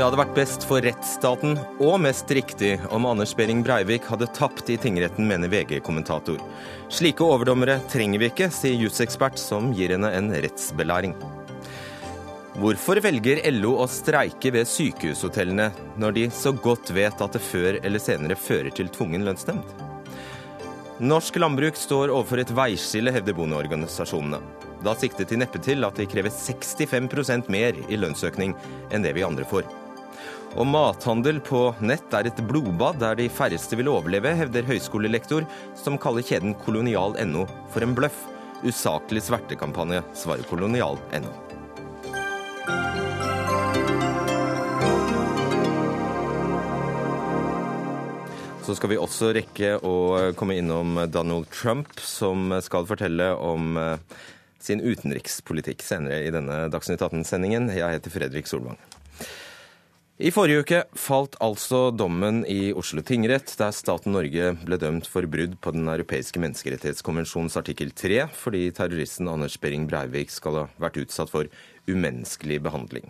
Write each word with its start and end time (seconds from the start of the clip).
Det 0.00 0.04
hadde 0.06 0.16
vært 0.16 0.36
best 0.38 0.62
for 0.64 0.80
rettsstaten 0.80 1.58
og 1.82 1.98
mest 2.00 2.30
riktig 2.32 2.70
om 2.94 3.04
Anders 3.10 3.34
Behring 3.36 3.58
Breivik 3.66 4.06
hadde 4.08 4.30
tapt 4.32 4.70
i 4.72 4.78
tingretten, 4.80 5.26
mener 5.28 5.50
VG-kommentator. 5.52 6.38
Slike 6.88 7.26
overdommere 7.26 7.76
trenger 7.92 8.22
vi 8.22 8.30
ikke, 8.30 8.48
sier 8.54 8.80
jusekspert 8.80 9.36
som 9.36 9.74
gir 9.76 9.92
henne 9.92 10.08
en 10.16 10.30
rettsbelæring. 10.32 11.12
Hvorfor 12.62 13.02
velger 13.04 13.42
LO 13.52 13.74
å 13.82 13.90
streike 13.92 14.54
ved 14.54 14.70
sykehushotellene, 14.72 15.68
når 16.00 16.16
de 16.16 16.24
så 16.32 16.54
godt 16.56 16.94
vet 16.96 17.20
at 17.20 17.36
det 17.36 17.44
før 17.50 17.82
eller 17.82 18.00
senere 18.00 18.38
fører 18.40 18.72
til 18.72 18.88
tvungen 18.94 19.28
lønnsnemnd? 19.28 19.76
Norsk 21.04 21.36
landbruk 21.44 21.76
står 21.76 22.08
overfor 22.08 22.40
et 22.40 22.56
veiskille, 22.56 23.12
hevder 23.12 23.36
bondeorganisasjonene. 23.36 24.40
Da 24.84 24.94
siktet 24.96 25.28
de 25.28 25.36
neppe 25.40 25.60
til 25.60 25.84
at 25.84 25.98
de 26.00 26.08
krever 26.08 26.32
65% 26.32 27.50
mer 27.52 27.76
i 27.88 27.98
lønnsøkning 28.00 28.56
enn 28.90 29.04
det 29.04 29.12
vi 29.16 29.26
andre 29.26 29.44
får. 29.48 29.68
Og 30.58 30.66
mathandel 30.66 31.38
på 31.46 31.68
nett 31.84 32.14
er 32.16 32.26
et 32.26 32.40
blodbad 32.48 32.98
der 32.98 33.18
de 33.20 33.28
færreste 33.30 33.76
vil 33.78 33.90
overleve, 33.92 34.32
hevder 34.34 34.66
høyskolelektor, 34.66 35.46
som 35.78 35.98
kaller 36.00 36.26
kjeden 36.26 36.56
kolonial.no 36.64 37.44
for 37.70 37.86
en 37.86 37.94
bløff. 37.94 38.24
Usaklig 38.66 39.22
svertekampanje, 39.24 40.02
svarer 40.18 40.44
kolonial.no. 40.50 41.30
Så 48.66 48.76
skal 48.76 48.92
vi 48.92 48.98
også 49.00 49.30
rekke 49.34 49.76
å 49.86 49.94
komme 50.38 50.58
innom 50.60 50.98
Donald 51.10 51.48
Trump, 51.54 51.94
som 52.04 52.52
skal 52.62 52.84
fortelle 52.90 53.32
om 53.38 53.78
eh, 53.80 54.18
sin 54.62 54.82
utenrikspolitikk 54.84 55.84
senere 55.84 56.22
i 56.26 56.32
denne 56.34 56.66
Dagsnytt 56.72 57.02
18-sendingen. 57.02 57.70
Jeg 57.74 57.98
heter 57.98 58.14
Fredrik 58.14 58.50
Solvang. 58.50 58.78
I 60.20 60.28
forrige 60.36 60.60
uke 60.60 60.78
falt 61.00 61.38
altså 61.40 61.86
dommen 61.96 62.42
i 62.44 62.74
Oslo 62.76 63.00
tingrett, 63.00 63.54
der 63.56 63.72
staten 63.72 64.12
Norge 64.12 64.50
ble 64.66 64.76
dømt 64.76 65.06
for 65.08 65.24
brudd 65.24 65.54
på 65.64 65.72
Den 65.72 65.88
europeiske 65.88 66.42
menneskerettighetskonvensjons 66.44 67.56
artikkel 67.56 67.94
3, 67.96 68.26
fordi 68.36 68.66
terroristen 68.76 69.30
Anders 69.32 69.56
Behring 69.62 69.86
Breivik 69.88 70.34
skal 70.34 70.58
ha 70.58 70.66
vært 70.76 71.00
utsatt 71.00 71.32
for 71.32 71.48
umenneskelig 71.88 72.60
behandling. 72.68 73.08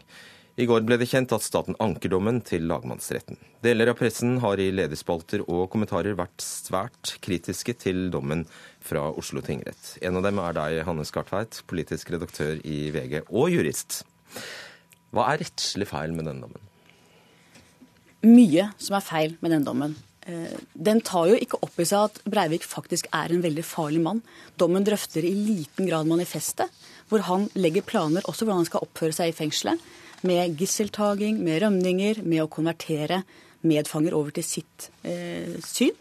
I 0.54 0.68
går 0.70 0.86
ble 0.86 1.00
det 1.00 1.08
kjent 1.10 1.34
at 1.34 1.42
staten 1.42 1.74
anker 1.82 2.12
dommen 2.12 2.38
til 2.46 2.66
lagmannsretten. 2.70 3.38
Deler 3.64 3.90
av 3.90 3.98
pressen 3.98 4.38
har 4.42 4.60
i 4.62 4.70
lederspalter 4.70 5.42
og 5.48 5.66
kommentarer 5.72 6.14
vært 6.18 6.42
svært 6.44 7.16
kritiske 7.24 7.74
til 7.80 8.06
dommen 8.14 8.46
fra 8.90 9.06
Oslo 9.18 9.42
tingrett. 9.44 9.94
En 10.02 10.18
av 10.18 10.26
dem 10.26 10.40
er 10.42 10.56
deg, 10.56 10.80
Hanne 10.88 11.06
Skartveit, 11.08 11.62
politisk 11.70 12.10
redaktør 12.14 12.58
i 12.66 12.90
VG 12.94 13.22
og 13.28 13.48
jurist. 13.54 14.02
Hva 15.14 15.30
er 15.32 15.42
rettslig 15.44 15.88
feil 15.90 16.14
med 16.16 16.28
denne 16.28 16.46
dommen? 16.46 16.66
Mye 18.26 18.68
som 18.76 18.98
er 18.98 19.04
feil 19.06 19.36
med 19.40 19.54
den 19.54 19.66
dommen. 19.66 19.96
Eh, 20.28 20.56
den 20.74 21.00
tar 21.06 21.30
jo 21.30 21.38
ikke 21.40 21.60
opp 21.64 21.78
i 21.80 21.86
seg 21.88 22.10
at 22.10 22.20
Breivik 22.28 22.66
faktisk 22.68 23.08
er 23.16 23.32
en 23.32 23.44
veldig 23.44 23.64
farlig 23.64 24.02
mann. 24.04 24.20
Dommen 24.60 24.84
drøfter 24.86 25.24
i 25.24 25.32
liten 25.32 25.88
grad 25.88 26.10
manifestet, 26.10 26.68
hvor 27.08 27.24
han 27.26 27.48
legger 27.56 27.86
planer 27.86 28.26
også 28.28 28.44
hvordan 28.44 28.62
han 28.62 28.68
skal 28.68 28.84
oppføre 28.86 29.16
seg 29.16 29.32
i 29.32 29.36
fengselet 29.36 29.88
med 30.26 30.58
gisseltaking, 30.60 31.38
med 31.40 31.62
rømninger, 31.64 32.20
med 32.28 32.44
å 32.44 32.50
konvertere 32.52 33.22
medfanger 33.64 34.16
over 34.16 34.34
til 34.36 34.44
sitt 34.46 34.90
eh, 35.04 35.56
syn. 35.64 35.96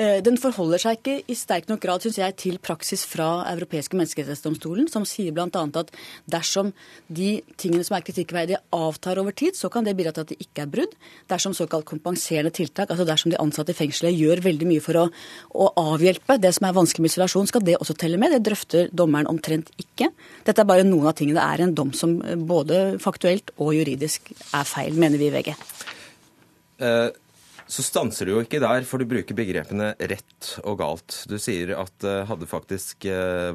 Eh, 0.00 0.22
den 0.24 0.38
forholder 0.40 0.80
seg 0.80 0.98
ikke 0.98 1.14
i 1.28 1.34
sterk 1.36 1.66
nok 1.68 1.82
grad 1.82 2.04
synes 2.04 2.16
jeg, 2.16 2.36
til 2.40 2.56
praksis 2.64 3.02
fra 3.04 3.44
Europeiske 3.50 3.98
menneskerettighetsdomstolen, 3.98 4.88
som 4.88 5.04
sier 5.08 5.34
bl.a. 5.36 5.48
at 5.52 5.92
dersom 6.32 6.70
de 7.12 7.42
tingene 7.60 7.84
som 7.84 7.98
er 7.98 8.06
kritikkverdige, 8.06 8.62
avtar 8.72 9.20
over 9.20 9.36
tid, 9.36 9.58
så 9.58 9.68
kan 9.72 9.84
det 9.84 9.94
bidra 9.98 10.14
til 10.16 10.24
at 10.24 10.32
det 10.32 10.40
ikke 10.40 10.64
er 10.64 10.72
brudd. 10.72 10.96
Dersom 11.28 11.56
såkalt 11.56 11.84
kompenserende 11.88 12.54
tiltak, 12.56 12.88
altså 12.88 13.04
dersom 13.08 13.34
de 13.34 13.40
ansatte 13.42 13.74
i 13.74 13.78
fengselet 13.78 14.16
gjør 14.16 14.44
veldig 14.48 14.70
mye 14.70 14.84
for 14.84 15.02
å, 15.02 15.06
å 15.52 15.70
avhjelpe 15.92 16.38
det 16.40 16.54
som 16.56 16.68
er 16.68 16.76
vanskelig 16.78 17.04
med 17.04 17.12
isolasjon, 17.12 17.50
skal 17.52 17.66
det 17.66 17.76
også 17.76 17.98
telle 18.00 18.20
med. 18.20 18.32
Det 18.32 18.46
drøfter 18.48 18.92
dommeren 18.96 19.28
omtrent 19.28 19.74
ikke. 19.76 20.08
Dette 20.46 20.64
er 20.64 20.68
bare 20.68 20.88
noen 20.88 21.10
av 21.10 21.18
tingene. 21.18 21.36
Det 21.42 21.48
er 21.48 21.66
en 21.66 21.76
dom 21.76 21.92
som 21.96 22.16
både 22.48 22.84
faktuelt 23.02 23.52
og 23.58 23.74
juridisk 23.76 24.32
er 24.32 24.64
feil, 24.68 24.96
mener 24.96 25.20
vi 25.20 25.28
i 25.28 25.34
VG. 25.36 25.52
Uh 26.80 27.12
så 27.72 27.84
stanser 27.84 28.28
du 28.28 28.34
jo 28.34 28.42
ikke 28.44 28.60
der, 28.60 28.84
for 28.84 29.00
du 29.00 29.08
bruker 29.08 29.36
begrepene 29.36 29.92
rett 29.96 30.50
og 30.60 30.76
galt. 30.82 31.22
Du 31.30 31.38
sier 31.40 31.72
at 31.78 31.94
det 32.04 32.18
hadde 32.28 32.48
faktisk 32.50 33.06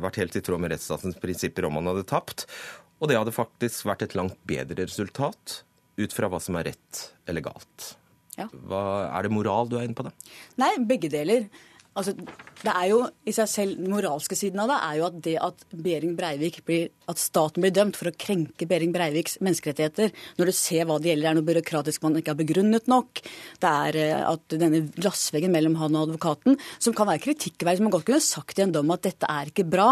vært 0.02 0.18
helt 0.22 0.40
i 0.40 0.42
tråd 0.42 0.64
med 0.64 0.74
rettsstatens 0.74 1.20
prinsipper 1.22 1.68
om 1.68 1.78
man 1.78 1.92
hadde 1.92 2.08
tapt. 2.10 2.48
Og 2.98 3.12
det 3.12 3.20
hadde 3.20 3.36
faktisk 3.36 3.86
vært 3.86 4.08
et 4.08 4.18
langt 4.18 4.40
bedre 4.50 4.88
resultat 4.88 5.60
ut 5.98 6.14
fra 6.14 6.30
hva 6.32 6.42
som 6.42 6.58
er 6.58 6.72
rett 6.72 7.04
eller 7.30 7.46
galt. 7.46 7.92
Ja. 8.38 8.48
Hva, 8.70 8.82
er 9.10 9.26
det 9.26 9.34
moral 9.34 9.70
du 9.70 9.78
er 9.80 9.88
inne 9.88 9.98
på 9.98 10.06
da? 10.06 10.14
Nei, 10.62 10.76
begge 10.86 11.10
deler. 11.14 11.48
Altså, 11.98 12.14
det 12.62 12.74
er 12.74 12.90
jo 12.92 13.00
i 13.26 13.34
seg 13.34 13.48
selv, 13.50 13.78
Den 13.80 13.90
moralske 13.90 14.38
siden 14.38 14.60
av 14.62 14.70
det 14.70 14.78
er 14.86 14.98
jo 15.00 15.06
at 15.08 15.16
det 15.26 15.34
at 15.42 15.64
Behring 15.74 16.14
Breivik 16.18 16.60
blir, 16.68 16.92
at 17.10 17.22
staten 17.22 17.64
blir 17.64 17.74
dømt 17.74 17.98
for 17.98 18.10
å 18.10 18.14
krenke 18.14 18.68
Behring 18.70 18.94
Breiviks 18.94 19.40
menneskerettigheter, 19.42 20.12
når 20.38 20.50
du 20.50 20.54
ser 20.56 20.86
hva 20.86 21.00
det 21.02 21.10
gjelder, 21.12 21.30
er 21.32 21.40
noe 21.40 21.48
byråkratisk 21.48 22.06
man 22.06 22.20
ikke 22.20 22.36
har 22.36 22.40
begrunnet 22.42 22.90
nok, 22.92 23.24
det 23.64 23.72
er 23.72 24.00
eh, 24.04 24.26
at 24.28 24.58
denne 24.58 24.84
glassveggen 24.94 25.54
mellom 25.54 25.80
han 25.82 25.98
og 25.98 26.12
advokaten, 26.12 26.60
som 26.78 26.96
kan 26.98 27.10
være 27.10 27.24
kritikkverdig, 27.26 27.82
som 27.82 27.90
man 27.90 27.96
godt 27.98 28.08
kunne 28.12 28.26
sagt 28.26 28.62
i 28.62 28.66
en 28.68 28.76
dom 28.76 28.94
at 28.94 29.06
dette 29.08 29.32
er 29.34 29.50
ikke 29.50 29.66
bra, 29.70 29.90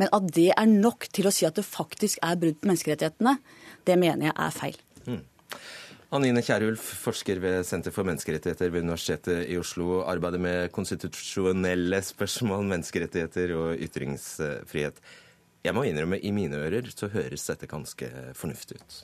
men 0.00 0.12
at 0.16 0.32
det 0.32 0.48
er 0.56 0.72
nok 0.72 1.10
til 1.12 1.28
å 1.28 1.34
si 1.34 1.48
at 1.48 1.60
det 1.60 1.68
faktisk 1.68 2.22
er 2.24 2.40
brudd 2.40 2.60
på 2.62 2.72
menneskerettighetene, 2.72 3.36
det 3.88 4.00
mener 4.00 4.30
jeg 4.30 4.36
er 4.40 4.56
feil. 4.56 4.82
Mm. 5.04 5.22
Anine 6.12 6.42
Kierulf, 6.44 6.82
forsker 7.06 7.38
ved 7.40 7.62
Senter 7.64 7.92
for 7.94 8.04
menneskerettigheter 8.04 8.68
ved 8.68 8.84
Universitetet 8.84 9.46
i 9.48 9.56
Oslo, 9.56 10.02
arbeider 10.04 10.42
med 10.44 10.72
konstitusjonelle 10.76 12.02
spørsmål, 12.04 12.66
menneskerettigheter 12.68 13.54
og 13.56 13.80
ytringsfrihet. 13.80 15.00
Jeg 15.64 15.72
må 15.72 15.86
innrømme, 15.88 16.18
i 16.20 16.34
mine 16.36 16.60
ører 16.66 16.90
så 16.92 17.08
høres 17.14 17.46
dette 17.48 17.70
ganske 17.70 18.10
fornuftig 18.36 18.76
ut. 18.82 18.98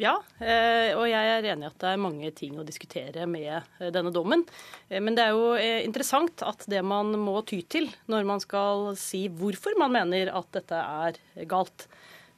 Ja, 0.00 0.16
eh, 0.40 0.90
og 0.96 1.04
jeg 1.10 1.30
er 1.36 1.46
enig 1.52 1.66
i 1.66 1.68
at 1.68 1.80
det 1.82 1.88
er 1.92 2.00
mange 2.00 2.30
ting 2.34 2.58
å 2.58 2.66
diskutere 2.66 3.26
med 3.28 3.50
eh, 3.52 3.90
denne 3.92 4.10
dommen. 4.10 4.42
Eh, 4.88 4.98
men 4.98 5.14
det 5.14 5.28
er 5.28 5.36
jo 5.36 5.54
interessant 5.84 6.42
at 6.46 6.64
det 6.72 6.80
man 6.82 7.12
må 7.20 7.36
ty 7.46 7.60
til 7.68 7.90
når 8.10 8.26
man 8.26 8.42
skal 8.42 8.94
si 8.98 9.26
hvorfor 9.28 9.78
man 9.78 9.92
mener 10.00 10.32
at 10.34 10.50
dette 10.56 10.82
er 11.04 11.20
galt, 11.50 11.86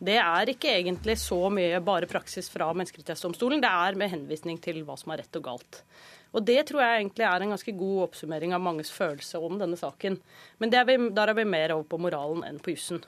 det 0.02 0.16
er 0.18 0.50
ikke 0.50 0.72
egentlig 0.80 1.14
så 1.22 1.38
mye 1.52 1.78
bare 1.84 2.08
praksis 2.10 2.48
fra 2.50 2.66
Menneskerettighetsdomstolen. 2.74 3.62
Det 3.62 3.70
er 3.70 3.98
med 4.00 4.10
henvisning 4.10 4.58
til 4.62 4.80
hva 4.86 4.96
som 4.98 5.14
er 5.14 5.22
rett 5.22 5.38
og 5.38 5.44
galt. 5.46 5.82
Og 6.32 6.42
Det 6.48 6.58
tror 6.66 6.82
jeg 6.82 6.98
egentlig 7.02 7.26
er 7.28 7.44
en 7.44 7.52
ganske 7.54 7.74
god 7.76 8.02
oppsummering 8.08 8.54
av 8.56 8.64
manges 8.64 8.90
følelse 8.90 9.38
om 9.38 9.60
denne 9.60 9.78
saken. 9.78 10.16
Men 10.58 10.74
er 10.74 10.88
vi, 10.88 10.96
der 11.14 11.30
er 11.30 11.38
vi 11.38 11.44
mer 11.46 11.76
over 11.76 11.86
på 11.86 12.00
moralen 12.02 12.42
enn 12.48 12.58
på 12.58 12.74
jussen. 12.74 13.02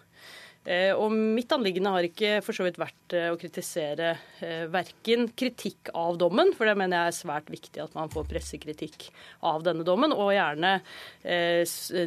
Eh, 0.64 0.96
og 0.96 1.12
mitt 1.12 1.50
anliggende 1.52 1.90
har 1.92 2.06
ikke 2.06 2.38
for 2.44 2.56
så 2.56 2.64
vidt 2.64 2.78
vært 2.80 3.12
eh, 3.12 3.26
å 3.28 3.36
kritisere 3.36 4.14
eh, 4.40 4.64
verken 4.72 5.26
kritikk 5.36 5.90
av 5.92 6.16
dommen, 6.20 6.54
for 6.56 6.64
det 6.64 6.76
mener 6.80 7.02
jeg 7.02 7.10
er 7.10 7.16
svært 7.18 7.50
viktig 7.52 7.82
at 7.84 7.96
man 7.96 8.08
får 8.12 8.24
pressekritikk 8.30 9.10
av 9.44 9.66
denne 9.66 9.84
dommen, 9.84 10.14
og 10.14 10.32
gjerne 10.32 10.78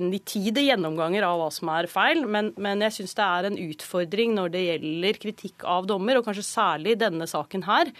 nitide 0.01 0.63
gjennomganger 0.63 1.25
av 1.28 1.38
hva 1.41 1.50
som 1.53 1.69
er 1.73 1.88
feil. 1.91 2.23
Men, 2.25 2.50
men 2.62 2.81
jeg 2.88 2.96
syns 2.97 3.13
det 3.17 3.28
er 3.28 3.47
en 3.50 3.59
utfordring 3.62 4.34
når 4.38 4.53
det 4.56 4.63
gjelder 4.63 5.19
kritikk 5.22 5.67
av 5.69 5.90
dommer, 5.90 6.17
og 6.17 6.25
kanskje 6.25 6.46
særlig 6.47 6.97
denne 7.01 7.29
saken 7.29 7.66
her 7.67 7.94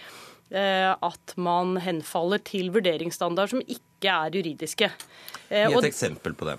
at 0.48 1.34
man 1.36 1.74
henfaller 1.84 2.40
til 2.40 2.70
vurderingsstandard 2.72 3.50
som 3.52 3.60
ikke 3.60 4.08
er 4.08 4.38
juridiske. 4.38 4.88
Gi 5.50 5.66
et 5.68 5.90
eksempel 5.90 6.32
på 6.38 6.48
det. 6.48 6.56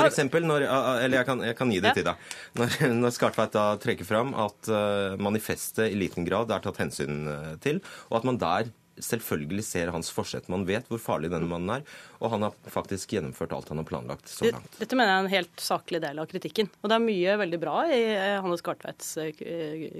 For 0.00 0.10
eksempel, 0.10 0.46
når, 0.48 0.66
eller 1.04 1.20
jeg 1.20 1.28
kan, 1.28 1.42
jeg 1.46 1.58
kan 1.58 1.72
gi 1.74 1.80
det 1.82 1.92
ja. 1.92 1.96
til 1.98 2.06
deg. 2.08 2.28
Når, 2.60 2.76
når 3.00 3.16
Skartveit 3.16 3.56
da 3.56 3.66
trekker 3.82 4.08
fram 4.08 4.32
at 4.38 4.70
uh, 4.72 5.18
manifestet 5.22 5.92
i 5.92 5.98
liten 5.98 6.26
grad 6.28 6.52
er 6.52 6.64
tatt 6.64 6.80
hensyn 6.82 7.26
uh, 7.28 7.52
til, 7.62 7.82
og 8.10 8.20
at 8.20 8.28
man 8.28 8.40
der 8.40 8.72
selvfølgelig 9.02 9.64
ser 9.64 9.92
hans 9.94 10.10
forsett. 10.12 10.50
Man 10.52 10.66
vet 10.68 10.88
hvor 10.90 11.00
farlig 11.00 11.30
denne 11.32 11.48
mannen 11.48 11.78
er, 11.78 11.86
og 12.22 12.30
han 12.30 12.44
har 12.46 12.54
faktisk 12.70 13.16
gjennomført 13.16 13.52
alt 13.56 13.70
han 13.72 13.80
har 13.80 13.86
planlagt 13.88 14.30
så 14.30 14.46
langt. 14.46 14.76
Dette 14.78 14.94
mener 14.98 15.10
jeg 15.10 15.18
er 15.18 15.24
en 15.24 15.32
helt 15.32 15.62
saklig 15.62 16.00
del 16.04 16.20
av 16.22 16.28
kritikken. 16.30 16.68
Og 16.80 16.90
det 16.90 16.96
er 16.96 17.02
mye 17.02 17.34
veldig 17.40 17.58
bra 17.62 17.74
i 17.90 17.98
eh, 18.12 18.36
Hannes 18.44 18.62
Gartveits 18.62 19.08
eh, 19.18 19.32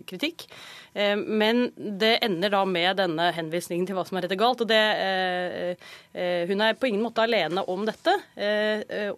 kritikk. 0.06 0.44
Eh, 0.94 1.16
men 1.18 1.64
det 1.74 2.12
ender 2.22 2.54
da 2.54 2.62
med 2.68 3.00
denne 3.02 3.26
henvisningen 3.34 3.88
til 3.88 3.98
hva 3.98 4.06
som 4.06 4.20
er 4.20 4.26
rett 4.26 4.36
og 4.36 4.42
galt. 4.44 4.62
Og 4.62 4.70
det, 4.70 4.78
hun 6.46 6.62
er 6.62 6.78
på 6.78 6.90
ingen 6.90 7.02
måte 7.02 7.24
alene 7.24 7.64
om 7.72 7.82
dette. 7.88 8.14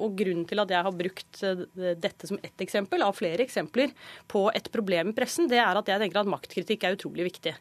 Og 0.00 0.16
grunnen 0.16 0.46
til 0.48 0.62
at 0.62 0.72
jeg 0.72 0.86
har 0.86 0.96
brukt 0.96 1.42
dette 1.74 2.30
som 2.30 2.40
ett 2.40 2.64
eksempel 2.64 3.04
av 3.04 3.16
flere 3.18 3.44
eksempler 3.44 3.92
på 4.30 4.46
et 4.56 4.70
problem 4.72 5.12
i 5.12 5.16
pressen, 5.16 5.50
det 5.50 5.60
er 5.60 5.76
at 5.76 5.90
jeg 5.90 6.00
tenker 6.00 6.22
at 6.22 6.30
maktkritikk 6.30 6.86
er 6.86 6.96
utrolig 6.96 7.28
viktig. 7.28 7.54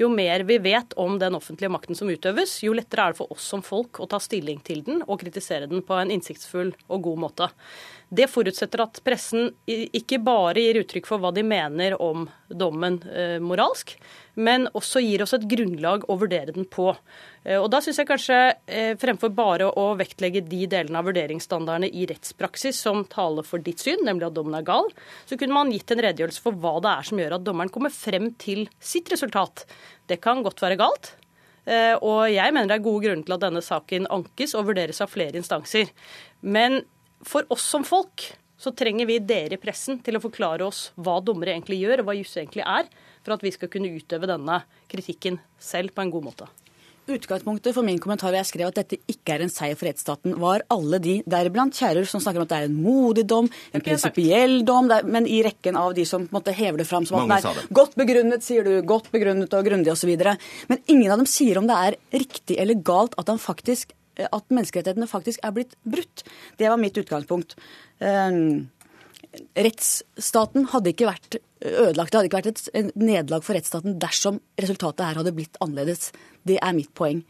Jo 0.00 0.08
mer 0.12 0.44
vi 0.48 0.58
vet 0.62 0.92
om 1.00 1.18
den 1.18 1.34
offentlige 1.34 1.72
makten 1.72 1.98
som 1.98 2.10
utøves, 2.10 2.58
jo 2.64 2.74
lettere 2.76 3.06
er 3.08 3.14
det 3.14 3.20
for 3.20 3.32
oss 3.34 3.46
som 3.52 3.64
folk 3.64 4.00
å 4.00 4.08
ta 4.10 4.20
stilling 4.22 4.62
til 4.64 4.85
den 4.86 5.02
og 5.06 5.20
kritisere 5.20 5.68
den 5.70 5.84
på 5.86 5.96
en 5.98 6.12
innsiktsfull 6.14 6.72
og 6.88 7.02
god 7.06 7.22
måte. 7.26 7.48
Det 8.08 8.28
forutsetter 8.30 8.84
at 8.84 9.00
pressen 9.02 9.48
ikke 9.66 10.20
bare 10.22 10.62
gir 10.62 10.78
uttrykk 10.78 11.08
for 11.08 11.22
hva 11.22 11.32
de 11.34 11.42
mener 11.42 11.96
om 12.02 12.28
dommen 12.46 13.00
eh, 13.10 13.40
moralsk, 13.42 13.96
men 14.38 14.68
også 14.78 15.02
gir 15.02 15.24
oss 15.24 15.34
et 15.34 15.46
grunnlag 15.50 16.06
å 16.06 16.18
vurdere 16.20 16.54
den 16.54 16.68
på. 16.70 16.92
Eh, 17.42 17.58
og 17.58 17.66
da 17.74 17.80
synes 17.82 17.98
jeg 17.98 18.10
kanskje, 18.12 18.38
eh, 18.70 18.92
fremfor 19.00 19.34
bare 19.34 19.72
å 19.74 19.88
vektlegge 19.98 20.44
de 20.46 20.62
delene 20.70 21.02
av 21.02 21.10
vurderingsstandardene 21.10 21.90
i 21.90 22.06
rettspraksis 22.06 22.78
som 22.86 23.02
taler 23.10 23.46
for 23.48 23.58
ditt 23.58 23.82
syn, 23.82 24.06
nemlig 24.06 24.30
at 24.30 24.38
dommen 24.38 24.54
er 24.60 24.66
gal, 24.70 24.86
så 25.26 25.34
kunne 25.40 25.58
man 25.58 25.74
gitt 25.74 25.90
en 25.90 26.06
redegjørelse 26.06 26.46
for 26.46 26.54
hva 26.62 26.76
det 26.84 26.94
er 26.94 27.10
som 27.10 27.22
gjør 27.24 27.38
at 27.40 27.46
dommeren 27.48 27.74
kommer 27.74 27.94
frem 27.94 28.30
til 28.38 28.68
sitt 28.78 29.10
resultat. 29.10 29.66
Det 30.06 30.22
kan 30.22 30.46
godt 30.46 30.62
være 30.62 30.78
galt. 30.78 31.16
Eh, 31.66 31.94
og 31.98 32.30
jeg 32.30 32.54
mener 32.54 32.70
det 32.70 32.78
er 32.78 32.86
gode 32.86 33.04
grunner 33.06 33.26
til 33.26 33.36
at 33.36 33.42
denne 33.42 33.62
saken 33.64 34.06
ankes 34.14 34.54
og 34.54 34.68
vurderes 34.70 35.02
av 35.02 35.10
flere 35.10 35.38
instanser. 35.40 35.90
Men 36.40 36.84
for 37.26 37.48
oss 37.52 37.64
som 37.66 37.86
folk 37.86 38.28
så 38.56 38.72
trenger 38.72 39.08
vi 39.08 39.18
dere 39.20 39.58
i 39.58 39.60
pressen 39.60 39.98
til 40.04 40.16
å 40.16 40.22
forklare 40.22 40.64
oss 40.64 40.90
hva 40.96 41.18
dommere 41.20 41.52
egentlig 41.52 41.82
gjør, 41.82 42.00
og 42.00 42.08
hva 42.08 42.16
juss 42.16 42.36
egentlig 42.38 42.64
er, 42.64 42.88
for 43.24 43.36
at 43.36 43.44
vi 43.44 43.52
skal 43.52 43.70
kunne 43.72 43.90
utøve 43.92 44.30
denne 44.30 44.62
kritikken 44.88 45.40
selv 45.60 45.92
på 45.92 46.04
en 46.04 46.14
god 46.14 46.30
måte. 46.30 46.48
Utgangspunktet 47.06 47.74
for 47.76 47.86
min 47.86 48.00
kommentar 48.02 48.32
hvor 48.32 48.40
jeg 48.40 48.48
skrev 48.48 48.70
at 48.70 48.78
dette 48.80 48.98
ikke 49.10 49.36
er 49.36 49.44
en 49.44 49.52
seier 49.52 49.78
for 49.78 49.86
rettsstaten, 49.86 50.34
var 50.42 50.64
alle 50.74 50.98
de, 51.02 51.20
deriblant 51.28 51.76
Kjærulf, 51.76 52.10
som 52.10 52.22
snakker 52.22 52.42
om 52.42 52.46
at 52.46 52.54
det 52.54 52.58
er 52.58 52.70
en 52.70 52.78
modig 52.82 53.26
dom, 53.30 53.50
en 53.70 53.84
prinsipiell 53.84 54.58
dom, 54.66 54.90
men 55.06 55.28
i 55.30 55.38
rekken 55.46 55.78
av 55.78 55.94
de 55.94 56.06
som 56.08 56.24
på 56.26 56.34
en 56.34 56.38
måte 56.40 56.54
hever 56.56 56.82
det 56.82 56.88
fram 56.88 57.06
som 57.06 57.20
at 57.22 57.44
det 57.46 57.52
er 57.52 57.70
godt 57.78 57.94
begrunnet, 58.00 58.42
sier 58.46 58.66
du, 58.66 58.72
godt 58.86 59.12
begrunnet 59.14 59.54
og 59.54 59.68
grundig 59.68 59.92
osv. 59.94 60.10
Men 60.72 60.82
ingen 60.90 61.12
av 61.12 61.22
dem 61.22 61.30
sier 61.30 61.60
om 61.60 61.70
det 61.70 61.78
er 61.90 62.00
riktig 62.16 62.58
eller 62.62 62.82
galt 62.82 63.14
at 63.20 63.30
han 63.30 63.42
faktisk 63.42 63.94
at 64.16 64.46
menneskerettighetene 64.48 65.08
faktisk 65.10 65.42
er 65.44 65.52
blitt 65.52 65.74
brutt. 65.84 66.24
Det 66.56 66.70
var 66.72 66.80
mitt 66.80 66.96
utgangspunkt. 66.96 67.56
Um, 68.00 68.68
rettsstaten 69.56 70.68
hadde 70.72 70.92
ikke 70.92 71.08
vært 71.08 71.38
ødelagt. 71.64 72.12
Det 72.12 72.18
hadde 72.18 72.28
ikke 72.30 72.40
vært 72.40 72.52
et 72.52 72.94
nederlag 72.98 73.44
for 73.46 73.56
rettsstaten 73.56 73.98
dersom 74.02 74.40
resultatet 74.60 75.06
her 75.06 75.20
hadde 75.22 75.34
blitt 75.36 75.58
annerledes. 75.64 76.12
Det 76.46 76.60
er 76.62 76.76
mitt 76.76 76.92
poeng. 76.96 77.24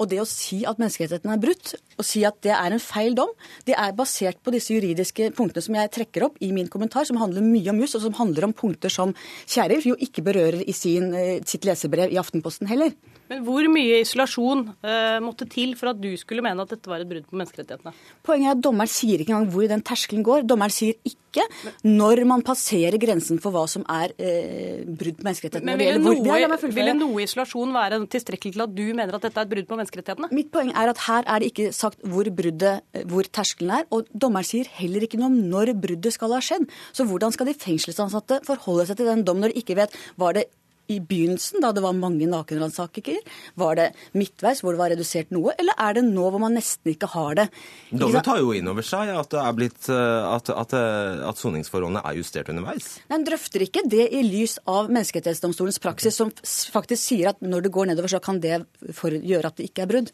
Og 0.00 0.08
det 0.08 0.22
å 0.22 0.28
si 0.28 0.62
at 0.68 0.78
menneskerettighetene 0.80 1.34
er 1.36 1.42
brutt, 1.42 1.74
og 2.00 2.06
si 2.06 2.22
at 2.24 2.38
det 2.44 2.54
er 2.56 2.74
en 2.74 2.82
feil 2.82 3.16
dom, 3.18 3.32
det 3.68 3.76
er 3.78 3.92
basert 3.96 4.40
på 4.44 4.54
disse 4.54 4.72
juridiske 4.72 5.30
punktene 5.36 5.64
som 5.64 5.76
jeg 5.76 5.92
trekker 5.98 6.26
opp 6.28 6.38
i 6.40 6.48
min 6.54 6.70
kommentar, 6.72 7.04
som 7.08 7.20
handler 7.20 7.44
mye 7.44 7.74
om 7.74 7.82
juss, 7.82 7.96
og 7.98 8.06
som 8.06 8.16
handler 8.16 8.48
om 8.48 8.56
punkter 8.56 8.92
som 8.92 9.12
Kjærer 9.52 9.84
jo 9.84 9.96
ikke 10.00 10.24
berører 10.24 10.62
i 10.64 10.72
sin, 10.72 11.12
eh, 11.14 11.42
sitt 11.44 11.66
lesebrev 11.68 12.12
i 12.12 12.20
Aftenposten 12.20 12.70
heller. 12.70 12.94
Men 13.30 13.42
hvor 13.46 13.66
mye 13.72 14.02
isolasjon 14.02 14.66
uh, 14.84 15.18
måtte 15.24 15.46
til 15.50 15.74
for 15.78 15.92
at 15.92 16.00
du 16.02 16.10
skulle 16.20 16.44
mene 16.44 16.64
at 16.64 16.74
dette 16.74 16.90
var 16.90 17.02
et 17.02 17.08
brudd 17.08 17.26
på 17.28 17.38
menneskerettighetene? 17.38 17.94
Poenget 18.26 18.50
er 18.50 18.56
at 18.56 18.62
dommeren 18.66 18.90
sier 18.92 19.22
ikke 19.22 19.34
engang 19.34 19.50
hvor 19.54 19.68
den 19.70 19.84
terskelen 19.86 20.26
går. 20.26 20.46
Dommeren 20.48 20.74
sier 20.74 20.98
ikke 21.08 21.46
når 21.86 22.22
man 22.28 22.44
passerer 22.44 22.98
grensen 23.00 23.40
for 23.40 23.54
hva 23.54 23.64
som 23.70 23.86
er 23.92 24.12
uh, 24.18 24.84
brudd 24.86 25.20
på 25.20 25.26
menneskerettighetene. 25.28 25.70
Men 25.70 25.80
ville 25.80 26.02
noe, 26.02 26.72
ville 26.76 26.96
noe 26.98 27.26
isolasjon 27.26 27.74
være 27.76 28.00
tilstrekkelig 28.12 28.56
til 28.58 28.66
at 28.66 28.74
du 28.76 28.84
mener 28.90 29.16
at 29.16 29.26
dette 29.28 29.40
er 29.40 29.48
et 29.48 29.52
brudd 29.54 29.70
på 29.70 29.80
menneskerettighetene? 29.80 30.32
Mitt 30.36 30.52
poeng 30.54 30.74
er 30.76 30.92
at 30.92 31.04
her 31.06 31.26
er 31.26 31.42
det 31.42 31.52
ikke 31.52 31.70
sagt 31.76 32.02
hvor 32.04 32.28
bruddet, 32.28 32.84
hvor 33.08 33.28
terskelen 33.28 33.76
er, 33.80 33.86
og 33.94 34.10
dommeren 34.12 34.48
sier 34.48 34.68
heller 34.80 35.06
ikke 35.06 35.20
noe 35.20 35.30
om 35.32 35.38
når 35.52 35.74
bruddet 35.80 36.14
skal 36.14 36.36
ha 36.36 36.42
skjedd. 36.44 36.68
Så 36.92 37.08
hvordan 37.08 37.32
skal 37.34 37.48
de 37.48 37.56
fengselsansatte 37.58 38.42
forholde 38.48 38.90
seg 38.90 39.00
til 39.00 39.08
den 39.08 39.24
dommen 39.26 39.46
når 39.46 39.54
de 39.54 39.62
ikke 39.64 39.78
vet 39.78 39.96
var 40.20 40.36
det 40.36 40.50
i 40.92 41.00
begynnelsen, 41.00 41.62
da 41.64 41.72
det 41.74 41.82
var 41.84 41.96
mange 41.96 42.28
nakenransakelser? 42.28 43.20
Var 43.58 43.78
det 43.78 43.88
midtveis 44.18 44.62
hvor 44.62 44.74
det 44.74 44.82
var 44.82 44.92
redusert 44.92 45.32
noe, 45.34 45.54
eller 45.58 45.76
er 45.80 45.98
det 45.98 46.04
nå 46.06 46.26
hvor 46.28 46.42
man 46.42 46.56
nesten 46.56 46.92
ikke 46.92 47.10
har 47.14 47.38
det? 47.38 47.46
Dommen 47.90 48.24
tar 48.24 48.40
jo 48.42 48.52
inn 48.56 48.68
over 48.70 48.86
seg 48.86 49.12
at, 49.14 49.30
det 49.32 49.40
er 49.42 49.56
blitt, 49.56 49.88
eh, 49.92 50.32
at, 50.32 50.50
at, 50.52 50.74
eh, 50.78 51.22
at 51.28 51.40
soningsforholdene 51.40 52.02
er 52.04 52.18
justert 52.20 52.50
underveis. 52.52 52.94
Den 53.12 53.26
drøfter 53.28 53.66
ikke 53.66 53.84
det 53.90 54.08
i 54.12 54.22
lys 54.26 54.58
av 54.70 54.90
Menneskerettighetsdomstolens 54.92 55.80
praksis, 55.82 56.18
som 56.18 56.32
faktisk 56.42 57.02
sier 57.02 57.32
at 57.32 57.42
når 57.44 57.66
det 57.66 57.74
går 57.74 57.92
nedover, 57.92 58.12
så 58.12 58.22
kan 58.22 58.40
det 58.42 58.62
gjøre 58.82 59.48
at 59.48 59.58
det 59.58 59.70
ikke 59.70 59.86
er 59.86 59.92
brudd. 59.92 60.12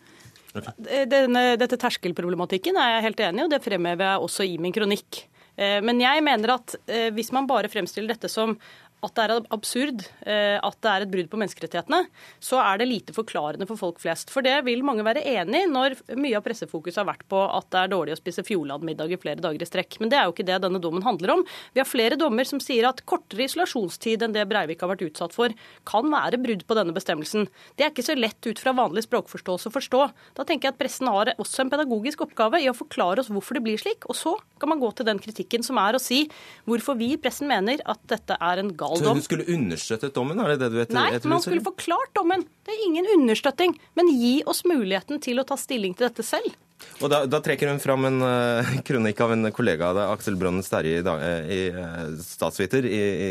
Denne, 1.09 1.43
dette 1.61 1.77
terskelproblematikken 1.79 2.79
er 2.81 2.97
jeg 2.97 3.09
helt 3.11 3.27
enig 3.27 3.43
i, 3.43 3.47
og 3.47 3.53
det 3.53 3.63
fremhever 3.63 4.09
jeg 4.09 4.29
også 4.29 4.47
i 4.49 4.57
min 4.63 4.75
kronikk. 4.75 5.23
Eh, 5.59 5.79
men 5.85 6.01
jeg 6.03 6.25
mener 6.25 6.57
at 6.57 6.77
hvis 7.15 7.33
man 7.37 7.49
bare 7.51 7.71
fremstiller 7.71 8.15
dette 8.15 8.31
som 8.33 8.57
at 9.05 9.15
det 9.15 9.25
er 9.25 9.45
absurd, 9.55 10.03
eh, 10.27 10.59
at 10.59 10.79
det 10.83 10.91
er 10.91 11.05
et 11.05 11.11
brudd 11.12 11.29
på 11.31 11.39
menneskerettighetene, 11.39 12.00
så 12.43 12.59
er 12.62 12.81
det 12.81 12.89
lite 12.91 13.15
forklarende 13.15 13.67
for 13.69 13.79
folk 13.79 14.00
flest. 14.03 14.33
For 14.35 14.43
det 14.43 14.56
vil 14.67 14.83
mange 14.87 15.05
være 15.06 15.23
enig 15.23 15.62
i 15.65 15.71
når 15.71 15.95
mye 16.19 16.39
av 16.39 16.43
pressefokus 16.47 16.99
har 16.99 17.06
vært 17.06 17.23
på 17.31 17.39
at 17.39 17.69
det 17.71 17.83
er 17.85 17.93
dårlig 17.93 18.17
å 18.17 18.19
spise 18.19 18.43
Fjordland-middag 18.47 19.15
i 19.15 19.21
flere 19.21 19.43
dager 19.45 19.62
i 19.62 19.69
strekk. 19.69 20.00
Men 20.03 20.11
det 20.11 20.19
er 20.19 20.27
jo 20.27 20.35
ikke 20.35 20.49
det 20.49 20.59
denne 20.65 20.83
dommen 20.83 21.06
handler 21.06 21.37
om. 21.37 21.45
Vi 21.77 21.83
har 21.83 21.89
flere 21.89 22.19
dommer 22.19 22.49
som 22.49 22.62
sier 22.62 22.89
at 22.89 23.05
kortere 23.09 23.47
isolasjonstid 23.47 24.25
enn 24.27 24.35
det 24.35 24.49
Breivik 24.50 24.83
har 24.83 24.91
vært 24.91 25.06
utsatt 25.06 25.37
for, 25.37 25.55
kan 25.87 26.11
være 26.11 26.43
brudd 26.43 26.67
på 26.67 26.79
denne 26.79 26.97
bestemmelsen. 26.97 27.47
Det 27.79 27.87
er 27.87 27.95
ikke 27.95 28.06
så 28.09 28.19
lett 28.19 28.50
ut 28.50 28.59
fra 28.59 28.75
vanlig 28.75 29.06
språkforståelse 29.06 29.71
å 29.71 29.77
forstå. 29.79 30.03
Da 30.35 30.49
tenker 30.49 30.69
jeg 30.69 30.75
at 30.75 30.83
pressen 30.83 31.12
har 31.12 31.35
også 31.39 31.62
en 31.62 31.71
pedagogisk 31.71 32.27
oppgave 32.27 32.65
i 32.65 32.71
å 32.71 32.77
forklare 32.77 33.23
oss 33.23 33.31
hvorfor 33.31 33.61
det 33.61 33.65
blir 33.69 33.79
slik. 33.79 34.09
Og 34.11 34.19
så 34.19 34.35
kan 34.59 34.73
man 34.73 34.83
gå 34.83 34.91
til 34.97 35.06
den 35.06 35.23
kritikken 35.23 35.62
som 35.62 35.79
er 35.79 35.95
å 35.95 36.03
si 36.03 36.25
hvorfor 36.67 36.99
vi 36.99 37.12
i 37.15 37.21
pressen 37.21 37.47
mener 37.50 37.79
at 37.87 38.03
dette 38.11 38.35
er 38.35 38.62
en 38.62 38.75
gal 38.75 38.88
dom. 38.96 39.19
Hun 39.19 39.25
skulle 39.25 39.46
understøttet 39.55 40.14
dommen? 40.17 40.40
er 40.40 40.55
det 40.55 40.58
det 40.62 40.70
du 40.73 40.79
etter, 40.82 40.96
Nei, 40.96 41.20
man 41.31 41.44
skulle 41.44 41.64
forklart 41.64 42.14
dommen. 42.17 42.46
Det 42.64 42.75
er 42.75 42.87
ingen 42.87 43.08
understøtting. 43.19 43.76
Men 43.99 44.11
gi 44.14 44.38
oss 44.49 44.64
muligheten 44.69 45.23
til 45.25 45.43
å 45.43 45.46
ta 45.49 45.58
stilling 45.61 45.96
til 45.99 46.08
dette 46.08 46.26
selv. 46.26 46.56
Og 46.99 47.11
da, 47.11 47.23
da, 47.31 47.41
trekker 47.43 47.71
hun 47.71 47.81
fram 47.83 48.07
en 48.09 48.23
uh, 48.23 48.71
kronikk 48.87 49.21
av 49.23 49.35
en 49.35 49.51
kollega 49.55 49.91
av 49.91 49.99
deg, 49.99 50.13
Aksel 50.15 50.39
Brønnen 50.39 50.65
Sterje, 50.67 51.01
i, 51.01 51.33
i 51.55 51.61
uh, 51.75 52.15
Statsviter 52.23 52.87
i, 52.87 52.99
i, 52.99 53.31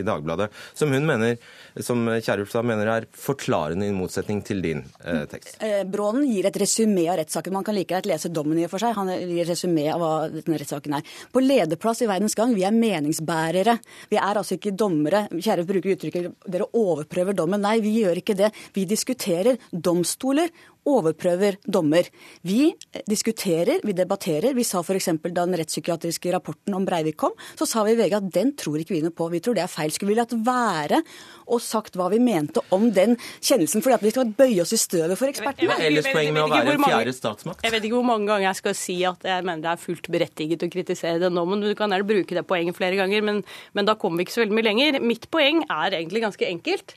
i, 0.00 0.04
Dagbladet, 0.06 0.50
som 0.76 0.92
hun 0.94 1.06
mener, 1.08 1.38
som 1.82 2.04
Kjerulf 2.18 2.52
da 2.54 2.62
mener 2.66 2.90
er 2.90 3.08
forklarende 3.18 3.88
i 3.88 3.94
motsetning 3.94 4.42
til 4.46 4.62
din 4.64 4.82
uh, 5.04 5.24
tekst. 5.30 5.58
Brånen 5.90 6.26
gir 6.28 6.48
et 6.48 6.58
resymé 6.60 7.06
av 7.12 7.20
rettssaken. 7.22 7.54
Man 7.54 7.66
kan 7.66 7.76
like 7.76 7.92
greit 7.92 8.08
lese 8.08 8.30
dommen 8.32 8.58
i 8.58 8.66
og 8.66 8.72
for 8.72 8.82
seg. 8.82 8.96
Han 8.98 9.12
gir 9.14 9.48
resymé 9.48 9.86
av 9.92 10.02
hva 10.02 10.12
denne 10.32 10.60
rettssaken 10.60 10.98
er. 10.98 11.14
På 11.34 11.42
lederplass 11.44 12.02
i 12.04 12.10
Verdens 12.10 12.36
Gang, 12.38 12.54
vi 12.56 12.66
er 12.66 12.74
meningsbærere. 12.74 13.78
Vi 14.10 14.20
er 14.20 14.42
altså 14.42 14.58
ikke 14.58 14.74
dommere. 14.74 15.26
Kjerulf 15.34 15.70
bruker 15.70 15.94
uttrykket 15.96 16.30
'dere 16.50 16.70
overprøver 16.74 17.36
dommen'. 17.36 17.62
Nei, 17.64 17.78
vi 17.84 17.98
gjør 18.00 18.20
ikke 18.20 18.38
det. 18.38 18.50
Vi 18.74 18.86
diskuterer 18.88 19.58
domstoler 19.70 20.50
overprøver 20.88 21.58
dommer. 21.64 22.08
Vi 22.44 22.72
diskuterer, 23.08 23.80
vi 23.84 23.94
debatterer. 23.96 24.54
Vi 24.56 24.64
sa 24.66 24.82
f.eks. 24.84 25.10
da 25.24 25.44
den 25.44 25.56
rettspsykiatriske 25.58 26.32
rapporten 26.34 26.76
om 26.76 26.84
Breivik 26.86 27.16
kom, 27.20 27.34
så 27.58 27.66
sa 27.68 27.84
vi 27.86 27.94
i 27.94 27.98
VG 27.98 28.16
at 28.18 28.28
den 28.34 28.52
tror 28.58 28.80
ikke 28.80 28.96
vi 28.96 29.02
noe 29.04 29.14
på. 29.14 29.28
Vi 29.32 29.40
tror 29.44 29.56
det 29.56 29.64
er 29.64 29.72
feil. 29.72 29.92
Skulle 29.94 30.12
vi 30.12 30.18
latt 30.18 30.34
være 30.44 31.00
og 31.44 31.62
sagt 31.64 31.96
hva 31.98 32.08
vi 32.12 32.20
mente 32.22 32.62
om 32.74 32.90
den 32.94 33.16
kjennelsen, 33.40 33.84
fordi 33.84 33.98
at 33.98 34.04
vi 34.04 34.12
skal 34.14 34.32
bøye 34.36 34.60
oss 34.64 34.74
i 34.76 34.80
støvet 34.80 35.20
for 35.20 35.30
ekspertene? 35.30 35.78
Ellers 35.84 36.08
poeng 36.10 36.32
med 36.36 36.44
å 36.44 36.50
være 36.52 36.76
en 36.76 36.86
fjerde 36.86 37.16
statsmakt? 37.16 37.64
Jeg 37.64 37.74
vet 37.74 37.88
ikke 37.88 37.98
hvor 37.98 38.08
mange 38.08 38.28
ganger 38.30 38.48
jeg 38.48 38.60
skal 38.60 38.78
si 38.78 38.98
at 39.08 39.28
jeg 39.28 39.46
mener 39.46 39.64
det 39.64 39.72
er 39.72 39.84
fullt 39.84 40.10
berettiget 40.12 40.66
å 40.66 40.70
kritisere 40.72 41.22
det 41.22 41.32
nå, 41.32 41.46
men 41.48 41.64
du 41.64 41.70
kan 41.78 41.92
gjerne 41.92 42.08
bruke 42.08 42.36
det 42.36 42.44
poenget 42.48 42.76
flere 42.76 42.98
ganger, 43.00 43.24
men, 43.24 43.40
men 43.76 43.88
da 43.88 43.96
kommer 44.00 44.20
vi 44.20 44.28
ikke 44.28 44.36
så 44.36 44.44
veldig 44.44 44.58
mye 44.58 44.68
lenger. 44.68 45.00
Mitt 45.04 45.28
poeng 45.32 45.64
er 45.68 45.98
egentlig 46.00 46.24
ganske 46.24 46.48
enkelt. 46.48 46.96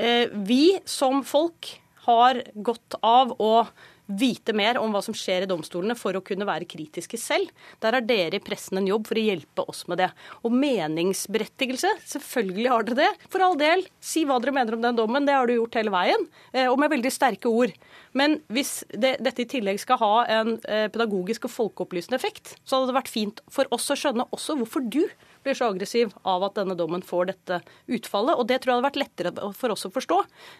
Eh, 0.00 0.26
vi 0.46 0.64
som 0.88 1.22
folk 1.26 1.74
har 2.06 2.42
godt 2.54 2.96
av 3.04 3.34
å 3.38 3.54
vite 4.18 4.54
mer 4.56 4.78
om 4.80 4.92
hva 4.94 5.02
som 5.04 5.14
skjer 5.16 5.44
i 5.44 5.50
domstolene 5.50 5.96
for 5.98 6.16
å 6.16 6.22
kunne 6.24 6.48
være 6.48 6.68
kritiske 6.70 7.18
selv. 7.20 7.50
Der 7.82 7.96
har 7.96 8.06
dere 8.06 8.40
i 8.40 8.42
pressen 8.44 8.80
en 8.80 8.88
jobb 8.88 9.08
for 9.08 9.20
å 9.20 9.24
hjelpe 9.24 9.66
oss 9.70 9.84
med 9.90 10.02
det. 10.02 10.10
Og 10.46 10.54
meningsberettigelse, 10.54 11.92
selvfølgelig 12.12 12.72
har 12.72 12.86
dere 12.88 13.00
det. 13.04 13.10
For 13.32 13.44
all 13.44 13.58
del, 13.60 13.86
si 14.02 14.24
hva 14.28 14.40
dere 14.42 14.56
mener 14.56 14.76
om 14.76 14.84
den 14.84 14.98
dommen. 14.98 15.28
Det 15.28 15.36
har 15.36 15.48
du 15.48 15.56
gjort 15.56 15.80
hele 15.80 15.94
veien, 15.94 16.28
eh, 16.52 16.68
og 16.70 16.78
med 16.82 16.92
veldig 16.94 17.14
sterke 17.14 17.50
ord. 17.50 17.74
Men 18.16 18.40
hvis 18.50 18.80
det, 18.90 19.16
dette 19.22 19.44
i 19.44 19.50
tillegg 19.50 19.80
skal 19.82 20.00
ha 20.02 20.14
en 20.40 20.56
eh, 20.66 20.88
pedagogisk 20.90 21.46
og 21.46 21.54
folkeopplysende 21.54 22.18
effekt, 22.18 22.56
så 22.64 22.78
hadde 22.78 22.90
det 22.90 23.00
vært 23.00 23.12
fint 23.12 23.42
for 23.52 23.70
oss 23.74 23.90
å 23.92 23.98
skjønne 23.98 24.26
også 24.34 24.58
hvorfor 24.58 24.86
du 24.90 25.04
blir 25.44 25.56
så 25.56 25.70
aggressiv 25.70 26.12
av 26.28 26.44
at 26.44 26.58
denne 26.58 26.76
dommen 26.76 27.02
får 27.04 27.30
dette 27.32 27.60
utfallet. 27.90 28.36
Og 28.36 28.48
det 28.48 28.60
tror 28.60 28.72
jeg 28.72 28.78
hadde 28.78 28.88
vært 28.88 29.00
lettere 29.00 29.52
for 29.56 29.74
oss 29.74 29.86
å 29.88 29.92
forstå 29.94 30.18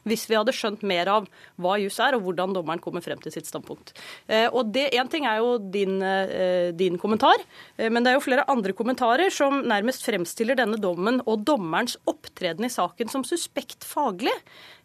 hvis 0.08 0.26
vi 0.30 0.38
hadde 0.38 0.54
skjønt 0.56 0.84
mer 0.86 1.10
av 1.12 1.28
hva 1.60 1.76
juss 1.82 2.00
er, 2.02 2.16
og 2.16 2.24
hvordan 2.26 2.54
dommeren 2.56 2.82
kommer 2.82 3.04
frem 3.04 3.20
til 3.22 3.34
sitt 3.34 3.39
standpunkt. 3.48 3.94
Eh, 4.28 4.48
og 4.48 4.72
det 4.74 4.90
Én 4.90 5.08
ting 5.10 5.26
er 5.28 5.38
jo 5.38 5.58
din, 5.58 6.00
eh, 6.02 6.72
din 6.72 6.98
kommentar, 6.98 7.38
eh, 7.76 7.88
men 7.88 8.02
det 8.02 8.12
er 8.12 8.18
jo 8.18 8.26
flere 8.26 8.48
andre 8.48 8.72
kommentarer 8.72 9.30
som 9.30 9.62
nærmest 9.62 10.04
fremstiller 10.04 10.58
denne 10.58 10.80
dommen 10.80 11.22
og 11.26 11.44
dommerens 11.44 11.96
opptreden 12.06 12.64
i 12.64 12.72
saken 12.72 13.10
som 13.10 13.24
suspekt 13.24 13.86
faglig. 13.86 14.34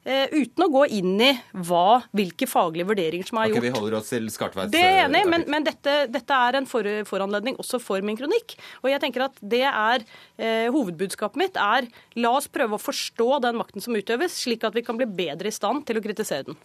Uten 0.05 0.62
å 0.62 0.69
gå 0.69 0.83
inn 0.93 1.15
i 1.17 1.31
hva, 1.65 2.03
hvilke 2.13 2.45
faglige 2.45 2.85
vurderinger 2.85 3.25
som 3.25 3.39
er 3.41 3.47
okay, 3.50 3.55
gjort. 3.55 3.65
Vi 3.65 3.71
holder 3.74 3.95
oss 3.97 4.12
til 4.12 4.27
Skartveits 4.29 4.69
Det 4.69 4.83
er 4.85 5.07
enig, 5.07 5.24
men, 5.25 5.47
men 5.50 5.65
dette, 5.65 5.95
dette, 6.13 6.29
er 6.29 6.59
en 6.59 6.67
for, 6.69 6.85
foranledning 7.09 7.57
også 7.57 7.79
for 7.81 8.05
min 8.05 8.19
kronikk. 8.19 8.53
Og 8.83 8.91
jeg 8.91 9.01
tenker 9.01 9.25
at 9.25 9.41
det 9.41 9.63
er 9.65 10.05
eh, 10.38 10.69
hovedbudskapet 10.69 11.41
mitt 11.41 11.57
er 11.57 11.89
la 12.21 12.35
oss 12.38 12.45
prøve 12.45 12.77
å 12.77 12.81
forstå 12.85 13.41
den 13.47 13.57
makten 13.57 13.81
som 13.81 13.97
utøves, 13.97 14.38
slik 14.45 14.62
at 14.67 14.77
vi 14.77 14.85
kan 14.85 15.00
bli 15.00 15.09
bedre 15.09 15.50
i 15.50 15.55
stand 15.55 15.88
til 15.89 15.97
å 15.97 16.05
kritisere 16.05 16.51
den. 16.51 16.59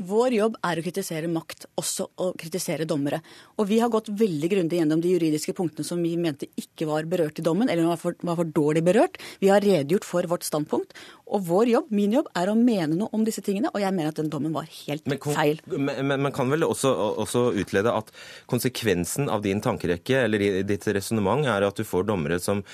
Vår 0.00 0.32
jobb 0.32 0.56
er 0.64 0.80
å 0.80 0.84
kritisere 0.84 1.28
makt, 1.28 1.66
også 1.80 2.06
å 2.22 2.30
kritisere 2.40 2.86
dommere. 2.88 3.20
Og 3.60 3.68
vi 3.68 3.80
har 3.82 3.90
gått 3.92 4.08
veldig 4.08 4.48
grundig 4.52 4.78
gjennom 4.80 5.02
de 5.02 5.12
juridiske 5.12 5.52
punktene 5.56 5.84
som 5.86 6.00
vi 6.00 6.14
mente 6.20 6.48
ikke 6.60 6.88
var 6.88 7.08
berørt 7.10 7.40
i 7.40 7.44
dommen, 7.44 7.68
eller 7.68 7.88
var 7.90 8.00
for, 8.00 8.16
var 8.24 8.38
for 8.40 8.48
dårlig 8.56 8.82
berørt. 8.86 9.18
Vi 9.42 9.50
har 9.52 9.60
redegjort 9.64 10.08
for 10.08 10.28
vårt 10.30 10.46
standpunkt. 10.46 10.96
Og 11.30 11.44
vår 11.46 11.72
jobb, 11.74 11.90
min 11.94 12.16
jobb, 12.16 12.30
er 12.38 12.50
å 12.50 12.56
mene 12.58 12.96
noe 12.96 13.12
om 13.16 13.26
disse 13.26 13.44
tingene, 13.44 13.72
og 13.74 13.82
jeg 13.82 13.94
mener 13.96 14.14
at 14.14 14.22
den 14.22 14.30
dommen 14.32 14.54
var 14.56 14.68
helt 14.70 15.04
men, 15.10 15.20
feil. 15.20 15.60
Men 15.68 16.24
man 16.26 16.34
kan 16.34 16.50
vel 16.50 16.64
også, 16.66 16.94
også, 17.24 17.50
utlede 17.60 17.92
at 17.92 18.08
konsekvensen 18.50 19.28
av 19.30 19.44
din 19.44 19.60
tankerekke 19.62 20.24
eller 20.24 20.62
ditt 20.66 20.88
resonnement 20.88 21.44
er 21.48 21.66
at 21.66 21.76
du 21.76 21.86
får 21.86 22.08
dommere 22.08 22.40
som 22.42 22.64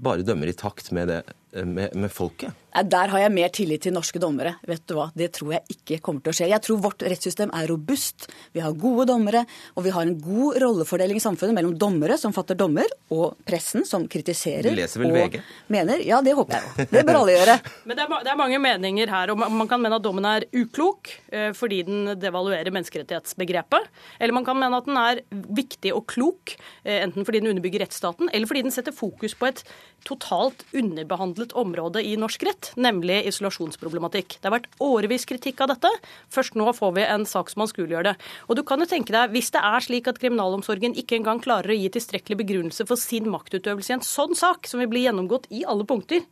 bare 0.00 0.24
dømmer 0.24 0.48
i 0.48 0.56
takt 0.56 0.90
med, 0.96 1.10
det, 1.12 1.20
med, 1.52 1.94
med 1.94 2.12
folket? 2.12 2.54
Der 2.70 3.10
har 3.10 3.18
jeg 3.18 3.32
mer 3.34 3.50
tillit 3.50 3.82
til 3.82 3.94
norske 3.94 4.20
dommere. 4.22 4.52
Vet 4.68 4.84
du 4.86 4.94
hva, 4.94 5.08
Det 5.10 5.32
tror 5.34 5.56
jeg 5.56 5.74
ikke 5.74 5.98
kommer 6.06 6.22
til 6.22 6.30
å 6.30 6.36
skje. 6.38 6.46
Jeg 6.52 6.62
tror 6.62 6.78
vårt 6.84 7.02
rettssystem 7.02 7.50
er 7.56 7.66
robust. 7.66 8.28
Vi 8.54 8.62
har 8.62 8.76
gode 8.78 9.08
dommere, 9.10 9.42
og 9.74 9.82
vi 9.84 9.90
har 9.94 10.06
en 10.06 10.14
god 10.22 10.60
rollefordeling 10.62 11.18
i 11.18 11.24
samfunnet 11.24 11.56
mellom 11.56 11.74
dommere 11.74 12.14
som 12.20 12.34
fatter 12.36 12.54
dommer, 12.58 12.86
og 13.10 13.40
pressen 13.46 13.82
som 13.88 14.06
kritiserer 14.10 14.70
du 14.70 14.78
leser 14.78 15.02
vel 15.02 15.10
og 15.10 15.18
VG? 15.18 15.40
mener. 15.74 16.04
Ja, 16.06 16.20
det 16.22 16.36
håper 16.38 16.60
jeg. 16.60 16.86
Det 16.92 17.02
bør 17.08 17.22
alle 17.24 17.34
gjøre. 17.34 17.58
Men 17.90 17.98
det 17.98 18.06
er, 18.06 18.14
det 18.22 18.32
er, 18.32 18.38
mange 18.38 18.62
meninger 18.62 19.14
her. 19.16 19.34
og 19.34 19.42
Man 19.42 19.70
kan 19.70 19.82
mene 19.82 19.98
at 19.98 20.06
dommen 20.06 20.30
er 20.30 20.46
uklok 20.54 21.10
eh, 21.32 21.50
fordi 21.56 21.82
den 21.88 22.14
devaluerer 22.22 22.70
menneskerettighetsbegrepet. 22.70 23.90
Eller 24.20 24.36
man 24.36 24.46
kan 24.46 24.58
mene 24.60 24.78
at 24.78 24.86
den 24.86 25.00
er 25.00 25.24
viktig 25.58 25.96
og 25.96 26.06
klok, 26.14 26.54
eh, 26.84 27.02
enten 27.02 27.26
fordi 27.26 27.42
den 27.42 27.50
underbygger 27.50 27.82
rettsstaten, 27.82 28.30
eller 28.30 28.46
fordi 28.46 28.62
den 28.68 28.74
setter 28.74 28.94
fokus 28.94 29.34
på 29.34 29.50
et 29.50 29.64
totalt 30.06 30.62
underbehandlet 30.76 31.39
område 31.56 32.02
i 32.04 32.16
norsk 32.20 32.42
rett 32.46 32.70
nemlig 32.76 33.22
isolasjonsproblematikk. 33.30 34.36
Det 34.38 34.48
har 34.48 34.58
vært 34.58 34.68
årevis 34.82 35.26
kritikk 35.28 35.60
av 35.64 35.72
dette. 35.72 35.90
Først 36.32 36.56
nå 36.58 36.68
får 36.76 36.92
vi 36.96 37.06
en 37.06 37.26
sak 37.28 37.50
som 37.50 37.64
anskueliggjør 37.64 38.10
det. 38.10 38.14
Og 38.48 38.60
du 38.60 38.64
kan 38.66 38.80
jo 38.80 38.88
tenke 38.90 39.12
deg, 39.12 39.30
Hvis 39.30 39.50
det 39.50 39.60
er 39.64 39.80
slik 39.80 40.08
at 40.08 40.18
kriminalomsorgen 40.18 40.94
ikke 40.94 41.16
engang 41.16 41.40
klarer 41.40 41.72
å 41.72 41.78
gi 41.78 41.88
tilstrekkelig 41.88 42.36
begrunnelse 42.44 42.86
for 42.86 42.96
sin 42.96 43.30
maktutøvelse 43.30 43.92
i 43.92 43.96
en 43.98 44.04
sånn 44.04 44.34
sak, 44.34 44.66
som 44.66 44.80
vil 44.80 44.90
bli 44.90 45.06
gjennomgått 45.06 45.46
i 45.50 45.64
alle 45.64 45.84
punkter, 45.84 46.26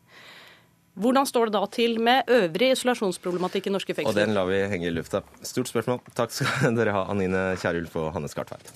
hvordan 0.98 1.26
står 1.26 1.48
det 1.48 1.54
da 1.54 1.66
til 1.70 2.00
med 2.02 2.26
øvrig 2.26 2.72
isolasjonsproblematikk 2.74 3.68
i 3.70 3.74
norske 3.74 3.94
fengsler? 3.94 4.10
Og 4.10 4.18
den 4.18 4.34
lar 4.34 4.50
vi 4.50 4.58
henge 4.66 4.90
i 4.90 4.94
lufta. 4.94 5.22
Stort 5.46 5.70
spørsmål. 5.70 6.02
Takk 6.18 6.34
skal 6.34 6.74
dere 6.78 6.96
ha, 6.96 7.06
Anine 7.12 7.52
Kierulf 7.62 7.94
og 8.00 8.12
Hanne 8.16 8.30
Skartveit. 8.32 8.74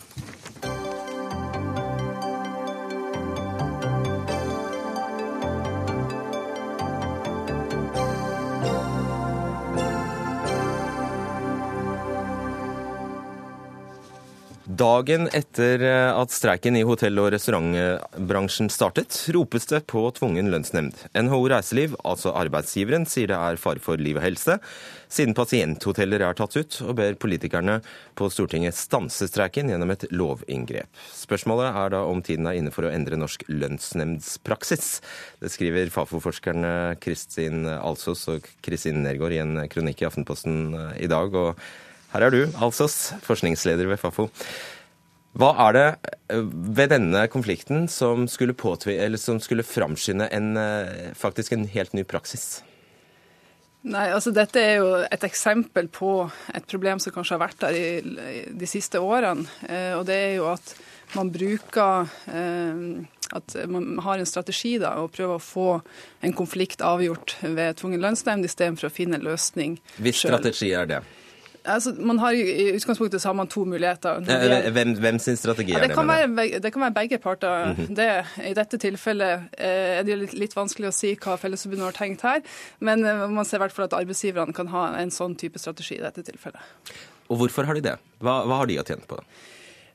Dagen 14.72 15.26
etter 15.36 15.82
eh, 15.84 16.14
at 16.16 16.32
streiken 16.32 16.76
i 16.78 16.84
hotell- 16.86 17.18
og 17.20 17.32
restaurantbransjen 17.34 18.70
startet, 18.72 19.16
ropes 19.34 19.66
det 19.68 19.82
på 19.90 20.04
tvungen 20.16 20.48
lønnsnemnd. 20.52 21.02
NHO 21.18 21.40
Reiseliv, 21.50 21.96
altså 22.08 22.32
arbeidsgiveren, 22.38 23.04
sier 23.10 23.28
det 23.28 23.36
er 23.36 23.60
fare 23.60 23.82
for 23.82 24.00
liv 24.00 24.16
og 24.20 24.24
helse, 24.24 24.56
siden 25.12 25.36
pasienthoteller 25.36 26.24
er 26.24 26.38
tatt 26.38 26.56
ut, 26.56 26.78
og 26.86 26.94
ber 27.02 27.18
politikerne 27.20 27.80
på 28.16 28.30
Stortinget 28.32 28.78
stanse 28.78 29.28
streiken 29.28 29.68
gjennom 29.68 29.92
et 29.92 30.06
lovinngrep. 30.14 30.88
Spørsmålet 31.10 31.68
er 31.82 31.92
da 31.98 32.06
om 32.08 32.24
tiden 32.24 32.48
er 32.48 32.62
inne 32.62 32.72
for 32.72 32.88
å 32.88 32.94
endre 32.94 33.20
norsk 33.20 33.44
lønnsnemndspraksis. 33.52 34.92
Det 35.42 35.52
skriver 35.52 35.92
Fafo-forskerne 35.92 37.00
Kristin 37.02 37.66
Alsos 37.76 38.24
og 38.32 38.48
Kristin 38.64 39.04
Nergård 39.04 39.36
i 39.36 39.42
en 39.44 39.66
kronikk 39.68 40.00
i 40.00 40.12
Aftenposten 40.14 40.60
eh, 40.72 41.00
i 41.04 41.12
dag. 41.12 41.34
og 41.34 41.58
her 42.12 42.26
er 42.26 42.34
du, 42.34 42.42
Alsos, 42.60 43.14
forskningsleder 43.24 43.88
ved 43.88 44.00
Fafo. 44.00 44.28
Hva 45.32 45.52
er 45.68 45.76
det 45.76 45.86
eh, 46.32 46.42
ved 46.76 46.92
denne 46.92 47.24
konflikten 47.32 47.86
som 47.88 48.26
skulle, 48.28 48.54
som 49.16 49.40
skulle 49.40 49.64
framskynde 49.64 50.28
en, 50.28 50.56
eh, 50.60 51.14
faktisk 51.16 51.56
en 51.56 51.64
helt 51.72 51.96
ny 51.96 52.04
praksis? 52.04 52.60
Nei, 53.82 54.12
altså 54.12 54.30
Dette 54.30 54.60
er 54.60 54.76
jo 54.78 54.90
et 55.02 55.24
eksempel 55.26 55.88
på 55.90 56.12
et 56.54 56.68
problem 56.70 57.00
som 57.02 57.14
kanskje 57.16 57.34
har 57.34 57.42
vært 57.48 57.64
der 57.64 57.78
i 57.80 58.44
de 58.52 58.68
siste 58.68 59.00
årene. 59.00 59.48
Eh, 59.66 59.96
og 59.96 60.04
det 60.06 60.18
er 60.20 60.36
jo 60.36 60.52
at 60.52 60.76
man 61.16 61.28
bruker 61.28 62.08
At 63.32 63.54
man 63.68 63.98
har 64.04 64.18
en 64.18 64.28
strategi 64.28 64.78
da, 64.80 64.94
og 65.00 65.12
prøver 65.12 65.36
å 65.36 65.40
få 65.40 65.66
en 66.20 66.34
konflikt 66.36 66.80
avgjort 66.84 67.38
ved 67.40 67.78
tvungen 67.80 68.00
lønnsnemnd 68.00 68.44
istedenfor 68.44 68.90
å 68.90 68.92
finne 68.92 69.16
en 69.16 69.24
løsning 69.24 69.78
sjøl. 69.78 70.04
Hvis 70.04 70.20
strategi 70.20 70.68
er 70.76 70.88
det? 70.90 71.00
Altså, 71.64 71.92
man 71.98 72.18
har 72.18 72.34
I 72.34 72.72
utgangspunktet 72.74 73.22
så 73.22 73.28
har 73.28 73.34
man 73.38 73.46
to 73.50 73.64
muligheter. 73.64 74.20
Hvem, 74.74 74.94
hvem 74.98 75.18
sin 75.22 75.36
strategi 75.36 75.72
ja, 75.72 75.80
det? 75.80 75.92
det? 75.92 75.96
Kan 75.96 76.08
være, 76.08 76.58
det 76.62 76.72
kan 76.72 76.82
være 76.82 76.94
begge 76.96 77.18
parter. 77.18 77.72
Mm 77.72 77.76
-hmm. 77.76 77.94
det, 77.94 78.24
I 78.50 78.54
dette 78.54 78.78
tilfellet 78.78 79.40
eh, 79.58 79.98
er 79.98 80.02
det 80.02 80.18
litt, 80.18 80.34
litt, 80.34 80.56
vanskelig 80.56 80.88
å 80.88 80.92
si 80.92 81.14
hva 81.14 81.36
Fellesforbundet 81.36 81.84
har 81.84 81.92
tenkt 81.92 82.22
her, 82.22 82.42
men 82.80 83.04
eh, 83.04 83.28
man 83.28 83.44
ser 83.44 83.56
i 83.56 83.60
hvert 83.60 83.72
fall 83.72 83.84
at 83.84 83.92
arbeidsgiverne 83.92 84.52
kan 84.52 84.66
ha 84.66 84.96
en 84.96 85.10
sånn 85.10 85.36
type 85.36 85.58
strategi 85.58 85.94
i 85.94 86.02
dette 86.02 86.22
tilfellet. 86.22 86.60
Og 87.28 87.36
hvorfor 87.36 87.64
har 87.64 87.74
de 87.74 87.80
det? 87.80 87.96
Hva, 88.18 88.44
hva 88.44 88.56
har 88.56 88.66
de 88.66 88.80
å 88.80 88.84
tjene 88.84 89.06
på 89.08 89.16
det? 89.16 89.24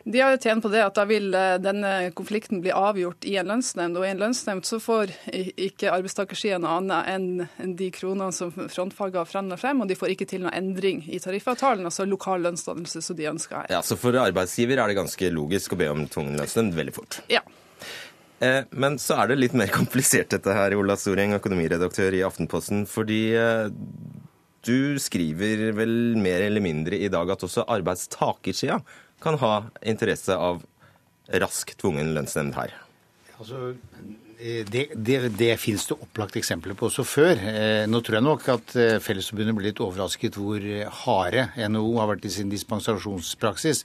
De 0.08 0.22
har 0.24 0.32
jo 0.32 0.40
tjent 0.40 0.64
på 0.64 0.70
det 0.72 0.80
at 0.86 0.96
da 0.96 1.04
vil 1.04 1.34
eh, 1.36 1.58
denne 1.60 2.12
konflikten 2.16 2.62
bli 2.64 2.72
avgjort 2.72 3.26
i 3.28 3.34
en 3.42 3.50
lønnsnemnd. 3.52 3.98
Og 4.00 4.06
i 4.08 4.12
en 4.14 4.22
lønnsnemnd 4.22 4.64
så 4.68 4.80
får 4.80 5.12
ikke 5.28 5.92
arbeidstakersida 5.92 6.62
noe 6.64 6.78
annet 6.80 7.10
enn 7.12 7.74
de 7.76 7.90
kronene 7.92 8.32
som 8.36 8.54
frontfaget 8.56 9.20
har 9.20 9.28
forhandla 9.28 9.58
frem, 9.60 9.84
og 9.84 9.92
de 9.92 9.98
får 10.00 10.14
ikke 10.14 10.30
til 10.32 10.46
noe 10.46 10.54
endring 10.56 11.02
i 11.12 11.20
tariffavtalen, 11.20 11.90
altså 11.90 12.08
lokal 12.08 12.46
lønnsdannelse 12.46 13.04
som 13.04 13.18
de 13.20 13.28
ønsker 13.34 13.60
her. 13.60 13.72
Ja, 13.76 13.82
Så 13.84 13.98
for 14.00 14.16
arbeidsgiver 14.22 14.80
er 14.80 14.88
det 14.88 15.00
ganske 15.02 15.32
logisk 15.34 15.76
å 15.76 15.82
be 15.82 15.90
om 15.92 16.06
tvungen 16.08 16.40
lønnsnemnd 16.40 16.78
veldig 16.78 16.96
fort? 16.96 17.20
Ja. 17.34 17.44
Eh, 18.40 18.64
men 18.72 18.96
så 19.02 19.18
er 19.20 19.34
det 19.34 19.42
litt 19.42 19.58
mer 19.60 19.74
komplisert 19.80 20.32
dette 20.32 20.56
her, 20.56 20.78
Ola 20.80 20.96
Storeng, 20.96 21.36
økonomiredaktør 21.36 22.16
i 22.16 22.24
Aftenposten. 22.24 22.86
fordi 22.88 23.22
eh, 23.36 23.68
du 24.68 25.00
skriver 25.00 25.70
vel 25.76 26.16
mer 26.20 26.48
eller 26.48 26.64
mindre 26.64 26.98
i 27.00 27.12
dag 27.12 27.30
at 27.32 27.44
også 27.44 27.68
arbeidstakersida 27.72 28.80
kan 29.24 29.38
ha 29.42 29.54
interesse 29.82 30.36
av 30.36 30.64
rask 31.42 31.74
tvungen 31.80 32.14
lønnsnemnd 32.16 32.56
her? 32.58 32.74
Altså, 33.38 33.74
det, 34.38 34.84
det, 34.94 35.18
det 35.38 35.50
finnes 35.58 35.88
det 35.90 35.98
opplagt 35.98 36.38
eksempler 36.38 36.78
på 36.78 36.88
også 36.88 37.06
før. 37.08 37.40
Eh, 37.42 37.86
nå 37.90 38.02
tror 38.06 38.20
jeg 38.20 38.26
nok 38.26 38.44
at 38.54 38.76
eh, 38.78 38.98
Fellesforbundet 39.02 39.58
blir 39.58 39.72
litt 39.72 39.82
overrasket 39.82 40.38
hvor 40.38 40.62
harde 41.04 41.48
NHO 41.58 41.96
har 41.98 42.12
vært 42.14 42.28
i 42.30 42.34
sin 42.34 42.52
dispensasjonspraksis. 42.54 43.84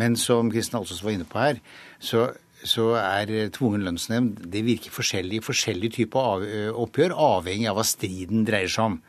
Men 0.00 0.16
som 0.20 0.52
Kristin 0.52 0.80
Alsås 0.80 1.04
var 1.04 1.16
inne 1.16 1.28
på 1.28 1.42
her, 1.42 1.60
så, 2.00 2.30
så 2.64 2.94
er 3.00 3.52
tvungen 3.52 3.84
lønnsnemnd 3.84 4.40
Det 4.52 4.64
virker 4.64 4.94
forskjellig 4.94 5.40
i 5.40 5.44
forskjellige 5.44 5.98
typer 6.00 6.72
oppgjør, 6.80 7.16
avhengig 7.36 7.68
av 7.68 7.80
hva 7.80 7.86
striden 7.88 8.48
dreier 8.48 8.72
seg 8.72 8.94
om. 8.94 9.00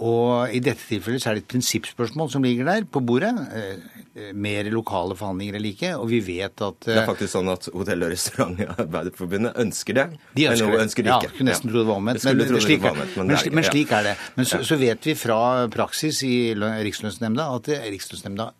Og 0.00 0.52
I 0.56 0.60
dette 0.64 0.80
tilfellet 0.88 1.20
så 1.20 1.30
er 1.30 1.36
det 1.36 1.42
et 1.44 1.50
prinsippspørsmål 1.52 2.30
som 2.32 2.44
ligger 2.44 2.68
der 2.70 2.86
på 2.88 3.02
bordet. 3.04 3.34
Eh, 3.52 4.30
mer 4.32 4.68
lokale 4.72 5.16
forhandlinger 5.18 5.58
eller 5.58 5.74
ikke. 5.74 5.90
Og 6.00 6.08
vi 6.08 6.20
vet 6.24 6.62
at 6.64 6.78
Det 6.86 6.94
er 6.94 7.02
eh, 7.02 7.08
faktisk 7.10 7.34
sånn 7.34 7.50
at 7.52 7.68
Hotell- 7.74 8.06
og 8.06 8.14
restaurantarbeiderforbundet 8.14 9.60
ønsker 9.60 9.98
det. 9.98 10.06
De 10.38 10.48
ønsker 10.48 10.72
det. 10.72 10.80
Ønsker 10.86 11.04
de 11.04 11.12
ikke. 11.12 11.28
Ja, 11.28 11.34
skulle 11.34 11.50
nesten 11.50 11.72
tro 11.72 11.82
det 11.82 11.90
var 11.90 12.00
omvendt. 12.00 12.24
Men, 12.24 12.40
men, 12.40 12.64
slik, 12.64 12.86
men, 12.86 13.34
men, 13.60 13.68
slik 13.68 13.92
er 13.98 14.08
det. 14.08 14.16
Men 14.38 14.48
så, 14.48 14.62
så, 14.64 14.80
vet 14.80 15.10
vi 15.10 15.16
fra 15.20 15.42
praksis 15.72 16.22
i 16.24 16.34
Rikslønnsnemnda 16.56 17.50
at 17.58 17.70
Rikslønnsnemnda 17.90 18.50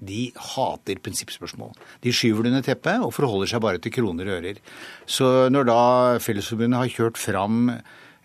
de 0.00 0.30
hater 0.56 1.00
prinsippspørsmål. 1.04 1.74
De 2.02 2.12
skyver 2.14 2.46
det 2.46 2.54
under 2.54 2.64
teppet 2.64 3.04
og 3.04 3.12
forholder 3.14 3.50
seg 3.52 3.62
bare 3.62 3.80
til 3.84 3.92
kroner 3.92 4.30
og 4.30 4.38
ører. 4.40 4.60
Så 5.04 5.48
når 5.52 5.68
da 5.68 5.80
Fellesforbundet 6.24 6.80
har 6.80 6.94
kjørt 6.94 7.20
fram 7.20 7.68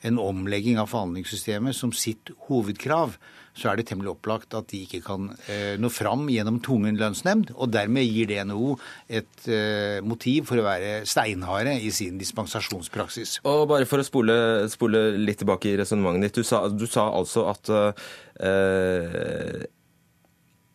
en 0.05 0.21
omlegging 0.21 0.79
av 0.81 0.91
forhandlingssystemet 0.91 1.75
som 1.77 1.93
sitt 1.95 2.31
hovedkrav, 2.47 3.17
så 3.55 3.69
er 3.71 3.79
det 3.79 3.85
temmelig 3.87 4.11
opplagt 4.11 4.55
at 4.57 4.67
de 4.71 4.81
ikke 4.83 4.99
kan 5.05 5.29
eh, 5.51 5.75
nå 5.79 5.87
fram 5.93 6.25
gjennom 6.31 6.59
tvungen 6.63 6.97
lønnsnemnd. 6.99 7.53
Og 7.55 7.71
dermed 7.71 8.03
gir 8.03 8.27
DNO 8.29 8.73
et 9.07 9.47
eh, 9.47 10.01
motiv 10.03 10.49
for 10.49 10.59
å 10.59 10.65
være 10.65 11.05
steinharde 11.07 11.77
i 11.79 11.91
sin 11.95 12.19
dispensasjonspraksis. 12.19 13.39
Og 13.47 13.63
bare 13.71 13.87
for 13.87 14.03
å 14.03 14.07
spole, 14.07 14.35
spole 14.71 15.07
litt 15.21 15.39
tilbake 15.43 15.71
i 15.71 15.77
resonnementet 15.79 16.27
ditt. 16.27 16.41
Du 16.43 16.47
sa, 16.47 16.65
du 16.67 16.87
sa, 16.89 17.07
altså 17.15 17.47
at 17.53 17.71
eh, 17.71 19.63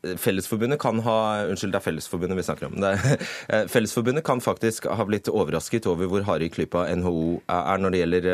Fellesforbundet 0.00 0.80
kan 0.80 1.00
ha 1.04 1.16
Unnskyld, 1.50 1.74
det 1.74 1.80
er 1.80 1.84
Fellesforbundet 1.84 2.38
vi 2.38 2.46
snakker 2.46 2.70
om. 2.70 2.78
Eh, 3.50 3.66
Fellesforbundet 3.68 4.24
kan 4.24 4.40
faktisk 4.40 4.86
ha 4.86 5.04
blitt 5.04 5.28
overrasket 5.28 5.86
over 5.90 6.08
hvor 6.10 6.24
harde 6.26 6.46
i 6.46 6.52
klypa 6.52 6.86
NHO 7.00 7.40
er 7.50 7.80
når 7.82 7.92
det 7.92 8.00
gjelder, 8.00 8.28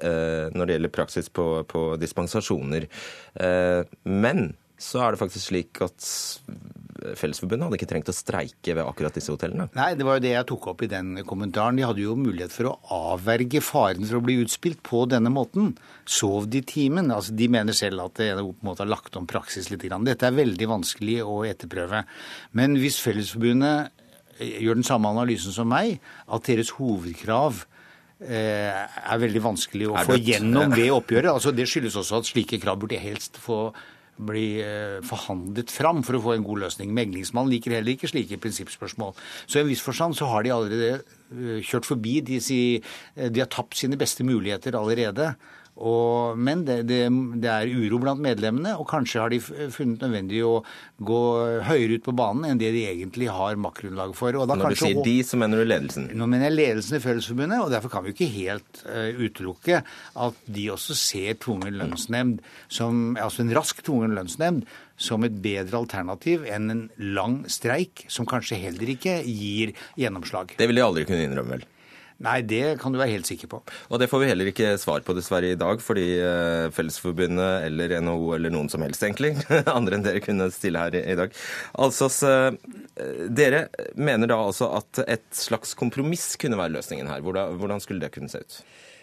eh, 0.00 0.46
når 0.54 0.66
det 0.66 0.76
gjelder 0.76 0.94
praksis 0.94 1.28
på, 1.28 1.46
på, 1.68 1.84
dispensasjoner. 2.00 2.88
Eh, 3.34 3.82
men 4.08 4.52
så 4.80 5.02
er 5.04 5.12
det 5.12 5.20
faktisk 5.20 5.50
slik 5.50 5.82
at 5.84 6.06
Fellesforbundet 7.18 7.66
hadde 7.66 7.78
ikke 7.80 7.88
trengt 7.90 8.10
å 8.10 8.14
streike 8.16 8.76
ved 8.76 8.84
akkurat 8.84 9.16
disse 9.16 9.32
hotellene? 9.34 9.68
Nei, 9.78 9.92
det 9.98 10.06
var 10.06 10.18
jo 10.18 10.24
det 10.24 10.34
jeg 10.34 10.48
tok 10.50 10.68
opp 10.72 10.84
i 10.86 10.90
den 10.90 11.22
kommentaren. 11.28 11.78
De 11.78 11.86
hadde 11.86 12.04
jo 12.04 12.16
mulighet 12.18 12.54
for 12.54 12.70
å 12.72 12.76
avverge 13.12 13.62
faren 13.64 14.06
for 14.08 14.20
å 14.20 14.24
bli 14.24 14.38
utspilt 14.42 14.82
på 14.86 15.04
denne 15.10 15.32
måten. 15.32 15.72
Sov 16.08 16.50
de 16.52 16.62
timen? 16.66 17.12
Altså, 17.14 17.34
de 17.38 17.48
mener 17.52 17.76
selv 17.76 18.06
at 18.06 18.20
det 18.20 18.30
på 18.38 18.46
en 18.48 18.70
måte 18.70 18.84
har 18.84 18.92
lagt 18.92 19.18
om 19.18 19.28
praksis 19.30 19.70
litt. 19.72 19.88
Dette 20.06 20.28
er 20.28 20.36
veldig 20.36 20.70
vanskelig 20.70 21.18
å 21.26 21.42
etterprøve. 21.48 22.04
Men 22.58 22.78
hvis 22.80 23.00
Fellesforbundet 23.02 23.98
gjør 24.42 24.78
den 24.78 24.86
samme 24.86 25.10
analysen 25.12 25.54
som 25.54 25.68
meg, 25.70 26.00
at 26.32 26.48
deres 26.48 26.72
hovedkrav 26.78 27.64
eh, 28.22 28.82
er 28.82 29.22
veldig 29.22 29.42
vanskelig 29.44 29.90
å 29.90 30.04
få 30.06 30.18
gjennom 30.20 30.74
ved 30.74 30.92
oppgjøret. 30.94 31.32
Altså, 31.34 31.54
det 31.54 31.68
skyldes 31.70 31.98
også 32.00 32.22
at 32.22 32.30
slike 32.30 32.60
krav 32.62 32.80
burde 32.82 33.00
helst 33.02 33.40
få 33.42 33.66
bli 34.26 34.46
eh, 34.64 34.98
forhandlet 35.06 35.72
fram 35.72 36.02
for 36.06 36.18
å 36.18 36.22
få 36.24 36.36
en 36.36 36.46
god 36.46 36.64
løsning. 36.66 36.92
Meglingsmannen 36.96 37.52
liker 37.52 37.76
heller 37.76 37.94
ikke 37.94 38.10
slike 38.10 38.40
prinsippspørsmål. 38.42 39.16
Så 39.46 39.58
i 39.58 39.64
en 39.64 39.70
viss 39.70 39.84
forstand 39.84 40.18
så 40.18 40.30
har 40.32 40.46
de 40.46 40.54
allerede 40.54 40.92
eh, 41.00 41.58
kjørt 41.64 41.88
forbi. 41.88 42.20
De, 42.26 42.38
de 42.42 43.42
har 43.42 43.50
tapt 43.52 43.78
sine 43.80 43.98
beste 44.00 44.26
muligheter 44.26 44.78
allerede. 44.78 45.32
Og, 45.80 46.36
men 46.36 46.66
det, 46.68 46.82
det, 46.84 47.00
det, 47.40 47.48
er 47.48 47.70
uro 47.72 47.96
blant 48.02 48.20
medlemmene, 48.22 48.74
og 48.76 48.84
kanskje 48.90 49.22
har 49.22 49.32
de 49.32 49.38
funnet 49.40 50.02
nødvendig 50.04 50.42
å 50.44 50.58
gå 51.00 51.20
høyere 51.64 51.96
ut 51.96 52.04
på 52.04 52.14
banen 52.16 52.50
enn 52.50 52.60
det 52.60 52.74
de 52.74 52.84
egentlig 52.90 53.30
har 53.32 53.56
maktgrunnlag 53.56 54.12
for. 54.18 54.36
Når 54.36 54.66
kanskje, 54.66 54.92
du 54.92 55.00
sier 55.00 55.08
de, 55.08 55.16
så 55.24 55.40
mener 55.40 55.62
du 55.62 55.66
ledelsen? 55.70 56.10
Nå 56.12 56.28
mener 56.28 56.50
jeg 56.50 56.58
ledelsen 56.58 56.98
i 56.98 57.02
Fellesforbundet, 57.02 57.64
og 57.64 57.72
derfor 57.72 57.94
kan 57.94 58.04
vi 58.04 58.12
ikke 58.12 58.30
helt 58.34 58.84
uh, 58.84 59.08
utelukke 59.16 59.80
at 60.28 60.46
de 60.58 60.68
også 60.76 60.98
ser 60.98 61.40
tvungen 61.40 61.80
lønnsnemnd 61.80 62.44
som, 62.68 63.16
altså 63.16 63.46
en 63.46 63.56
rask 63.56 63.80
tvungen 63.86 64.12
lønnsnemnd 64.18 64.68
som 65.02 65.24
et 65.26 65.34
bedre 65.42 65.80
alternativ 65.80 66.44
enn 66.46 66.68
en 66.70 66.86
lang 67.16 67.42
streik, 67.50 68.04
som 68.12 68.28
kanskje 68.28 68.60
heller 68.60 68.92
ikke 68.92 69.22
gir 69.24 69.72
gjennomslag. 69.98 70.52
Det 70.60 70.68
vil 70.68 70.78
de 70.78 70.84
aldri 70.84 71.08
kunne 71.08 71.24
innrømme, 71.26 71.56
vel? 71.56 71.70
Nei, 72.22 72.38
det 72.46 72.76
kan 72.82 72.94
du 72.94 73.00
være 73.00 73.16
helt 73.16 73.28
sikker 73.28 73.50
på. 73.50 73.62
Og 73.90 74.00
det 74.00 74.08
får 74.10 74.22
vi 74.22 74.28
heller 74.30 74.50
ikke 74.52 74.74
svar 74.80 75.02
på 75.06 75.16
dessverre 75.16 75.52
i 75.52 75.58
dag, 75.58 75.82
fordi 75.82 76.06
eh, 76.22 76.68
Fellesforbundet 76.74 77.66
eller 77.68 77.96
NHO 78.04 78.34
eller 78.36 78.54
noen 78.54 78.70
som 78.72 78.84
helst 78.86 79.02
egentlig, 79.06 79.34
andre 79.76 79.98
enn 79.98 80.06
dere 80.06 80.22
kunne 80.24 80.50
stille 80.54 80.84
her 80.84 80.98
i 81.02 81.18
dag. 81.18 81.34
Altså, 81.82 82.08
dere 83.32 83.66
mener 83.98 84.30
da 84.30 84.38
altså 84.38 84.70
at 84.78 85.02
et 85.06 85.26
slags 85.36 85.74
kompromiss 85.78 86.32
kunne 86.40 86.60
være 86.60 86.76
løsningen 86.78 87.10
her. 87.10 87.24
Hvordan 87.24 87.82
skulle 87.82 88.04
det 88.04 88.14
kunne 88.14 88.30
se 88.32 88.42
ut? 88.44 88.62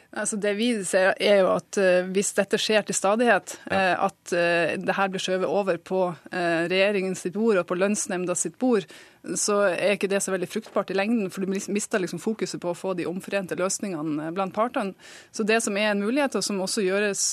Altså 0.09 0.39
det 0.41 0.55
vi 0.57 0.71
ser 0.89 1.11
er 1.21 1.43
jo 1.43 1.51
at 1.53 1.77
uh, 1.77 2.07
Hvis 2.09 2.31
dette 2.37 2.57
skjer 2.57 2.81
til 2.87 2.97
stadighet, 2.97 3.53
ja. 3.69 3.77
uh, 3.77 4.07
at 4.07 4.33
uh, 4.33 4.73
det 4.81 4.95
her 4.97 5.11
blir 5.13 5.21
skjøvet 5.21 5.45
over 5.45 5.77
på 5.77 6.01
regjeringens 6.33 7.21
sitt 7.25 7.35
bord 7.35 7.59
og 7.59 7.67
på 7.69 7.77
lønnsnemnda 7.77 8.33
sitt 8.37 8.55
bord, 8.61 8.85
så 9.37 9.59
er 9.67 9.95
ikke 9.95 10.09
det 10.09 10.21
så 10.23 10.31
veldig 10.33 10.47
fruktbart 10.49 10.91
i 10.93 10.95
lengden. 10.97 11.29
For 11.33 11.43
du 11.43 11.51
mister 11.51 12.01
liksom 12.01 12.21
fokuset 12.23 12.61
på 12.61 12.71
å 12.71 12.77
få 12.77 12.95
de 12.97 13.07
omforente 13.09 13.57
løsningene 13.59 14.31
blant 14.35 14.55
partene. 14.55 14.95
Så 15.35 15.43
det 15.47 15.59
som 15.65 15.77
er 15.77 15.91
en 15.91 16.01
mulighet, 16.01 16.37
og 16.39 16.45
som 16.45 16.61
også 16.63 16.85
gjøres 16.85 17.23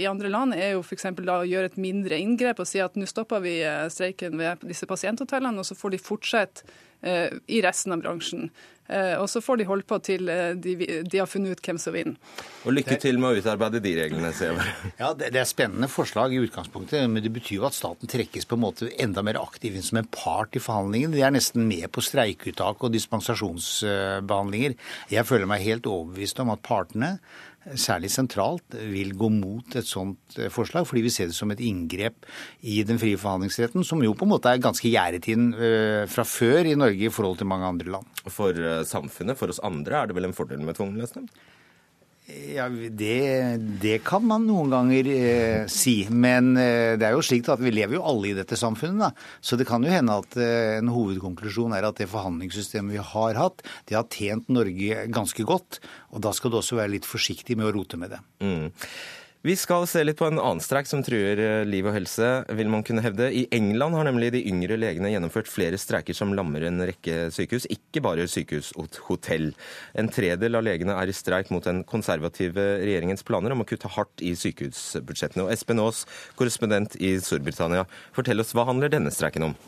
i 0.00 0.08
andre 0.10 0.32
land, 0.32 0.56
er 0.56 0.74
jo 0.74 0.82
f.eks. 0.82 1.06
da 1.22 1.38
å 1.38 1.46
gjøre 1.46 1.70
et 1.70 1.78
mindre 1.80 2.18
inngrep 2.18 2.60
og 2.64 2.68
si 2.68 2.82
at 2.82 2.98
nå 2.98 3.06
stopper 3.08 3.44
vi 3.44 3.60
streiken 3.92 4.36
ved 4.40 4.66
disse 4.66 4.88
pasienthotellene, 4.90 5.62
og 5.62 5.68
så 5.68 5.78
får 5.78 5.94
de 5.94 6.02
fortsette 6.02 6.76
i 7.02 7.60
resten 7.62 7.94
av 7.94 8.00
bransjen. 8.02 8.50
Eh, 8.86 9.16
og 9.18 9.26
så 9.30 9.40
får 9.42 9.58
de 9.58 9.66
holde 9.66 9.86
på 9.88 9.98
til 10.06 10.28
eh, 10.30 10.52
de, 10.62 10.76
de 11.02 11.18
har 11.18 11.26
funnet 11.26 11.56
ut 11.56 11.62
hvem 11.68 11.78
som 11.80 11.94
vinner. 11.94 12.18
Og 12.66 12.76
lykke 12.76 12.98
til 13.02 13.18
med 13.18 13.34
å 13.34 13.40
utarbeide 13.42 13.80
de 13.82 13.94
reglene, 13.98 14.30
Sever. 14.36 14.68
Ja, 15.00 15.10
det, 15.18 15.32
det 15.34 15.42
er 15.42 15.48
spennende 15.48 15.90
forslag 15.90 16.34
i 16.34 16.40
utgangspunktet, 16.44 17.08
men 17.10 17.24
det 17.24 17.32
betyr 17.34 17.58
jo 17.58 17.66
at 17.68 17.76
staten 17.76 18.10
trekkes 18.10 18.46
på 18.46 18.58
en 18.58 18.62
måte 18.62 18.90
enda 19.02 19.24
mer 19.26 19.40
aktiv 19.40 19.74
inn 19.74 19.86
som 19.86 19.98
en 20.00 20.10
part 20.14 20.54
i 20.54 20.62
forhandlingene. 20.62 21.16
De 21.16 21.24
er 21.26 21.34
nesten 21.34 21.66
med 21.66 21.88
på 21.94 22.04
streikeuttak 22.04 22.86
og 22.86 22.94
dispensasjonsbehandlinger. 22.94 24.78
Jeg 25.10 25.26
føler 25.26 25.50
meg 25.50 25.66
helt 25.66 25.90
overbevist 25.90 26.44
om 26.44 26.54
at 26.54 26.62
partene 26.66 27.16
særlig 27.74 28.10
sentralt, 28.14 28.76
vil 28.92 29.10
gå 29.18 29.30
mot 29.32 29.76
et 29.78 29.88
sånt 29.88 30.38
eh, 30.38 30.50
forslag, 30.52 30.86
fordi 30.86 31.02
vi 31.06 31.12
ser 31.12 31.30
det 31.30 31.36
som 31.36 31.50
et 31.50 31.62
inngrep 31.64 32.28
i 32.62 32.78
den 32.86 33.00
frie 33.02 33.18
forhandlingsretten, 33.18 33.84
som 33.86 34.02
jo 34.04 34.14
på 34.14 34.26
en 34.26 34.34
måte 34.36 34.52
er 34.52 34.62
ganske 34.62 34.90
gjerdet 34.90 35.26
inn 35.32 35.50
eh, 35.54 36.04
fra 36.10 36.26
før 36.28 36.70
i 36.70 36.76
Norge 36.78 37.08
i 37.08 37.12
forhold 37.12 37.40
til 37.40 37.50
mange 37.50 37.72
andre 37.72 37.96
land. 37.98 38.22
For 38.30 38.54
eh, 38.54 38.84
samfunnet, 38.86 39.38
for 39.40 39.52
oss 39.52 39.62
andre, 39.66 39.98
er 39.98 40.10
det 40.10 40.18
vel 40.18 40.30
en 40.30 40.36
fordel 40.36 40.62
med 40.62 40.78
tvungen 40.78 41.02
løsning? 41.02 41.28
Ja, 42.26 42.64
det, 42.68 43.18
det, 43.78 44.00
kan 44.02 44.24
man 44.26 44.48
noen 44.48 44.72
ganger 44.72 45.08
eh, 45.12 45.66
si. 45.70 46.08
Men 46.10 46.56
eh, 46.58 46.96
det 46.98 47.06
er 47.06 47.14
jo 47.14 47.22
slik 47.22 47.46
at 47.52 47.62
vi 47.62 47.70
lever 47.70 48.00
jo 48.00 48.06
alle 48.10 48.32
i 48.32 48.34
dette 48.34 48.58
samfunnet. 48.58 48.98
Da. 48.98 49.38
Så 49.38 49.58
det 49.60 49.68
kan 49.68 49.84
jo 49.86 49.92
hende 49.92 50.16
at 50.24 50.34
eh, 50.42 50.78
en 50.80 50.90
hovedkonklusjon 50.90 51.76
er 51.76 51.86
at 51.86 52.00
det 52.02 52.10
forhandlingssystemet 52.10 52.96
vi 52.96 53.04
har 53.12 53.38
hatt, 53.38 53.62
det 53.86 53.98
har 53.98 54.08
tjent 54.10 54.50
Norge 54.50 55.06
ganske 55.14 55.46
godt. 55.46 55.78
Og 56.16 56.24
da 56.26 56.34
skal 56.34 56.50
du 56.50 56.58
også 56.58 56.80
være 56.80 56.96
litt 56.96 57.06
forsiktig 57.06 57.58
med 57.60 57.70
å 57.70 57.76
rote 57.78 58.00
med 58.00 58.16
det. 58.16 58.20
Mm. 58.42 58.66
Vi 59.46 59.54
skal 59.54 59.84
se 59.86 60.00
litt 60.02 60.18
på 60.18 60.26
en 60.26 60.40
annen 60.42 60.58
streik 60.58 60.88
som 60.90 61.04
truer 61.06 61.38
eh, 61.38 61.60
liv 61.70 61.86
og 61.86 61.94
helse, 61.94 62.30
vil 62.58 62.70
man 62.72 62.82
kunne 62.82 63.04
hevde. 63.04 63.28
I 63.30 63.44
England 63.54 63.94
har 63.94 64.08
nemlig 64.08 64.32
de 64.34 64.40
yngre 64.50 64.74
legene 64.74 65.12
gjennomført 65.12 65.46
flere 65.46 65.78
streiker 65.78 66.16
som 66.18 66.32
lammer 66.34 66.64
en 66.66 66.82
rekke 66.88 67.28
sykehus, 67.30 67.68
ikke 67.70 68.02
bare 68.02 68.24
sykehus 68.26 68.72
og 68.74 68.98
hotell. 69.06 69.52
En 69.94 70.10
tredel 70.10 70.58
av 70.58 70.66
legene 70.66 70.98
er 70.98 71.12
i 71.12 71.14
streik 71.14 71.52
mot 71.54 71.62
den 71.62 71.84
konservative 71.86 72.64
regjeringens 72.82 73.22
planer 73.28 73.54
om 73.54 73.62
å 73.62 73.68
kutte 73.70 73.92
hardt 73.94 74.18
i 74.26 74.34
sykehusbudsjettene. 74.34 75.46
Og 75.46 75.54
Espen 75.54 75.84
Aas, 75.84 76.02
korrespondent 76.34 76.98
i 76.98 77.14
Storbritannia, 77.22 77.86
fortell 78.18 78.42
oss 78.42 78.50
hva 78.56 78.66
handler 78.66 78.90
denne 78.98 79.14
streiken 79.14 79.52
om? 79.52 79.58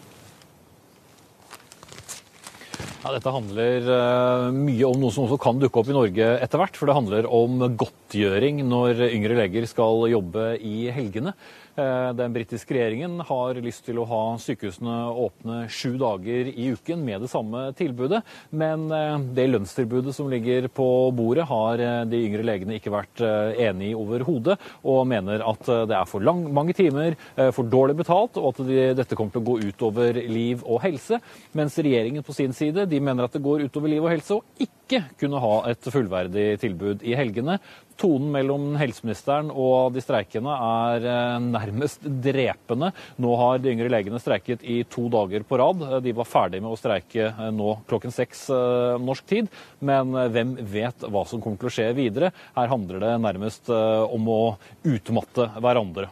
Ja, 3.08 3.14
dette 3.16 3.32
handler 3.32 3.86
uh, 3.88 4.50
mye 4.52 4.84
om 4.84 4.98
noe 5.00 5.08
som 5.14 5.24
også 5.24 5.38
kan 5.40 5.56
dukke 5.56 5.80
opp 5.80 5.88
i 5.88 5.94
Norge 5.96 6.26
etter 6.44 6.60
hvert. 6.60 6.74
For 6.76 6.90
det 6.90 6.96
handler 6.98 7.28
om 7.32 7.62
godtgjøring 7.80 8.60
når 8.68 9.00
yngre 9.06 9.38
leger 9.38 9.64
skal 9.70 10.04
jobbe 10.12 10.50
i 10.60 10.90
helgene. 10.92 11.32
Eh, 11.78 12.12
den 12.18 12.32
britiske 12.34 12.74
regjeringen 12.74 13.20
har 13.28 13.58
lyst 13.62 13.84
til 13.86 14.00
å 14.02 14.06
ha 14.08 14.22
sykehusene 14.42 14.94
åpne 15.22 15.58
sju 15.70 15.92
dager 16.00 16.48
i 16.50 16.72
uken 16.74 17.04
med 17.06 17.22
det 17.22 17.30
samme 17.30 17.68
tilbudet, 17.78 18.24
men 18.50 18.88
eh, 18.94 19.14
det 19.36 19.46
lønnstilbudet 19.52 20.14
som 20.16 20.30
ligger 20.32 20.66
på 20.74 20.88
bordet, 21.14 21.46
har 21.48 21.78
eh, 21.78 22.00
de 22.10 22.22
yngre 22.26 22.46
legene 22.46 22.78
ikke 22.80 22.94
vært 22.94 23.22
enig 23.22 23.92
i 23.92 23.98
overhodet, 23.98 24.56
og 24.82 25.06
mener 25.10 25.44
at 25.46 25.70
det 25.88 25.94
er 25.94 26.08
for 26.08 26.24
lang, 26.24 26.44
mange 26.54 26.74
timer, 26.76 27.14
for 27.54 27.66
dårlig 27.70 27.96
betalt, 27.98 28.38
og 28.40 28.50
at 28.50 28.60
de, 28.66 28.78
dette 28.98 29.16
kommer 29.18 29.34
til 29.34 29.42
å 29.42 29.48
gå 29.48 29.56
ut 29.68 29.84
over 29.86 30.18
liv 30.18 30.62
og 30.64 30.80
helse. 30.82 31.18
Mens 31.58 31.78
regjeringen 31.78 32.26
på 32.26 32.34
sin 32.36 32.54
side 32.56 32.86
de 32.90 32.97
mener 33.04 33.26
at 33.26 33.34
det 33.36 33.42
går 33.44 33.66
utover 33.68 33.92
liv 33.92 34.04
og 34.04 34.12
helse, 34.12 34.38
og 34.38 34.62
ikke 34.62 35.02
kunne 35.20 35.40
ha 35.42 35.52
et 35.68 35.88
fullverdig 35.92 36.46
tilbud 36.62 37.04
i 37.06 37.14
helgene. 37.18 37.58
Tonen 37.98 38.30
mellom 38.32 38.76
helseministeren 38.78 39.50
og 39.50 39.92
de 39.96 40.02
streikende 40.02 40.54
er 40.54 41.06
eh, 41.10 41.38
nærmest 41.42 42.06
drepende. 42.24 42.92
Nå 43.18 43.34
har 43.40 43.62
de 43.62 43.72
yngre 43.74 43.90
legene 43.92 44.20
streiket 44.22 44.62
i 44.62 44.80
to 44.88 45.08
dager 45.12 45.44
på 45.48 45.58
rad. 45.60 45.86
De 46.04 46.14
var 46.16 46.30
ferdig 46.30 46.62
med 46.62 46.72
å 46.72 46.78
streike 46.78 47.30
eh, 47.30 47.48
nå 47.54 47.74
klokken 47.90 48.14
seks 48.14 48.46
eh, 48.54 48.94
norsk 49.02 49.28
tid. 49.28 49.50
Men 49.84 50.14
hvem 50.34 50.56
vet 50.70 51.08
hva 51.08 51.24
som 51.28 51.42
kommer 51.42 51.60
til 51.60 51.72
å 51.72 51.74
skje 51.78 51.90
videre? 51.98 52.32
Her 52.56 52.70
handler 52.70 53.02
det 53.02 53.16
nærmest 53.24 53.68
om 53.70 54.30
å 54.30 54.42
utmatte 54.86 55.50
hverandre. 55.58 56.08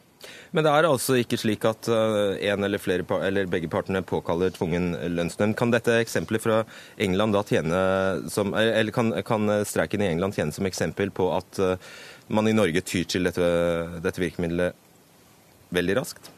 Men 0.57 0.67
det 0.67 0.73
er 0.73 0.89
altså 0.89 1.19
ikke 1.21 1.39
slik 1.41 1.67
at 1.69 1.89
eh, 1.93 2.49
en 2.51 2.67
eller, 2.67 2.83
flere, 2.83 3.07
eller 3.27 3.51
begge 3.51 3.71
partene 3.73 4.05
påkaller 4.07 4.55
tvungen 4.55 4.95
lønnsnemnd. 5.17 5.57
Kan 5.59 5.75
dette 5.75 5.99
eksempelet 6.03 6.45
fra 6.45 6.61
England 6.97 7.37
da 7.37 7.45
tjene 7.47 7.83
som, 8.33 8.55
eller 8.57 8.95
kan, 8.95 9.13
kan, 9.27 9.51
streiken 9.69 10.05
i 10.05 10.11
England 10.13 10.39
tjene 10.39 10.55
som 10.55 10.69
eksempel 10.69 11.13
på 11.15 11.31
at 11.37 11.61
eh, 11.63 11.77
man 12.29 12.49
i 12.49 12.57
Norge 12.57 12.83
tyr 12.87 13.07
til 13.11 13.29
dette, 13.29 13.51
dette 14.03 14.23
virkemidlet 14.23 14.77
veldig 15.75 16.01
raskt? 16.01 16.36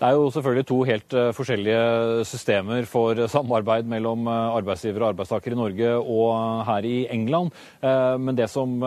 Det 0.00 0.08
er 0.08 0.16
jo 0.16 0.30
selvfølgelig 0.32 0.64
to 0.64 0.76
helt 0.88 1.12
eh, 1.12 1.26
forskjellige 1.36 1.80
systemer 2.24 2.86
for 2.88 3.18
samarbeid 3.34 3.84
mellom 3.84 4.30
eh, 4.32 4.54
arbeidsgiver 4.56 5.02
og 5.02 5.10
arbeidstaker 5.10 5.52
i 5.52 5.58
Norge 5.58 5.90
og 5.98 6.30
eh, 6.32 6.62
her 6.70 6.88
i 6.88 6.94
England. 7.12 7.50
Men 7.80 8.36
det 8.36 8.46
som 8.52 8.78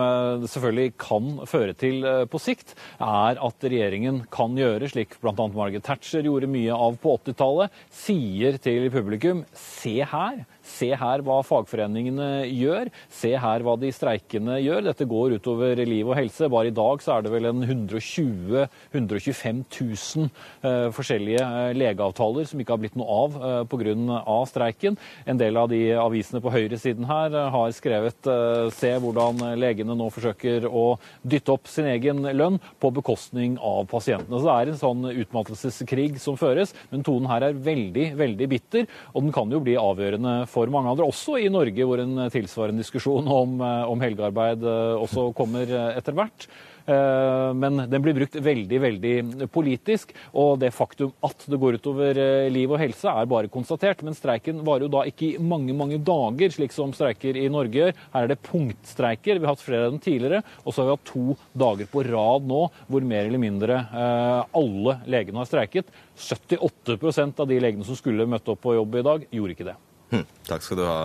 selvfølgelig 0.46 0.94
kan 0.98 1.28
føre 1.50 1.74
til 1.78 2.02
på 2.30 2.38
sikt, 2.42 2.74
er 3.02 3.38
at 3.46 3.66
regjeringen 3.66 4.22
kan 4.32 4.54
gjøre 4.58 4.88
slik 4.90 5.16
bl.a. 5.22 5.34
Margaret 5.34 5.84
Thatcher 5.86 6.26
gjorde 6.26 6.50
mye 6.50 6.74
av 6.74 6.98
på 7.02 7.14
80-tallet, 7.20 7.74
sier 7.90 8.58
til 8.62 8.88
publikum 8.94 9.44
se 9.58 9.96
her, 10.10 10.42
Se 10.64 10.88
her 10.96 11.22
hva 11.24 11.40
fagforeningene 11.44 12.46
gjør. 12.48 12.88
Se 13.12 13.34
her 13.40 13.64
hva 13.64 13.76
de 13.80 13.90
streikende 13.92 14.56
gjør. 14.62 14.86
Dette 14.88 15.06
går 15.08 15.36
utover 15.38 15.80
liv 15.84 16.08
og 16.08 16.16
helse. 16.18 16.48
Bare 16.52 16.70
i 16.70 16.74
dag 16.74 17.02
så 17.04 17.16
er 17.16 17.26
det 17.26 17.32
vel 17.34 17.50
en 17.50 17.62
120 17.64 18.64
125 18.94 19.62
000 19.68 20.30
uh, 20.64 20.88
forskjellige 20.94 21.44
uh, 21.44 21.72
legeavtaler 21.76 22.48
som 22.48 22.60
ikke 22.60 22.74
har 22.74 22.82
blitt 22.82 22.98
noe 22.98 23.18
av 23.24 23.38
uh, 23.38 23.60
pga. 23.68 24.38
streiken. 24.48 24.98
En 25.28 25.40
del 25.40 25.56
av 25.60 25.68
de 25.72 25.82
avisene 26.00 26.40
på 26.44 26.52
høyresiden 26.54 27.08
her 27.08 27.34
uh, 27.36 27.48
har 27.54 27.74
skrevet 27.76 28.30
se 28.74 28.90
hvordan 29.00 29.40
legene 29.58 29.94
nå 29.96 30.06
forsøker 30.12 30.64
å 30.68 30.96
dytte 31.22 31.52
opp 31.52 31.68
sin 31.68 31.86
egen 31.90 32.22
lønn 32.36 32.56
på 32.80 32.90
bekostning 32.94 33.56
av 33.60 33.84
pasientene. 33.90 34.38
Så 34.38 34.46
det 34.46 34.54
er 34.54 34.72
en 34.72 34.80
sånn 34.80 35.08
utmattelseskrig 35.10 36.18
som 36.22 36.38
føres, 36.40 36.72
men 36.92 37.04
tonen 37.06 37.28
her 37.30 37.48
er 37.48 37.58
veldig, 37.66 38.06
veldig 38.18 38.48
bitter. 38.50 38.88
Og 39.12 39.26
den 39.26 39.34
kan 39.34 39.52
jo 39.52 39.60
bli 39.64 39.76
avgjørende 39.80 40.34
for 40.54 40.70
mange 40.72 40.92
andre, 40.92 41.08
også 41.10 41.40
i 41.42 41.50
Norge, 41.52 41.88
hvor 41.88 42.02
en 42.02 42.28
tilsvarende 42.32 42.84
diskusjon 42.84 43.26
om, 43.28 43.58
om 43.90 44.06
helgearbeid 44.06 44.62
også 44.64 45.32
kommer 45.36 45.70
etter 45.94 46.16
hvert. 46.16 46.48
Eh, 46.86 47.50
men 47.56 47.78
den 47.88 48.02
blir 48.04 48.16
brukt 48.16 48.36
veldig, 48.44 48.80
veldig 48.80 49.48
politisk. 49.52 50.12
Og 50.36 50.58
det 50.60 50.72
faktum 50.76 51.14
at 51.24 51.46
det 51.48 51.60
går 51.60 51.78
utover 51.80 52.20
eh, 52.20 52.48
liv 52.52 52.72
og 52.72 52.80
helse, 52.82 53.08
er 53.10 53.30
bare 53.30 53.52
konstatert. 53.52 54.04
Men 54.04 54.16
streiken 54.16 54.62
varer 54.66 54.86
jo 54.86 54.92
da 54.96 55.04
ikke 55.08 55.32
i 55.32 55.42
mange, 55.42 55.74
mange 55.76 56.00
dager, 56.04 56.52
slik 56.54 56.74
som 56.74 56.92
streiker 56.96 57.38
i 57.40 57.48
Norge 57.52 57.80
gjør. 57.80 57.96
Her 58.14 58.28
er 58.28 58.34
det 58.34 58.42
punktstreiker. 58.44 59.40
Vi 59.40 59.48
har 59.48 59.56
hatt 59.56 59.64
flere 59.64 59.90
dem 59.90 60.02
tidligere. 60.02 60.44
Og 60.64 60.72
så 60.72 60.82
har 60.82 60.90
vi 60.90 60.98
hatt 60.98 61.08
to 61.12 61.38
dager 61.64 61.90
på 61.90 62.04
rad 62.10 62.48
nå 62.48 62.66
hvor 62.90 63.06
mer 63.06 63.28
eller 63.28 63.42
mindre 63.42 63.80
eh, 63.80 64.42
alle 64.60 64.98
legene 65.10 65.40
har 65.40 65.50
streiket. 65.50 65.90
78% 66.14 67.42
av 67.42 67.50
de 67.50 67.58
legene 67.62 67.86
som 67.86 67.98
skulle 67.98 68.28
møtt 68.28 68.48
opp 68.52 68.62
på 68.64 68.76
jobb 68.76 69.00
i 69.00 69.08
dag, 69.08 69.28
gjorde 69.34 69.56
ikke 69.56 69.72
det. 69.72 69.80
Hm. 70.14 70.24
Takk 70.46 70.62
skal 70.62 70.78
du 70.78 70.86
ha, 70.86 71.00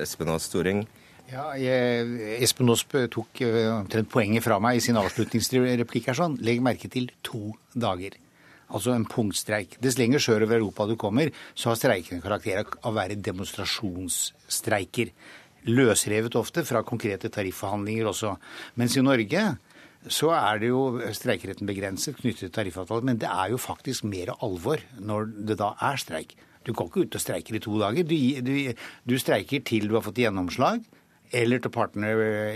Espen 0.00 0.32
Aas 0.32 0.48
Storing. 0.48 0.86
Ja, 1.30 1.52
Espen 2.40 2.72
Aas 2.72 2.82
tok 2.88 3.42
eh, 3.44 3.68
omtrent 3.70 4.10
poenget 4.10 4.46
fra 4.46 4.58
meg 4.62 4.80
i 4.80 4.82
sin 4.82 4.98
avslutningsreplikk 4.98 6.10
her 6.10 6.18
sånn. 6.18 6.38
Legg 6.42 6.62
merke 6.64 6.90
til 6.90 7.10
to 7.26 7.52
dager. 7.76 8.16
Altså 8.70 8.94
en 8.94 9.06
punktstreik. 9.06 9.76
Dess 9.82 9.98
lenger 9.98 10.22
sørover 10.22 10.58
Europa 10.58 10.86
du 10.86 10.96
kommer, 10.98 11.30
så 11.54 11.70
har 11.70 11.78
streikene 11.78 12.22
karakter 12.22 12.62
av 12.64 12.90
å 12.90 12.96
være 12.96 13.18
demonstrasjonsstreiker. 13.18 15.10
Løsrevet 15.70 16.38
ofte 16.40 16.64
fra 16.64 16.82
konkrete 16.86 17.30
tarifforhandlinger 17.30 18.08
også. 18.10 18.36
Mens 18.80 18.96
i 18.96 19.04
Norge 19.04 19.42
så 20.08 20.30
er 20.32 20.62
det 20.62 20.70
jo 20.70 20.84
streikeretten 21.14 21.68
begrenset 21.68 22.16
knyttet 22.16 22.46
til 22.46 22.54
tariffavtaler. 22.56 23.06
Men 23.10 23.20
det 23.20 23.28
er 23.28 23.52
jo 23.52 23.60
faktisk 23.60 24.06
mer 24.08 24.32
alvor 24.38 24.82
når 24.98 25.34
det 25.50 25.58
da 25.60 25.74
er 25.90 26.00
streik. 26.00 26.38
Du 26.66 26.72
går 26.76 26.90
ikke 26.90 27.04
ut 27.06 27.18
og 27.18 27.22
streiker 27.24 27.56
i 27.56 27.62
to 27.64 27.76
dager. 27.80 28.06
Du, 28.06 28.16
du, 28.44 28.54
du 29.08 29.14
streiker 29.20 29.62
til 29.66 29.88
du 29.88 29.96
har 29.96 30.04
fått 30.06 30.20
gjennomslag 30.22 30.82
eller 31.30 31.62
til 31.62 31.72
partene 31.74 32.08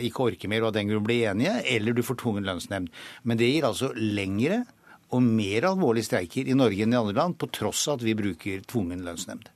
ikke 0.03 0.31
orker 0.31 0.51
mer 0.51 0.64
og 0.64 0.73
av 0.73 0.79
den 0.79 0.88
grunn 0.90 1.05
blir 1.07 1.29
enige, 1.31 1.61
eller 1.77 1.95
du 1.95 2.03
får 2.03 2.19
tvungen 2.25 2.47
lønnsnemnd. 2.49 2.90
Men 3.23 3.38
det 3.38 3.53
gir 3.53 3.69
altså 3.69 3.93
lengre 3.95 4.64
og 5.14 5.23
mer 5.23 5.69
alvorlige 5.69 6.09
streiker 6.09 6.49
i 6.51 6.57
Norge 6.59 6.83
enn 6.83 6.95
i 6.95 6.99
andre 6.99 7.14
land, 7.14 7.38
på 7.38 7.51
tross 7.55 7.87
av 7.88 8.01
at 8.01 8.07
vi 8.07 8.17
bruker 8.19 8.64
tvungen 8.67 9.05
lønnsnemnd. 9.07 9.47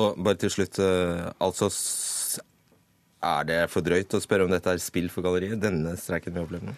Og 0.00 0.20
bare 0.20 0.42
til 0.42 0.52
slutt, 0.52 0.80
eh, 0.82 1.30
altså 1.40 1.70
er 3.20 3.48
det 3.48 3.60
for 3.72 3.84
drøyt 3.84 4.16
å 4.16 4.22
spørre 4.22 4.46
om 4.46 4.52
dette 4.52 4.72
er 4.72 4.82
spill 4.82 5.10
for 5.12 5.24
galleriet, 5.24 5.60
denne 5.60 5.96
streiken 6.00 6.36
vi 6.36 6.42
opplever 6.44 6.70
nå? 6.70 6.76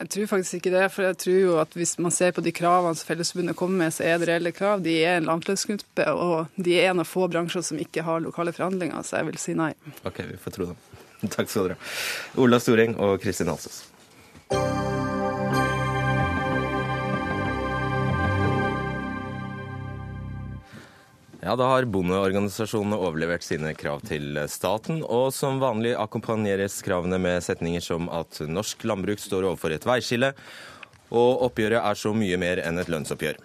Jeg 0.00 0.10
tror 0.10 0.26
faktisk 0.26 0.58
ikke 0.58 0.72
det. 0.74 0.88
For 0.90 1.06
jeg 1.06 1.18
tror 1.22 1.38
jo 1.38 1.54
at 1.62 1.76
hvis 1.78 1.94
man 2.02 2.14
ser 2.14 2.34
på 2.34 2.42
de 2.44 2.52
kravene 2.54 2.98
som 2.98 3.06
Fellesforbundet 3.06 3.56
kommer 3.58 3.84
med, 3.84 3.94
så 3.94 4.06
er 4.08 4.18
det 4.18 4.28
reelle 4.30 4.52
krav. 4.54 4.82
De 4.82 4.96
er 5.04 5.20
en 5.20 5.28
landløsgruppe, 5.30 6.08
og 6.10 6.50
de 6.56 6.76
er 6.80 6.90
en 6.90 7.04
av 7.04 7.08
få 7.08 7.28
bransjer 7.30 7.64
som 7.70 7.80
ikke 7.80 8.02
har 8.06 8.24
lokale 8.24 8.54
forhandlinger. 8.56 9.06
Så 9.06 9.20
jeg 9.20 9.30
vil 9.30 9.40
si 9.40 9.56
nei. 9.58 9.72
Ok, 10.02 10.24
vi 10.26 10.40
får 10.40 10.58
tro 10.58 10.70
det. 10.72 10.78
Takk 11.30 11.48
skal 11.48 11.70
dere 11.70 11.78
ha. 11.78 11.90
Ola 12.42 12.60
Storeng 12.60 12.98
og 13.00 13.20
Kristin 13.22 13.48
Halsås. 13.52 13.93
Ja, 21.44 21.52
Da 21.60 21.66
har 21.68 21.84
bondeorganisasjonene 21.84 22.96
overlevert 22.96 23.44
sine 23.44 23.74
krav 23.76 24.00
til 24.08 24.38
staten, 24.48 25.02
og 25.04 25.26
som 25.36 25.58
vanlig 25.60 25.90
akkompagneres 25.92 26.78
kravene 26.86 27.18
med 27.20 27.44
setninger 27.44 27.84
som 27.84 28.06
at 28.08 28.38
norsk 28.48 28.86
landbruk 28.88 29.20
står 29.20 29.50
overfor 29.50 29.74
et 29.74 29.84
veiskille, 29.84 30.30
og 31.12 31.42
oppgjøret 31.44 31.84
er 31.84 32.00
så 32.00 32.14
mye 32.16 32.38
mer 32.40 32.62
enn 32.64 32.80
et 32.80 32.88
lønnsoppgjør. 32.88 33.36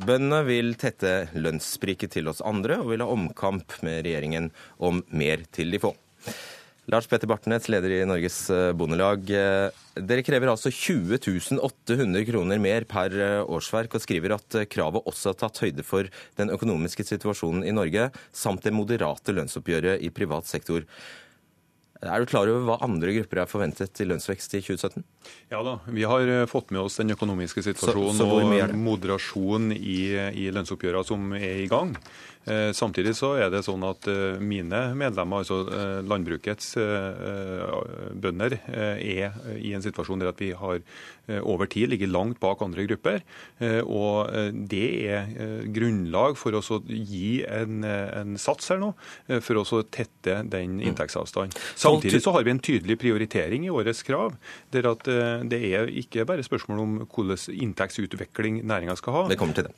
Bøndene 0.00 0.40
vil 0.48 0.72
tette 0.80 1.12
lønnsspriket 1.36 2.14
til 2.16 2.32
oss 2.32 2.40
andre, 2.40 2.80
og 2.80 2.88
vil 2.94 3.04
ha 3.04 3.12
omkamp 3.12 3.76
med 3.84 4.00
regjeringen 4.06 4.48
om 4.80 5.04
mer 5.12 5.44
til 5.52 5.76
de 5.76 5.82
få. 5.82 5.92
Lars 6.90 7.06
Petter 7.06 7.28
Bartnes, 7.30 7.68
leder 7.70 7.92
i 7.94 8.04
Norges 8.08 8.36
eh, 8.50 8.72
Bondelag. 8.74 9.28
Eh, 9.30 9.82
dere 10.02 10.24
krever 10.26 10.50
altså 10.50 10.72
20 10.74 11.60
800 11.62 12.24
kroner 12.26 12.58
mer 12.58 12.82
per 12.90 13.14
eh, 13.14 13.38
årsverk, 13.46 13.94
og 13.94 14.02
skriver 14.02 14.34
at 14.34 14.56
kravet 14.72 15.06
også 15.06 15.30
har 15.30 15.38
tatt 15.44 15.60
høyde 15.62 15.84
for 15.86 16.10
den 16.40 16.50
økonomiske 16.50 17.06
situasjonen 17.06 17.62
i 17.62 17.74
Norge, 17.76 18.08
samt 18.34 18.66
det 18.66 18.74
moderate 18.74 19.30
lønnsoppgjøret 19.36 20.02
i 20.02 20.10
privat 20.10 20.50
sektor. 20.50 20.82
Er 22.02 22.22
du 22.22 22.26
klar 22.26 22.50
over 22.50 22.64
hva 22.66 22.78
andre 22.82 23.14
grupper 23.14 23.42
er 23.44 23.50
forventet 23.50 23.92
til 23.94 24.10
lønnsvekst 24.10 24.56
i 24.58 24.62
2017? 24.64 25.04
Ja 25.52 25.62
da, 25.62 25.76
vi 25.86 26.02
har 26.08 26.32
fått 26.50 26.72
med 26.74 26.82
oss 26.82 26.98
den 26.98 27.14
økonomiske 27.14 27.62
situasjonen 27.62 28.18
så, 28.18 28.26
så 28.26 28.40
og 28.42 28.74
moderasjon 28.74 29.70
i, 29.76 30.00
i 30.42 30.48
lønnsoppgjørene 30.50 31.06
som 31.06 31.32
er 31.38 31.62
i 31.62 31.70
gang. 31.70 31.94
Eh, 32.44 32.72
samtidig 32.74 33.14
så 33.14 33.36
er 33.38 33.52
det 33.54 33.60
sånn 33.62 33.84
at 33.86 34.06
eh, 34.10 34.40
mine 34.42 34.80
medlemmer, 34.98 35.44
altså 35.44 35.60
eh, 35.70 36.00
landbrukets 36.02 36.72
bønder, 38.22 38.56
er 38.72 39.36
i 39.58 39.72
en 39.76 39.82
situasjon 39.84 40.22
der 40.22 40.32
at 40.32 40.40
vi 40.42 40.50
har 40.56 40.80
over 41.46 41.68
tid 41.70 41.92
ligger 41.92 42.10
langt 42.10 42.40
bak 42.42 42.62
andre 42.64 42.84
grupper. 42.88 43.20
Og 43.86 44.32
det 44.68 44.88
er 45.06 45.28
grunnlag 45.72 46.34
for 46.40 46.56
oss 46.58 46.72
å 46.74 46.80
gi 46.88 47.44
en, 47.46 47.84
en 47.86 48.34
sats 48.40 48.72
her 48.72 48.80
nå, 48.82 48.90
for 49.38 49.60
oss 49.62 49.72
å 49.76 49.84
tette 49.86 50.40
den 50.50 50.78
mm. 50.80 50.82
inntektsavstanden. 50.90 51.54
Samtidig 51.92 52.22
så 52.24 52.34
har 52.36 52.46
vi 52.46 52.54
en 52.54 52.62
tydelig 52.62 52.98
prioritering 53.00 53.66
i 53.68 53.72
årets 53.72 54.02
krav, 54.06 54.36
der 54.72 54.90
at 54.90 55.08
det 55.48 55.60
er 55.72 55.90
ikke 56.02 56.26
bare 56.28 56.44
spørsmål 56.44 56.82
om 56.82 56.98
hvordan 57.06 57.38
inntektsutvikling 57.52 58.62
næringa 58.68 58.96
skal 58.98 59.16
ha. 59.16 59.24
Det 59.30 59.38
kommer 59.40 59.56
til 59.56 59.68
det. 59.68 59.74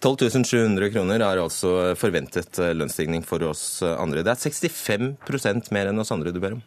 12 0.00 0.44
700 0.44 0.90
kroner 0.94 1.20
er 1.20 1.40
altså 1.42 1.94
forventet 1.98 2.58
eh, 2.58 2.72
lønnsstigning 2.76 3.24
for 3.26 3.42
oss 3.44 3.82
eh, 3.84 3.96
andre. 4.00 4.24
Det 4.24 4.32
er 4.32 4.40
65% 4.40 5.72
mer 5.74 5.90
enn 5.90 6.00
oss 6.00 6.12
andre 6.14 6.32
du 6.32 6.40
ber 6.42 6.56
om. 6.56 6.62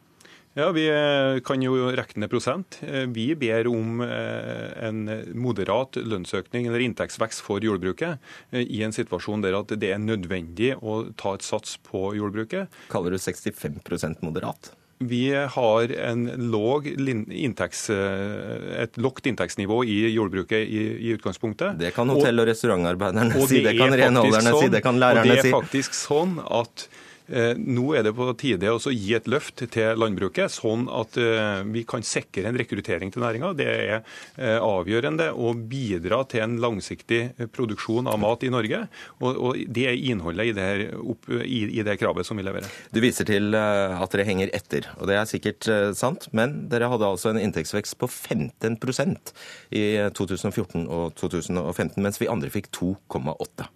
Ja, 0.53 0.67
Vi 0.71 0.85
eh, 0.85 1.39
kan 1.41 1.61
jo 1.65 1.73
regne 1.97 2.29
prosent. 2.29 2.77
Vi 3.15 3.25
ber 3.35 3.67
om 3.71 4.03
en 4.03 4.99
moderat 5.33 5.97
lønnsøkning 5.97 6.67
eller 6.69 6.83
inntektsvekst 6.85 7.41
for 7.41 7.63
jordbruket 7.65 8.21
i 8.53 8.83
en 8.85 8.93
situasjon 8.93 9.41
der 9.41 9.57
at 9.57 9.73
det 9.81 9.89
er 9.95 10.01
nødvendig 10.01 10.75
å 10.77 11.01
ta 11.17 11.33
et 11.37 11.45
sats 11.45 11.79
på 11.81 12.11
jordbruket. 12.19 12.69
Kaller 12.93 13.15
du 13.15 13.21
65% 13.21 14.21
moderat? 14.21 14.75
Vi 15.03 15.33
har 15.33 15.91
en 15.91 16.25
låg 16.51 16.85
inntekts, 16.87 17.89
et 17.89 18.97
lågt 19.01 19.25
inntektsnivå 19.27 19.81
i 19.89 19.97
jordbruket 20.13 20.61
i, 20.63 20.83
i, 20.99 21.15
utgangspunktet. 21.17 21.79
Det 21.81 21.91
kan 21.95 22.13
hotell- 22.13 22.43
og 22.43 22.47
restaurantarbeiderne 22.47 23.47
si, 23.49 23.63
det 23.65 23.73
kan 23.79 23.97
renholderne 23.99 24.53
sånn, 24.53 24.67
si, 24.67 24.75
det 24.77 24.83
kan 24.85 25.01
lærerne 25.01 25.25
si. 25.25 25.33
Og 25.33 25.41
det 25.41 25.49
er 25.49 25.57
faktisk 25.57 25.97
sånn 25.97 26.37
at 26.45 26.87
Eh, 26.87 27.12
nå 27.57 27.85
er 27.97 28.05
det 28.05 28.13
på 28.15 28.27
tide 28.39 28.71
å 28.73 28.93
gi 28.93 29.13
et 29.17 29.27
løft 29.31 29.63
til 29.73 29.99
landbruket, 29.99 30.51
sånn 30.53 30.85
at 30.93 31.17
eh, 31.19 31.63
vi 31.73 31.83
kan 31.89 32.05
sikre 32.05 32.47
en 32.49 32.57
rekruttering 32.59 33.11
til 33.13 33.23
næringa. 33.23 33.53
Det 33.57 33.67
er 33.69 33.93
eh, 33.95 34.59
avgjørende 34.59 35.31
å 35.33 35.53
bidra 35.57 36.23
til 36.29 36.45
en 36.45 36.57
langsiktig 36.63 37.49
produksjon 37.55 38.09
av 38.11 38.19
mat 38.21 38.45
i 38.45 38.51
Norge. 38.53 38.83
Og 39.23 39.59
det 39.65 39.87
er 39.89 39.99
innholdet 40.11 40.51
i 40.51 40.55
det, 40.57 40.69
her, 40.69 41.43
i 41.43 41.85
det 41.85 41.97
kravet 42.01 42.27
som 42.27 42.39
vi 42.39 42.45
leverer. 42.45 42.69
Du 42.93 43.01
viser 43.03 43.27
til 43.29 43.55
at 43.57 44.13
dere 44.13 44.27
henger 44.27 44.53
etter, 44.55 44.89
og 44.99 45.09
det 45.09 45.17
er 45.19 45.29
sikkert 45.29 45.69
sant. 45.97 46.29
Men 46.35 46.67
dere 46.71 46.91
hadde 46.91 47.09
altså 47.09 47.33
en 47.33 47.41
inntektsvekst 47.41 47.97
på 48.01 48.09
15% 48.09 49.33
i 49.75 49.85
2014 50.15 50.85
og 50.87 51.15
2015, 51.19 52.01
mens 52.03 52.21
vi 52.21 52.31
andre 52.31 52.51
fikk 52.53 52.71
2,8 52.77 53.71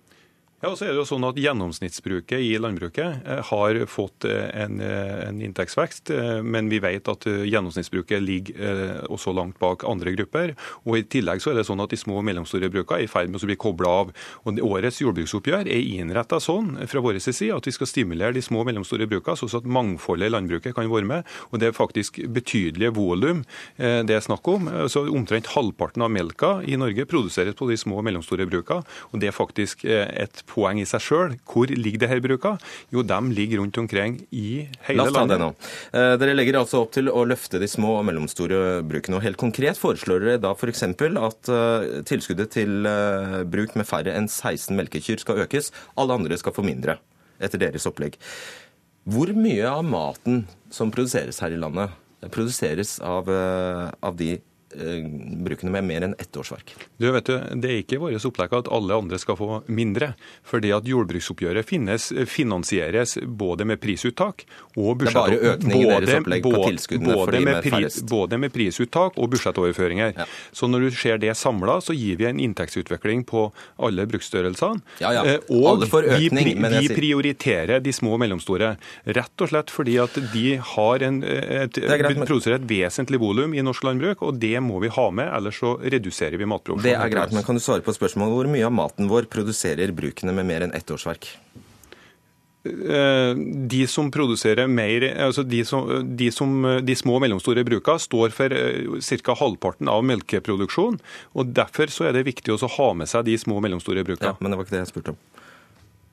ja, 0.58 0.72
og 0.72 0.80
så 0.80 0.88
er 0.88 0.96
det 0.96 0.98
jo 0.98 1.06
sånn 1.06 1.26
at 1.28 1.38
Gjennomsnittsbruket 1.38 2.42
i 2.42 2.56
landbruket 2.58 3.28
eh, 3.30 3.42
har 3.46 3.78
fått 3.86 4.26
eh, 4.26 4.48
en, 4.58 4.80
eh, 4.82 5.28
en, 5.28 5.42
inntektsvekst, 5.46 6.10
men 6.42 6.66
vi 6.72 6.80
vet 6.82 7.06
at 7.12 7.28
gjennomsnittsbruket 7.28 8.24
ligger 8.24 9.04
også 9.14 9.36
langt 9.38 9.60
bak 9.62 9.84
andre 9.86 10.16
grupper. 10.16 10.56
Og 10.90 10.98
I 10.98 11.04
tillegg 11.06 11.44
så 11.44 11.52
er 11.52 11.60
det 11.60 11.68
sånn 11.68 11.84
at 11.84 11.94
de 11.94 12.00
små 12.02 12.18
og 12.18 12.26
mellomstore 12.26 12.72
brukene 12.74 13.04
er 13.04 13.06
i 13.06 13.12
ferd 13.12 13.30
med 13.30 13.44
å 13.44 13.50
bli 13.52 13.58
kobla 13.60 13.92
av. 14.00 14.14
Og 14.50 14.62
Årets 14.66 14.98
jordbruksoppgjør 15.04 15.70
er 15.70 15.92
innretta 16.00 16.40
sånn 16.42 16.74
fra 16.90 17.04
vår 17.06 17.20
side 17.22 17.54
at 17.54 17.70
vi 17.70 17.76
skal 17.76 17.92
stimulere 17.92 18.34
de 18.34 18.42
små 18.42 18.64
og 18.64 18.72
mellomstore 18.72 19.06
brukene, 19.12 19.38
sånn 19.38 19.62
at 19.62 19.70
mangfoldet 19.78 20.32
i 20.32 20.34
landbruket 20.34 20.74
kan 20.74 20.90
være 20.90 21.12
med. 21.12 21.38
Og 21.52 21.62
Det 21.62 21.70
er 21.70 21.78
faktisk 21.78 22.18
betydelige 22.34 22.96
volum 22.98 23.46
det 23.78 24.16
er 24.16 24.26
snakk 24.26 24.48
om. 24.50 24.72
Så 24.90 25.06
Omtrent 25.06 25.54
halvparten 25.54 26.02
av 26.02 26.10
melka 26.14 26.56
i 26.66 26.80
Norge 26.82 27.06
produseres 27.10 27.58
på 27.58 27.70
de 27.70 27.78
små 27.78 28.02
og 28.02 28.10
mellomstore 28.10 28.50
brukene. 28.50 28.86
Og 29.14 29.22
det 29.22 29.30
er 29.30 29.38
faktisk 29.38 29.86
et 29.86 30.47
poeng 30.48 30.80
i 30.82 30.86
seg 30.88 31.04
sjøl. 31.04 31.36
Hvor 31.48 31.70
ligger 31.70 32.04
disse 32.04 32.20
brukene? 32.24 32.62
Jo, 32.94 33.04
de 33.06 33.20
ligger 33.36 33.62
rundt 33.62 33.78
omkring 33.82 34.20
i 34.32 34.68
hele 34.88 35.04
landet. 35.04 35.04
La 35.04 35.08
oss 35.08 35.18
ta 35.18 35.26
det 35.32 35.40
nå. 35.42 35.50
Eh, 35.92 36.14
dere 36.22 36.38
legger 36.38 36.60
altså 36.62 36.84
opp 36.84 36.94
til 36.96 37.12
å 37.12 37.26
løfte 37.28 37.62
de 37.62 37.70
små 37.72 37.98
og 38.00 38.08
mellomstore 38.10 38.82
brukene. 38.88 39.20
og 39.20 39.26
Helt 39.26 39.42
konkret 39.42 39.80
foreslår 39.82 40.24
dere 40.24 40.44
da 40.44 40.54
f.eks. 40.56 40.86
at 40.88 41.52
eh, 41.54 41.88
tilskuddet 42.08 42.56
til 42.56 42.90
eh, 42.90 43.42
bruk 43.48 43.78
med 43.80 43.90
færre 43.90 44.16
enn 44.16 44.30
16 44.32 44.76
melkekyr 44.78 45.24
skal 45.24 45.44
økes. 45.46 45.72
Alle 46.00 46.18
andre 46.18 46.40
skal 46.40 46.56
få 46.56 46.66
mindre, 46.66 47.00
etter 47.44 47.62
deres 47.62 47.88
opplegg. 47.90 48.20
Hvor 49.08 49.32
mye 49.36 49.70
av 49.70 49.86
maten 49.88 50.46
som 50.74 50.92
produseres 50.92 51.40
her 51.44 51.54
i 51.56 51.60
landet, 51.60 51.94
produseres 52.34 52.98
av, 53.06 53.30
av 53.30 54.16
de 54.20 54.34
brukene 54.68 55.72
med 55.72 55.86
mer 55.88 56.04
enn 56.08 56.16
ett 56.20 56.38
årsverk. 56.38 56.74
Du 57.00 57.08
vet 57.12 57.26
du, 57.26 57.36
Det 57.56 57.70
er 57.72 57.78
ikke 57.82 58.00
vårt 58.02 58.26
opplegg 58.28 58.54
at 58.58 58.68
alle 58.74 58.98
andre 59.00 59.20
skal 59.20 59.38
få 59.40 59.62
mindre. 59.68 60.14
fordi 60.44 60.72
at 60.76 60.86
Jordbruksoppgjøret 60.88 61.66
finnes, 61.66 62.12
finansieres 62.28 63.18
både 63.24 63.66
med 63.66 63.80
prisuttak 63.80 64.46
og 64.76 64.98
budsjett... 65.00 65.16
Det 65.16 65.38
er 65.38 65.42
bare 65.42 65.54
økning 65.54 65.82
i 65.82 65.86
deres 65.88 66.14
opplegg 66.20 66.44
på 66.44 66.52
tilskuddene 66.68 67.16
for 67.16 67.32
de 67.32 67.42
med 67.46 67.64
færrest? 67.64 68.06
Både 68.10 68.38
med 68.38 68.54
prisuttak 68.54 69.18
og 69.18 69.30
budsjettoverføringer. 69.32 70.14
Ja. 70.18 70.28
Så 70.52 70.68
når 70.68 70.88
du 70.88 70.98
ser 71.00 71.18
det 71.22 71.36
samla, 71.38 71.80
så 71.82 71.96
gir 71.96 72.20
vi 72.20 72.28
en 72.30 72.40
inntektsutvikling 72.44 73.24
på 73.28 73.48
alle 73.78 74.08
bruksstørrelsene. 74.10 74.84
Ja, 75.04 75.14
ja. 75.16 75.24
Eh, 75.26 75.52
og 75.54 75.70
alle 75.74 75.90
får 75.90 76.10
økning, 76.18 76.52
vi, 76.52 76.84
vi 76.88 76.92
prioriterer 76.92 77.84
de 77.84 77.96
små 77.96 78.18
og 78.18 78.22
mellomstore. 78.24 78.76
Rett 79.18 79.44
og 79.44 79.52
slett 79.52 79.74
fordi 79.74 79.98
at 80.04 80.20
de 80.34 80.58
har 80.74 81.08
en, 81.08 81.22
et, 81.24 81.80
greit, 81.80 82.12
men... 82.12 82.28
produserer 82.28 82.60
et 82.60 82.70
vesentlig 82.70 83.22
volum 83.24 83.56
i 83.56 83.64
norsk 83.66 83.88
landbruk. 83.88 84.22
og 84.28 84.40
det 84.42 84.57
må 84.64 84.82
vi 84.84 84.92
ha 84.94 85.08
med, 85.12 85.30
ellers 85.38 85.60
så 85.62 85.76
reduserer 85.82 86.38
vi 86.40 86.50
matproduksjonen. 86.50 86.88
Det 86.88 86.96
er 86.98 87.14
greit, 87.14 87.36
men 87.36 87.46
kan 87.46 87.58
du 87.58 87.64
svare 87.64 87.86
på 87.86 87.96
spørsmålet 87.96 88.36
hvor 88.36 88.52
mye 88.52 88.68
av 88.68 88.76
maten 88.76 89.12
vår 89.12 89.30
produserer 89.32 89.94
brukene 89.96 90.36
med 90.36 90.50
mer 90.50 90.68
enn 90.68 90.76
ett 90.78 90.92
årsverk? 90.94 91.30
Eh, 92.68 93.36
de 93.70 93.88
som 93.88 94.10
produserer 94.12 94.68
mer, 94.68 95.06
altså 95.24 95.44
de, 95.44 95.64
som, 95.66 95.88
de, 96.18 96.30
som, 96.34 96.54
de 96.84 96.96
små 96.98 97.18
og 97.18 97.24
mellomstore 97.24 97.64
brukene 97.68 98.02
står 98.02 98.34
for 98.36 98.54
eh, 98.56 99.00
ca. 99.24 99.36
halvparten 99.40 99.92
av 99.92 100.06
melkeproduksjonen. 100.08 101.00
og 101.38 101.54
Derfor 101.56 101.94
så 101.94 102.10
er 102.10 102.18
det 102.18 102.28
viktig 102.28 102.56
å 102.56 102.72
ha 102.78 102.90
med 102.98 103.10
seg 103.12 103.28
de 103.28 103.38
små 103.40 103.60
og 103.60 103.68
mellomstore 103.68 104.06
brukene. 104.08 104.34
Ja, 104.34 104.42
men 104.42 104.52
det 104.52 104.60
var 104.60 104.68
ikke 104.68 104.78
det 104.78 104.84
jeg 104.86 104.94
spurte 104.94 105.16
om. 105.16 105.22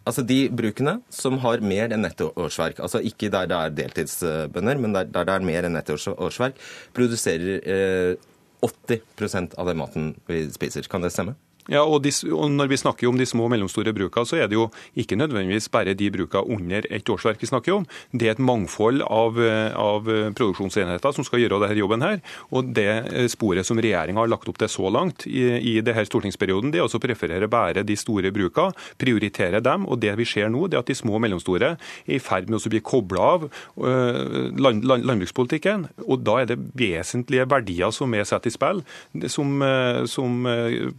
Altså 0.05 0.21
De 0.27 0.39
brukene 0.53 0.99
som 1.13 1.39
har 1.41 1.65
mer 1.65 1.95
enn 1.97 2.05
ett 2.05 2.21
årsverk, 2.21 2.83
altså 2.85 3.01
ikke 3.01 3.31
der 3.33 3.49
det 3.49 3.57
er 3.57 3.77
deltidsbønder, 3.79 4.81
men 4.83 4.97
der, 4.97 5.09
der 5.09 5.25
det 5.25 5.37
er 5.39 5.49
mer 5.49 5.69
enn 5.69 5.81
ett 5.81 5.91
årsverk, 5.95 6.61
produserer 6.97 7.65
eh, 7.65 8.31
80% 8.65 9.55
av 9.61 9.67
den 9.67 9.77
maten 9.79 10.15
vi 10.27 10.51
spiser. 10.53 10.83
Kan 10.83 11.05
det 11.05 11.11
stemme? 11.11 11.35
Ja, 11.73 11.81
og, 11.81 12.03
de, 12.05 12.13
og, 12.29 12.51
Når 12.53 12.69
vi 12.69 12.77
snakker 12.77 13.09
om 13.09 13.17
de 13.17 13.27
små 13.29 13.47
og 13.47 13.53
mellomstore 13.55 13.95
brukene, 13.97 14.29
så 14.29 14.37
er 14.37 14.51
det 14.51 14.59
jo 14.59 14.67
ikke 15.01 15.17
nødvendigvis 15.17 15.71
bare 15.73 15.95
de 15.97 16.11
brukene 16.13 16.45
under 16.53 16.85
ett 16.93 17.09
årsverk 17.09 17.41
vi 17.41 17.49
snakker 17.49 17.73
om. 17.79 17.87
Det 18.13 18.29
er 18.29 18.35
et 18.35 18.43
mangfold 18.43 19.01
av, 19.07 19.39
av 19.73 20.05
produksjonsenheter 20.37 21.15
som 21.17 21.25
skal 21.25 21.41
gjøre 21.41 21.63
denne 21.63 21.79
jobben. 21.79 22.05
her. 22.05 22.21
Og 22.53 22.75
Det 22.77 23.31
sporet 23.33 23.65
som 23.65 23.81
regjeringa 23.81 24.21
har 24.21 24.29
lagt 24.29 24.49
opp 24.49 24.59
til 24.61 24.69
så 24.69 24.91
langt 24.93 25.27
i, 25.27 25.45
i 25.57 25.81
denne 25.81 26.05
stortingsperioden, 26.05 26.73
det 26.73 26.83
er 26.83 26.85
å 26.85 27.01
preferere 27.01 27.49
bare 27.49 27.85
de 27.85 27.97
store 27.97 28.33
brukene, 28.35 28.77
prioritere 29.01 29.63
dem. 29.65 29.89
og 29.89 30.01
Det 30.01 30.13
vi 30.21 30.29
ser 30.29 30.53
nå, 30.53 30.67
det 30.69 30.77
er 30.77 30.85
at 30.85 30.93
de 30.93 30.99
små 30.99 31.17
og 31.17 31.25
mellomstore 31.25 31.77
er 32.05 32.13
i 32.13 32.21
ferd 32.21 32.51
med 32.51 32.61
å 32.61 32.75
bli 32.75 32.83
kobla 32.85 33.25
av 33.39 33.49
land, 33.79 34.85
land, 34.85 35.09
landbrukspolitikken. 35.09 35.89
og 36.05 36.21
Da 36.29 36.43
er 36.43 36.53
det 36.53 36.61
vesentlige 36.77 37.49
verdier 37.49 37.91
som 37.91 38.13
er 38.13 38.29
satt 38.29 38.47
i 38.47 38.53
spill, 38.53 38.85
som, 39.33 39.65
som 40.11 40.45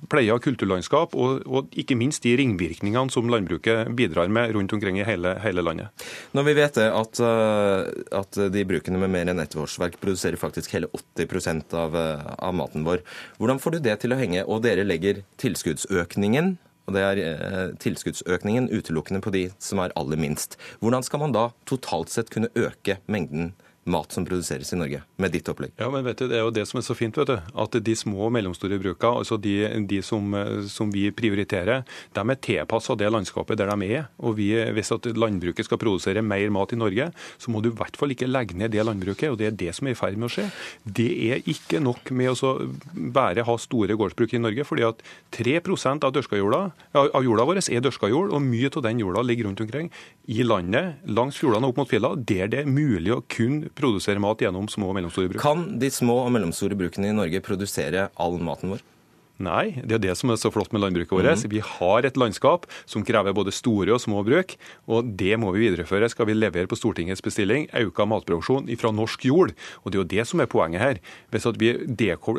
pleier 0.09 0.33
av 0.33 0.41
kultur 0.41 0.54
kulturlandskap, 0.55 1.15
og, 1.19 1.43
og, 1.45 1.69
ikke 1.75 1.97
minst 1.99 2.23
de 2.25 2.35
ringvirkningene 2.39 3.13
som 3.13 3.29
landbruket 3.31 3.91
bidrar 3.97 4.31
med 4.31 4.55
rundt 4.55 4.73
omkring 4.73 4.99
i 4.99 5.07
hele, 5.07 5.35
hele 5.43 5.63
landet. 5.65 6.07
Når 6.35 6.47
vi 6.49 6.57
vet 6.57 6.81
at, 6.85 7.21
eh, 7.21 7.89
at, 8.21 8.41
de 8.55 8.67
brukene 8.67 8.99
med 9.01 9.13
mer 9.13 9.31
enn 9.31 9.43
ett 9.43 9.57
årsverk 9.59 9.99
produserer 10.01 10.39
faktisk 10.39 10.75
hele 10.75 10.89
80 10.95 11.75
av, 11.75 11.95
eh, 11.95 12.27
av 12.39 12.55
maten 12.55 12.87
vår, 12.87 13.03
hvordan 13.39 13.59
får 13.61 13.75
du 13.75 13.83
det 13.89 13.99
til 14.01 14.15
å 14.15 14.19
henge? 14.19 14.45
Og 14.47 14.63
dere 14.65 14.87
legger 14.87 15.23
tilskuddsøkningen 15.41 16.55
og 16.85 16.93
det 16.93 17.01
er 17.01 17.19
eh, 17.21 17.69
tilskuddsøkningen 17.81 18.69
utelukkende 18.69 19.23
på 19.25 19.33
de 19.33 19.47
som 19.57 19.81
er 19.81 19.93
aller 19.97 20.19
minst. 20.21 20.59
Hvordan 20.83 21.05
skal 21.05 21.23
man 21.23 21.33
da 21.33 21.47
totalt 21.65 22.13
sett 22.13 22.29
kunne 22.33 22.51
øke 22.53 22.99
mengden 23.09 23.55
mat 23.85 24.11
som 24.11 24.25
produseres 24.25 24.73
i 24.73 24.77
Norge, 24.79 25.01
med 25.21 25.33
ditt 25.35 25.49
opplegg. 25.51 25.75
Ja, 25.77 25.91
men 25.93 26.05
vet 26.07 26.17
du, 26.17 26.27
Det 26.27 26.39
er 26.39 26.43
jo 26.43 26.53
det 26.53 26.65
som 26.65 26.79
er 26.79 26.85
så 26.87 26.95
fint, 26.97 27.17
vet 27.17 27.29
du. 27.29 27.37
At 27.37 27.75
de 27.85 27.95
små 27.95 28.25
og 28.25 28.31
mellomstore 28.33 28.79
brukene, 28.81 29.21
altså 29.21 29.37
de, 29.37 29.53
de 29.85 30.01
som, 30.01 30.33
som, 30.67 30.89
vi 30.89 31.11
prioriterer, 31.13 31.83
de 31.85 32.23
er 32.23 32.39
tilpassa 32.41 32.95
det 32.97 33.11
landskapet 33.13 33.59
der 33.59 33.69
de 33.69 33.89
er. 33.93 34.07
Og 34.17 34.37
vi, 34.39 34.49
Hvis 34.73 34.91
at 34.91 35.05
landbruket 35.13 35.69
skal 35.69 35.77
produsere 35.77 36.23
mer 36.25 36.49
mat 36.49 36.73
i 36.73 36.79
Norge, 36.81 37.11
så 37.37 37.53
må 37.53 37.61
du 37.61 37.69
i 37.69 37.75
hvert 37.77 37.97
fall 37.97 38.15
ikke 38.15 38.29
legge 38.29 38.57
ned 38.57 38.73
det 38.73 38.85
landbruket. 38.85 39.29
og 39.29 39.37
Det 39.37 39.51
er 39.51 39.59
det 39.59 39.75
som 39.75 39.87
er 39.87 39.93
i 39.93 39.99
ferd 39.99 40.17
med 40.17 40.29
å 40.29 40.33
skje. 40.33 40.49
Det 40.83 41.11
er 41.29 41.45
ikke 41.45 41.83
nok 41.83 42.09
med 42.09 42.33
å 42.33 42.55
bare 43.13 43.45
ha 43.45 43.57
store 43.61 43.93
gårdsbruk 43.93 44.33
i 44.33 44.41
Norge, 44.41 44.65
fordi 44.65 44.87
at 44.89 45.05
3% 45.37 46.09
av, 46.09 46.17
jorda, 46.41 46.71
av 46.95 47.21
jorda 47.21 47.45
vår 47.45 47.61
er 47.69 47.85
dørska 47.85 48.09
jord, 48.09 48.33
og 48.33 48.41
mye 48.41 48.73
av 48.73 48.81
den 48.87 49.05
jorda 49.05 49.21
ligger 49.21 49.49
rundt 49.49 49.61
omkring 49.61 49.91
i 50.25 50.41
landet, 50.41 51.05
langs 51.05 51.37
fjordene 51.37 51.67
og 51.67 51.75
opp 51.75 51.83
mot 51.83 51.91
fjellene, 51.91 52.25
der 52.25 52.49
det 52.49 52.63
er 52.63 52.69
mulig 52.69 53.13
å 53.13 53.21
kun 53.29 53.67
produsere 53.75 54.21
mat 54.23 54.41
gjennom 54.41 54.69
små 54.71 54.89
og 54.91 54.97
mellomstore 54.97 55.31
bruk. 55.31 55.43
Kan 55.43 55.67
de 55.81 55.91
små 55.93 56.21
og 56.23 56.33
mellomstore 56.35 56.77
brukene 56.79 57.11
i 57.11 57.15
Norge 57.15 57.43
produsere 57.45 58.09
all 58.21 58.39
maten 58.41 58.75
vår? 58.75 58.83
Nei, 59.35 59.81
det 59.83 59.97
er 59.97 60.03
det 60.05 60.13
som 60.15 60.31
er 60.31 60.37
så 60.39 60.47
flott 60.53 60.71
med 60.71 60.79
landbruket 60.79 61.11
vårt. 61.11 61.27
Mm. 61.27 61.51
Vi 61.51 61.59
har 61.59 62.05
et 62.07 62.15
landskap 62.15 62.63
som 62.87 63.03
krever 63.03 63.35
både 63.35 63.51
store 63.51 63.91
og 63.91 63.99
små 63.99 64.21
bruk, 64.23 64.53
og 64.87 65.09
det 65.19 65.35
må 65.41 65.51
vi 65.51 65.65
videreføre. 65.65 66.07
Skal 66.11 66.29
vi 66.29 66.37
levere 66.37 66.69
på 66.71 66.77
Stortingets 66.79 67.23
bestilling 67.23 67.67
økt 67.75 67.99
matproduksjon 68.07 68.69
fra 68.79 68.93
norsk 68.95 69.25
jord? 69.27 69.51
Og 69.83 69.91
det 69.91 69.97
er 69.97 70.01
jo 70.01 70.09
det 70.13 70.25
som 70.29 70.43
er 70.43 70.47
poenget 70.51 70.83
her. 70.83 71.01
Hvis 71.35 71.47
vi 71.59 71.73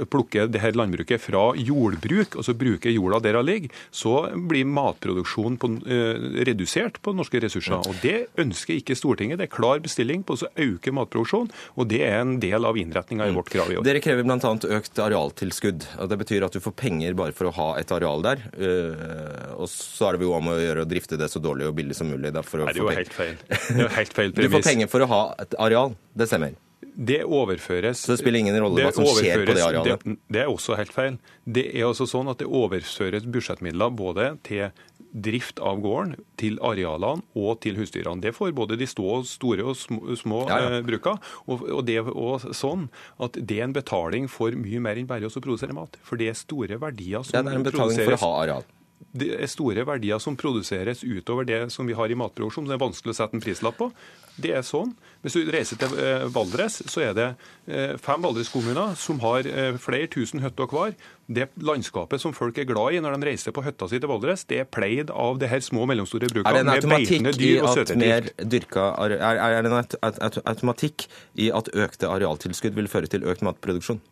plukker 0.08 0.48
det 0.48 0.62
her 0.62 0.78
landbruket 0.78 1.20
fra 1.20 1.50
jordbruk, 1.60 2.38
og 2.38 2.48
så 2.48 2.56
bruker 2.56 2.94
jorda 2.94 3.20
der 3.26 3.36
den 3.36 3.48
ligger, 3.50 3.76
så 3.92 4.14
blir 4.48 4.64
matproduksjonen 4.64 5.60
på, 5.60 5.72
uh, 5.84 6.40
redusert 6.48 7.02
på 7.04 7.12
norske 7.16 7.42
ressurser. 7.44 7.76
Og 7.84 8.00
det 8.00 8.30
ønsker 8.40 8.78
ikke 8.78 8.96
Stortinget. 8.96 9.42
Det 9.42 9.50
er 9.50 9.52
klar 9.52 9.84
bestilling 9.84 10.24
på 10.24 10.38
å 10.38 10.48
øke 10.64 10.96
matproduksjonen, 10.96 11.52
og 11.76 11.92
det 11.92 12.00
er 12.08 12.22
en 12.22 12.38
del 12.40 12.64
av 12.64 12.80
innretninga 12.80 13.28
i 13.28 13.36
vårt 13.36 13.52
krav 13.52 13.68
i 13.74 13.76
år. 13.76 13.84
Dere 13.84 14.00
krever 14.04 14.24
bl.a. 14.24 14.56
økt 14.78 15.04
arealtilskudd. 15.04 15.90
og 16.00 16.08
Det 16.08 16.20
betyr 16.24 16.48
at 16.48 16.56
du 16.56 16.62
får 16.64 16.72
penger 16.72 16.85
penger 16.86 17.16
bare 17.18 17.34
for 17.36 17.50
å 17.50 17.54
ha 17.58 17.68
et 17.80 17.92
areal 17.94 18.24
der. 18.26 18.44
Eh, 18.56 19.54
og 19.56 19.68
så 19.72 20.10
er 20.10 20.18
det 20.18 20.28
jo 20.28 20.34
om 20.36 20.52
å 20.52 20.58
gjøre 20.60 20.86
å 20.86 20.90
drifte 20.90 21.18
det 21.20 21.30
så 21.32 21.42
dårlig 21.42 21.68
og 21.70 21.76
billig 21.78 21.96
som 21.98 22.10
mulig. 22.10 22.32
Da, 22.34 22.44
for 22.46 22.62
å 22.62 22.68
Nei, 22.68 22.76
det 22.76 22.82
er 22.82 22.86
jo 22.86 23.00
helt 23.00 23.16
feil. 23.16 23.34
Det 23.48 23.88
er 23.88 23.96
helt 24.00 24.16
feil 24.20 24.32
premiss. 24.36 24.46
Du 24.52 24.58
får 24.58 24.70
penger 24.70 24.92
for 24.92 25.04
å 25.04 25.10
ha 25.10 25.22
et 25.42 25.58
areal. 25.68 25.98
Det 26.16 26.30
stemmer. 26.30 26.54
Det 26.96 27.20
overføres 27.24 28.00
Så 28.06 28.14
det 28.14 28.22
spiller 28.22 28.40
ingen 28.40 28.56
rolle 28.56 28.86
hva 28.86 28.92
som 28.96 29.04
skjer 29.04 29.44
på 29.44 29.54
det 29.56 29.64
arealet? 29.64 30.04
Det, 30.04 30.16
det, 30.32 30.42
er 30.42 30.48
også 30.48 30.78
helt 30.78 30.94
feil. 30.94 31.18
Det 31.44 31.66
er 31.76 31.84
også 31.90 32.06
sånn 32.08 32.30
at 32.32 32.40
det 32.40 32.48
overføres 32.48 33.26
budsjettmidler 33.28 33.92
både 33.96 34.30
til 34.46 34.70
drift 35.16 35.60
av 35.64 35.80
gården, 35.84 36.16
til 36.40 36.58
arealene 36.64 37.24
og 37.36 37.60
til 37.64 37.76
husdyrene. 37.80 38.20
Det 38.24 38.34
får 38.36 38.52
både 38.56 38.78
de 38.80 38.88
store 38.88 39.64
og 39.64 39.76
små 39.76 40.42
ja, 40.48 40.58
ja. 40.60 40.72
Eh, 40.76 40.84
bruka. 40.84 41.16
Og, 41.46 41.64
og, 41.68 41.82
det 41.88 42.00
er 42.00 42.10
også 42.10 42.52
sånn 42.56 42.88
at 43.22 43.38
det 43.40 43.60
er 43.60 43.68
en 43.68 43.76
betaling 43.76 44.28
for 44.32 44.56
mye 44.56 44.82
mer 44.82 45.00
enn 45.00 45.08
bare 45.08 45.28
å 45.28 45.36
produsere 45.36 45.76
mat. 45.76 46.00
For 46.04 46.20
det 46.20 46.32
er 46.32 46.40
store 46.40 46.80
verdier 46.80 47.24
som 47.24 47.32
produseres. 47.32 47.36
Ja, 47.36 47.44
det 47.44 47.54
er 47.54 47.60
en 47.60 47.68
betaling 47.70 48.02
for 48.02 48.18
å 48.18 48.24
ha 48.24 48.32
areal 48.44 48.72
det 49.16 49.32
er 49.36 49.50
store 49.50 49.84
verdier 49.88 50.20
som 50.22 50.36
produseres 50.38 51.02
utover 51.04 51.46
det 51.48 51.66
som 51.72 51.88
vi 51.88 51.96
har 51.96 52.10
i 52.10 52.16
matproduksjon. 52.18 52.68
Det 52.68 52.76
er 52.76 52.82
vanskelig 52.82 53.14
å 53.14 53.18
sette 53.18 53.36
en 53.36 53.42
prislapp 53.44 53.78
på. 53.80 53.90
Det 54.36 54.52
er 54.52 54.64
sånn. 54.66 54.90
Hvis 55.24 55.38
du 55.38 55.48
reiser 55.52 55.78
til 55.80 55.94
eh, 55.96 56.26
Valdres, 56.32 56.82
så 56.92 57.02
er 57.06 57.14
det 57.16 57.26
eh, 57.64 57.94
fem 58.02 58.20
Valdres-kommuner 58.24 58.96
som 59.00 59.20
har 59.24 59.48
eh, 59.48 59.78
flere 59.80 60.10
tusen 60.12 60.44
hytter 60.44 60.68
hver. 60.68 60.92
Det 61.26 61.48
landskapet 61.64 62.20
som 62.22 62.34
folk 62.36 62.58
er 62.60 62.68
glad 62.68 62.98
i 62.98 63.00
når 63.02 63.16
de 63.16 63.30
reiser 63.30 63.54
på 63.56 63.64
hytta 63.64 63.88
si 63.88 64.00
til 64.02 64.12
Valdres, 64.12 64.44
det 64.50 64.60
er 64.62 64.68
pleid 64.68 65.12
av 65.14 65.40
det 65.40 65.48
her 65.50 65.64
små 65.64 65.86
og 65.86 65.90
mellomstore 65.92 66.28
brukene 66.32 66.66
med 66.68 66.88
beitende 66.90 67.32
dyr 67.36 67.64
og 67.64 67.72
søtedyr. 67.78 68.28
Er, 68.36 69.40
er 69.48 69.64
det 69.64 69.72
en 69.72 70.42
automatikk 70.44 71.08
i 71.40 71.48
at 71.56 71.72
økte 71.72 72.12
arealtilskudd 72.12 72.76
vil 72.76 72.92
føre 72.92 73.10
til 73.10 73.24
økt 73.26 73.44
matproduksjon? 73.46 74.04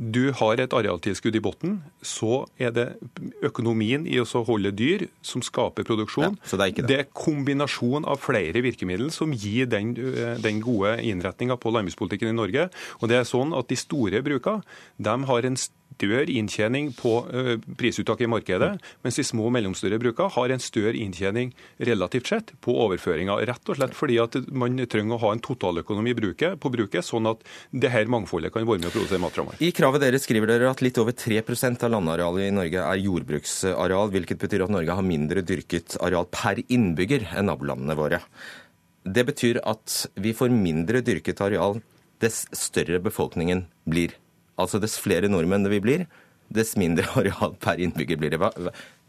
Du 0.00 0.30
har 0.32 0.60
et 0.62 0.72
arealtilskudd 0.72 1.36
i 1.36 1.42
bunnen, 1.44 1.74
så 2.00 2.46
er 2.56 2.72
det 2.72 2.86
økonomien 3.44 4.06
i 4.08 4.16
å 4.22 4.44
holde 4.48 4.72
dyr 4.72 5.04
som 5.20 5.44
skaper 5.44 5.84
produksjon. 5.84 6.38
Ja, 6.40 6.56
det, 6.56 6.68
er 6.68 6.76
det. 6.78 6.86
det, 6.88 6.98
er 7.02 7.10
kombinasjon 7.12 8.08
av 8.08 8.22
flere 8.24 8.64
virkemidler 8.64 9.12
som 9.12 9.34
gir 9.36 9.68
den, 9.68 9.92
den 10.40 10.62
gode 10.64 10.96
innretninga 11.04 11.58
på 11.60 11.74
landbrukspolitikken 11.76 12.32
i 12.32 12.38
Norge. 12.38 12.70
Og 13.00 13.12
det 13.12 13.20
er 13.20 13.28
sånn 13.28 13.52
at 13.56 13.68
De 13.70 13.76
store 13.78 14.18
brukene 14.24 14.64
de 14.98 15.12
har 15.28 15.46
en 15.46 15.60
større 15.60 15.79
inntjening 16.02 16.92
på 16.96 17.12
uh, 17.28 17.56
prisuttaket 17.76 18.24
i 18.24 18.30
markedet, 18.30 18.70
mens 19.02 19.16
de 19.16 19.24
små 19.24 19.48
og 19.48 19.54
mellomstore 19.56 19.98
brukene 20.00 20.30
har 20.34 20.54
en 20.54 20.62
større 20.62 20.96
inntjening 20.96 21.52
relativt 21.78 22.30
sett 22.32 22.52
på 22.60 22.74
overføringa. 22.86 23.36
Rett 23.48 23.68
og 23.68 23.76
slett 23.76 23.96
fordi 23.96 24.18
at 24.22 24.36
man 24.52 24.78
trenger 24.86 25.16
å 25.16 25.22
ha 25.24 25.32
en 25.34 25.42
totaløkonomi 25.44 26.14
på 26.60 26.72
bruket, 26.72 27.04
sånn 27.04 27.28
at 27.30 27.44
det 27.70 27.92
her 27.92 28.10
mangfoldet 28.10 28.52
kan 28.52 28.66
være 28.66 28.84
med 28.84 28.90
å 28.90 28.94
produsere 28.94 29.20
mat 29.22 29.36
framover. 29.36 29.60
I 29.60 29.72
kravet 29.76 30.04
deres 30.04 30.24
skriver 30.28 30.50
dere 30.50 30.70
at 30.70 30.82
litt 30.84 30.98
over 31.00 31.12
3% 31.16 31.84
av 31.86 31.94
landarealet 31.94 32.48
i 32.48 32.54
Norge 32.54 32.86
er 32.86 33.04
jordbruksareal, 33.04 34.10
hvilket 34.14 34.40
betyr 34.40 34.66
at 34.66 34.74
Norge 34.74 34.96
har 34.96 35.06
mindre 35.06 35.44
dyrket 35.46 35.98
areal 36.00 36.28
per 36.30 36.62
innbygger 36.68 37.30
enn 37.34 37.50
nabolandene 37.50 37.98
våre. 37.98 38.22
Det 39.04 39.24
betyr 39.26 39.62
at 39.64 40.04
vi 40.20 40.34
får 40.36 40.52
mindre 40.52 41.00
dyrket 41.04 41.40
areal 41.40 41.80
dess 42.20 42.44
større 42.56 43.00
befolkningen 43.00 43.64
blir. 43.88 44.12
Altså 44.58 44.80
dess 44.82 44.98
flere 45.00 45.30
nordmenn 45.30 45.68
vi 45.70 45.82
blir, 45.82 46.06
dess 46.50 46.74
mindre 46.80 47.06
areal 47.20 47.54
per 47.62 47.82
innbygger 47.82 48.18
blir 48.20 48.34
det. 48.34 48.40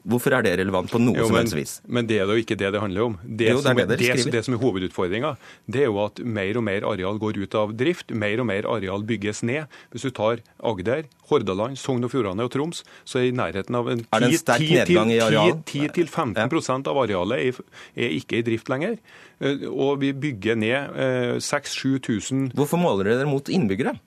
Hvorfor 0.01 0.34
er 0.34 0.41
det 0.45 0.51
relevant 0.58 0.89
på 0.89 0.97
noe 0.97 1.13
jo, 1.19 1.27
som 1.30 1.36
helst 1.38 1.54
vis? 1.54 1.71
Men 1.86 2.08
det 2.10 2.17
er 2.23 2.30
jo 2.30 2.34
ikke 2.41 2.56
det 2.58 2.71
det 2.73 2.80
handler 2.82 3.04
om. 3.06 3.17
Det, 3.21 3.51
jo, 3.51 3.58
det, 3.60 3.65
som, 3.67 3.77
er 3.77 3.86
det, 3.89 3.97
det, 4.01 4.32
det 4.34 4.43
som 4.47 4.54
er 4.56 4.60
hovedutfordringa, 4.63 5.32
det 5.69 5.82
er 5.84 5.88
jo 5.91 5.99
at 6.01 6.17
mer 6.25 6.58
og 6.58 6.63
mer 6.65 6.82
areal 6.89 7.19
går 7.21 7.38
ut 7.43 7.54
av 7.60 7.67
drift. 7.77 8.10
Mer 8.10 8.41
og 8.41 8.47
mer 8.49 8.65
areal 8.69 9.04
bygges 9.06 9.43
ned. 9.45 9.69
Hvis 9.93 10.06
du 10.08 10.12
tar 10.17 10.41
Agder, 10.58 11.06
Hordaland, 11.30 11.77
Sogn 11.77 12.06
og 12.08 12.12
Fjordane 12.15 12.43
og 12.47 12.51
Troms, 12.54 12.77
så 13.06 13.19
er 13.21 13.25
i 13.30 13.38
nærheten 13.38 13.73
av 13.77 13.86
en 13.93 14.01
10-15 14.10 16.89
av 16.89 16.97
arealet 17.06 17.38
er, 17.45 17.54
er 17.93 18.10
ikke 18.17 18.41
i 18.41 18.45
drift 18.47 18.67
lenger. 18.73 18.97
Eh, 19.38 19.69
og 19.69 20.01
vi 20.01 20.10
bygger 20.17 20.58
ned 20.58 20.97
6000-7000 21.45 22.49
eh, 22.49 22.58
Hvorfor 22.58 22.82
måler 22.82 23.13
dere 23.13 23.30
mot 23.30 23.45
innbyggere? 23.54 24.01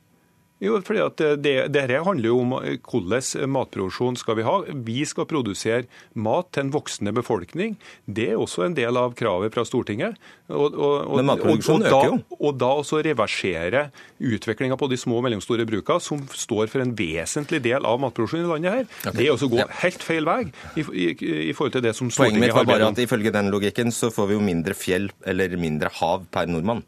Jo, 0.65 0.79
fordi 0.85 1.03
at 1.05 1.23
det, 1.45 1.55
Dette 1.75 2.01
handler 2.07 2.31
jo 2.31 2.41
om 2.43 2.55
hvordan 2.57 3.53
matproduksjon 3.55 4.19
skal 4.21 4.39
vi 4.39 4.47
ha. 4.47 4.57
Vi 4.87 5.03
skal 5.09 5.29
produsere 5.31 5.85
mat 6.15 6.51
til 6.55 6.67
en 6.67 6.73
voksende 6.75 7.15
befolkning. 7.17 7.77
Det 8.07 8.31
er 8.33 8.41
også 8.41 8.67
en 8.69 8.77
del 8.77 8.97
av 9.01 9.15
kravet 9.19 9.55
fra 9.55 9.65
Stortinget. 9.69 10.19
Og, 10.49 10.75
og, 10.75 10.95
og, 11.09 11.17
Men 11.21 11.31
matproduksjonen 11.33 11.89
øker 11.89 12.11
jo. 12.11 12.19
Og 12.41 12.57
da 12.61 12.71
også 12.81 13.01
reversere 13.05 13.89
utviklinga 14.21 14.79
på 14.81 14.89
de 14.93 14.99
små 15.01 15.21
og 15.21 15.27
mellomstore 15.29 15.67
brukene, 15.69 16.03
som 16.05 16.25
står 16.33 16.73
for 16.73 16.85
en 16.85 16.95
vesentlig 16.97 17.63
del 17.65 17.87
av 17.89 18.01
matproduksjonen 18.03 18.49
i 18.49 18.53
landet 18.55 18.79
her. 18.79 18.89
Okay. 19.05 19.17
Det 19.19 19.29
er 19.29 19.35
også 19.35 19.51
å 19.51 19.55
gå 19.55 19.61
ja. 19.63 19.69
helt 19.85 20.07
feil 20.07 20.29
vei 20.29 20.41
i, 20.49 20.85
i, 20.85 21.07
i, 21.51 21.53
forhold 21.57 21.77
til 21.79 21.87
det 21.87 21.95
som 21.97 22.11
Stortinget 22.13 22.49
har. 22.49 22.49
Poenget 22.49 22.49
mitt 22.49 22.59
var 22.61 22.73
bare 22.73 22.91
at 22.93 23.05
ifølge 23.05 23.35
den 23.35 23.53
logikken 23.55 23.95
så 23.95 24.13
får 24.15 24.33
vi 24.33 24.39
jo 24.39 24.45
mindre 24.45 24.77
fjell 24.79 25.11
eller 25.29 25.57
mindre 25.61 25.93
hav 26.01 26.27
per 26.35 26.51
nordmann. 26.51 26.85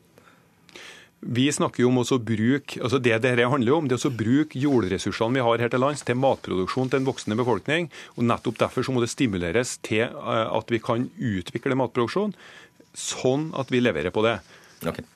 Vi 1.27 1.47
snakker 1.51 1.83
jo 1.83 1.91
om 1.91 2.03
å 2.03 2.19
bruke 2.23 2.79
altså 2.85 3.01
det 3.03 3.17
dette 3.25 3.49
handler 3.51 3.75
om, 3.75 3.89
det 3.91 3.99
å 3.99 4.13
bruke 4.15 4.61
jordressursene 4.63 5.35
vi 5.35 5.43
har 5.43 5.63
her 5.65 5.73
til 5.73 5.83
lands 5.83 6.05
til 6.07 6.19
matproduksjon 6.23 6.93
til 6.93 7.01
en 7.01 7.09
voksende 7.09 7.39
befolkning. 7.39 7.89
og 8.15 8.29
Nettopp 8.29 8.61
derfor 8.61 8.87
så 8.87 8.95
må 8.95 9.03
det 9.03 9.11
stimuleres 9.11 9.77
til 9.83 10.07
eh, 10.07 10.47
at 10.47 10.71
vi 10.71 10.79
kan 10.83 11.09
utvikle 11.17 11.79
matproduksjon, 11.79 12.37
sånn 12.95 13.51
at 13.59 13.73
vi 13.75 13.83
leverer 13.83 14.15
på 14.15 14.23
det. 14.27 14.39
Okay. 14.87 15.07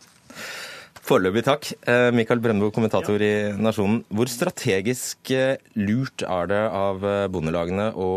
Foreløpig 1.07 1.45
takk. 1.47 1.71
Eh, 1.87 2.11
Mikael 2.15 2.43
Brøndbo, 2.43 2.73
kommentator 2.75 3.23
i 3.23 3.33
Nasjonen. 3.55 4.03
Hvor 4.11 4.31
strategisk 4.31 5.31
eh, 5.37 5.63
lurt 5.79 6.27
er 6.27 6.51
det 6.51 6.65
av 6.67 7.07
bondelagene 7.31 7.93
å 7.95 8.11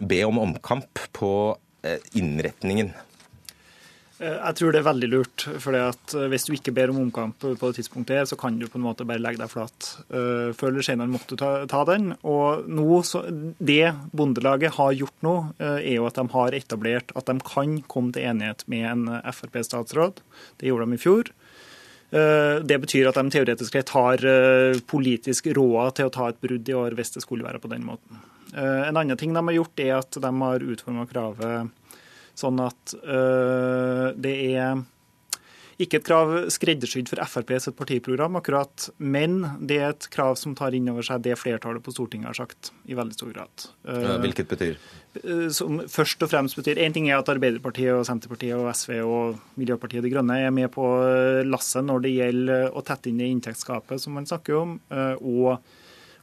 be 0.00 0.24
om 0.24 0.40
omkamp 0.48 1.04
på 1.16 1.30
innretningen 2.18 2.88
jeg 4.16 4.56
tror 4.56 4.72
det 4.72 4.80
er 4.80 4.86
veldig 4.86 5.08
lurt. 5.12 5.44
for 5.60 5.76
eh, 5.76 6.28
Hvis 6.32 6.46
du 6.48 6.54
ikke 6.56 6.72
ber 6.72 6.92
om 6.92 7.02
omkamp 7.04 7.36
på 7.42 7.52
det 7.52 7.76
tidspunktet, 7.76 8.30
så 8.30 8.38
kan 8.40 8.56
du 8.58 8.66
på 8.66 8.78
en 8.80 8.86
måte 8.86 9.04
bare 9.04 9.20
legge 9.20 9.42
deg 9.42 9.52
flat. 9.52 9.90
Eh, 10.08 10.52
før 10.56 10.72
eller 10.72 10.86
senere 10.86 11.12
måtte 11.12 11.36
du 11.36 11.40
ta, 11.42 11.50
ta 11.68 11.82
den. 11.88 12.14
Og 12.24 12.64
nå, 12.64 13.02
så, 13.04 13.26
Det 13.58 13.92
Bondelaget 14.16 14.78
har 14.78 14.96
gjort 14.96 15.26
nå, 15.26 15.36
er 15.60 15.98
jo 15.98 16.06
at 16.08 16.16
de 16.16 16.26
har 16.32 16.56
etablert 16.56 17.12
at 17.16 17.28
de 17.28 17.36
kan 17.44 17.80
komme 17.88 18.14
til 18.16 18.24
enighet 18.30 18.64
med 18.72 18.86
en 18.88 19.06
Frp-statsråd. 19.32 20.22
Det 20.60 20.70
gjorde 20.70 20.88
de 20.88 20.96
i 20.96 21.02
fjor. 21.02 21.32
Det 22.06 22.76
betyr 22.80 23.08
at 23.10 23.16
de 23.18 23.32
teoretisk 23.34 23.74
sett 23.74 23.90
har 23.90 24.22
politisk 24.88 25.48
råd 25.58 25.96
til 25.98 26.08
å 26.08 26.12
ta 26.14 26.28
et 26.30 26.38
brudd 26.40 26.68
i 26.70 26.76
år 26.78 26.94
hvis 26.96 27.16
det 27.16 27.24
skulle 27.24 27.44
være 27.44 27.58
på 27.60 27.70
den 27.72 27.82
måten. 27.84 28.20
En 28.54 28.94
annen 28.94 29.18
ting 29.18 29.34
de 29.34 29.42
har 29.42 29.56
gjort, 29.56 29.82
er 29.82 29.96
at 29.98 30.20
de 30.22 30.30
har 30.30 30.68
utforma 30.70 31.08
kravet 31.10 31.74
Sånn 32.36 32.60
at 32.60 32.92
øh, 33.00 34.12
det 34.20 34.34
er 34.52 34.84
ikke 35.80 35.98
et 36.00 36.06
krav 36.06 36.30
skreddersydd 36.52 37.10
for 37.10 37.20
Frp 37.28 37.50
sitt 37.60 37.76
partiprogram, 37.76 38.38
akkurat, 38.38 38.86
men 38.96 39.42
det 39.68 39.76
er 39.76 39.90
et 39.92 40.06
krav 40.12 40.38
som 40.40 40.54
tar 40.56 40.76
inn 40.76 40.88
over 40.88 41.04
seg 41.04 41.24
det 41.24 41.36
flertallet 41.36 41.84
på 41.84 41.92
Stortinget 41.92 42.30
har 42.30 42.38
sagt, 42.38 42.70
i 42.88 42.96
veldig 42.96 43.16
stor 43.16 43.32
grad. 43.34 43.66
Hvilket 44.24 44.48
betyr? 44.52 44.78
Øh, 45.22 45.48
som 45.52 45.82
først 45.88 46.24
og 46.24 46.32
fremst 46.32 46.56
betyr 46.60 46.80
Én 46.84 46.96
ting 46.96 47.10
er 47.10 47.20
at 47.20 47.32
Arbeiderpartiet, 47.32 47.92
og 47.96 48.04
Senterpartiet, 48.08 48.56
og 48.56 48.68
SV 48.72 49.00
og 49.04 49.40
Miljøpartiet 49.60 50.04
De 50.04 50.12
Grønne 50.12 50.38
er 50.44 50.52
med 50.52 50.72
på 50.76 50.84
lasset 51.48 51.84
når 51.84 52.04
det 52.04 52.14
gjelder 52.18 52.68
å 52.72 52.84
tette 52.84 53.12
inn 53.12 53.20
det 53.20 53.32
inntektsgapet 53.32 54.00
som 54.00 54.16
man 54.16 54.28
snakker 54.28 54.60
om, 54.60 54.78
og 55.20 55.56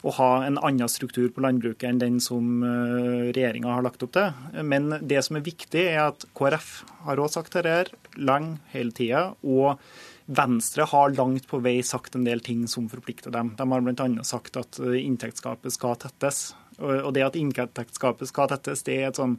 å 0.04 0.12
ha 0.18 0.30
en 0.44 0.58
annen 0.60 0.92
struktur 0.92 1.30
på 1.32 1.44
landbruket 1.46 1.88
enn 1.88 2.00
den 2.02 2.18
som 2.24 2.64
eh, 2.68 3.30
regjeringa 3.32 3.72
har 3.72 3.86
lagt 3.86 4.04
opp 4.04 4.12
til. 4.18 4.34
Men 4.68 4.98
det 5.00 5.22
som 5.24 5.40
er 5.40 5.46
viktig, 5.46 5.86
er 5.94 6.10
at 6.10 6.26
KrF 6.36 6.72
har 7.06 7.22
også 7.22 7.40
sagt 7.40 7.56
dette 7.56 8.20
lenge, 8.20 8.58
hele 8.74 8.92
tida. 8.96 9.30
Og 9.48 9.80
Venstre 10.28 10.88
har 10.92 11.16
langt 11.16 11.48
på 11.48 11.60
vei 11.64 11.78
sagt 11.84 12.18
en 12.20 12.28
del 12.28 12.44
ting 12.44 12.68
som 12.72 12.90
forplikter 12.92 13.32
dem. 13.32 13.54
De 13.60 13.68
har 13.72 13.86
bl.a. 13.86 14.10
sagt 14.28 14.60
at 14.60 14.82
eh, 14.84 15.00
inntektsgapet 15.06 15.76
skal 15.76 15.96
tettes. 16.04 16.50
Og 16.84 17.12
det 17.14 17.22
at 17.22 17.36
inntektsgapet 17.38 18.28
skal 18.28 18.50
tettes, 18.50 18.82
det 18.84 18.96
er 18.98 19.12
et 19.12 19.20
sånn 19.20 19.38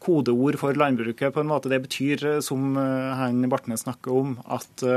kodeord 0.00 0.56
for 0.60 0.76
landbruket. 0.78 1.34
på 1.34 1.42
en 1.42 1.50
måte. 1.50 1.68
Det 1.68 1.82
betyr, 1.84 2.26
eh, 2.32 2.40
som 2.40 2.72
Heng 3.20 3.44
Bartnes 3.52 3.84
snakker 3.84 4.16
om, 4.16 4.36
at 4.48 4.88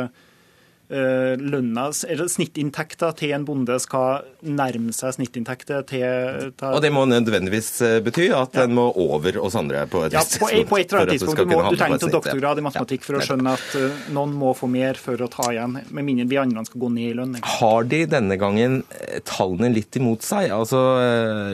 lønna, 0.89 1.83
eller 2.09 2.29
snittinntekta 2.31 3.11
til 3.17 3.35
en 3.35 3.43
bonde 3.45 3.75
skal 3.81 4.25
nærme 4.41 4.93
seg 4.95 5.13
snittinntekter 5.17 5.83
til, 5.87 6.49
til 6.57 6.73
Og 6.73 6.81
det 6.81 6.91
må 6.93 7.03
nødvendigvis 7.09 7.69
eh, 7.85 7.97
bety 8.03 8.29
at 8.33 8.55
ja. 8.57 8.63
den 8.63 8.73
må 8.77 8.87
over 8.97 9.37
oss 9.43 9.57
andre 9.59 9.85
på 9.91 10.01
et 10.07 10.15
ja, 10.17 10.23
på, 10.23 10.49
på 10.49 10.79
et 10.79 10.89
eller 10.89 11.03
annet 11.03 11.13
tidspunkt. 11.13 11.43
Du, 11.43 11.51
må, 11.51 11.61
du 11.67 11.77
trenger 11.79 11.99
ikke 11.99 12.11
doktorgrad 12.17 12.61
i 12.61 12.65
matematikk 12.65 13.05
for 13.05 13.19
å 13.19 13.23
skjønne 13.25 13.55
at 13.59 13.77
uh, 13.77 14.03
noen 14.15 14.33
må 14.39 14.53
få 14.57 14.69
mer 14.71 14.99
for 15.01 15.21
å 15.21 15.29
ta 15.31 15.49
igjen, 15.53 15.77
med 15.89 16.07
mindre 16.07 16.27
vi 16.31 16.39
andre 16.41 16.65
skal 16.67 16.83
gå 16.85 16.91
ned 16.95 17.11
i 17.11 17.17
lønn. 17.19 17.37
Har 17.59 17.89
de 17.89 18.03
denne 18.09 18.39
gangen 18.41 18.81
tallene 19.29 19.71
litt 19.75 19.99
imot 19.99 20.25
seg? 20.25 20.49
Altså 20.55 20.81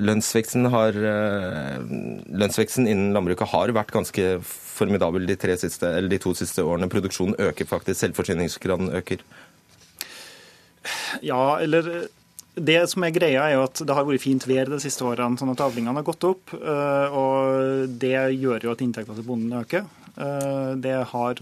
lønnsveksten, 0.05 0.69
har, 0.73 0.95
lønnsveksten 0.95 2.87
innen 2.87 3.11
landbruket 3.15 3.51
har 3.51 3.73
vært 3.75 3.93
ganske 3.95 4.35
formidabel 4.75 5.25
de, 5.29 5.37
siste, 5.57 5.89
de, 6.09 6.19
to 6.21 6.35
siste 6.37 6.63
årene. 6.63 6.91
Produksjonen 6.91 7.37
øker 7.49 7.67
faktisk, 7.69 8.01
selvforsyningsgraden 8.01 8.91
øker. 8.99 9.23
Ja, 11.25 11.57
eller 11.63 12.07
det 12.55 12.77
som 12.91 13.03
er 13.03 13.13
greia, 13.15 13.43
er 13.43 13.57
jo 13.57 13.65
at 13.65 13.81
det 13.83 13.95
har 13.95 14.07
vært 14.07 14.23
fint 14.23 14.45
vær 14.47 14.69
de 14.71 14.79
siste 14.83 15.03
årene, 15.05 15.39
sånn 15.39 15.51
at 15.51 15.63
avlingene 15.65 15.99
har 15.99 16.07
gått 16.07 16.23
opp. 16.27 16.53
Eh, 16.55 17.15
og 17.15 17.91
det 18.01 18.15
gjør 18.37 18.69
jo 18.69 18.73
at 18.73 18.83
inntektene 18.85 19.17
til 19.19 19.27
bonden 19.27 19.57
øker. 19.59 19.85
Eh, 20.15 20.71
det 20.79 20.95
har, 21.11 21.41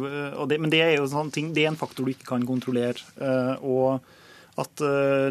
det, 0.49 0.57
men 0.57 0.73
det 0.73 0.81
er 0.81 0.95
jo 0.97 1.09
sånn 1.11 1.31
ting, 1.33 1.53
det 1.53 1.67
er 1.67 1.73
en 1.73 1.79
faktor 1.79 2.07
du 2.07 2.13
ikke 2.13 2.31
kan 2.33 2.47
kontrollere. 2.49 3.05
Eh, 3.21 3.55
og 3.61 4.01
at 4.61 4.83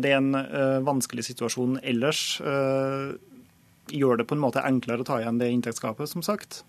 det 0.02 0.10
er 0.10 0.16
en 0.16 0.82
vanskelig 0.82 1.22
situasjon 1.28 1.76
ellers, 1.86 2.40
gjør 3.94 4.18
det 4.18 4.24
på 4.26 4.34
en 4.34 4.40
måte 4.42 4.64
enklere 4.66 5.04
å 5.04 5.06
ta 5.06 5.20
igjen 5.20 5.38
det 5.38 5.46
inntektsgapet, 5.54 6.10
som 6.10 6.24
sagt. 6.26 6.64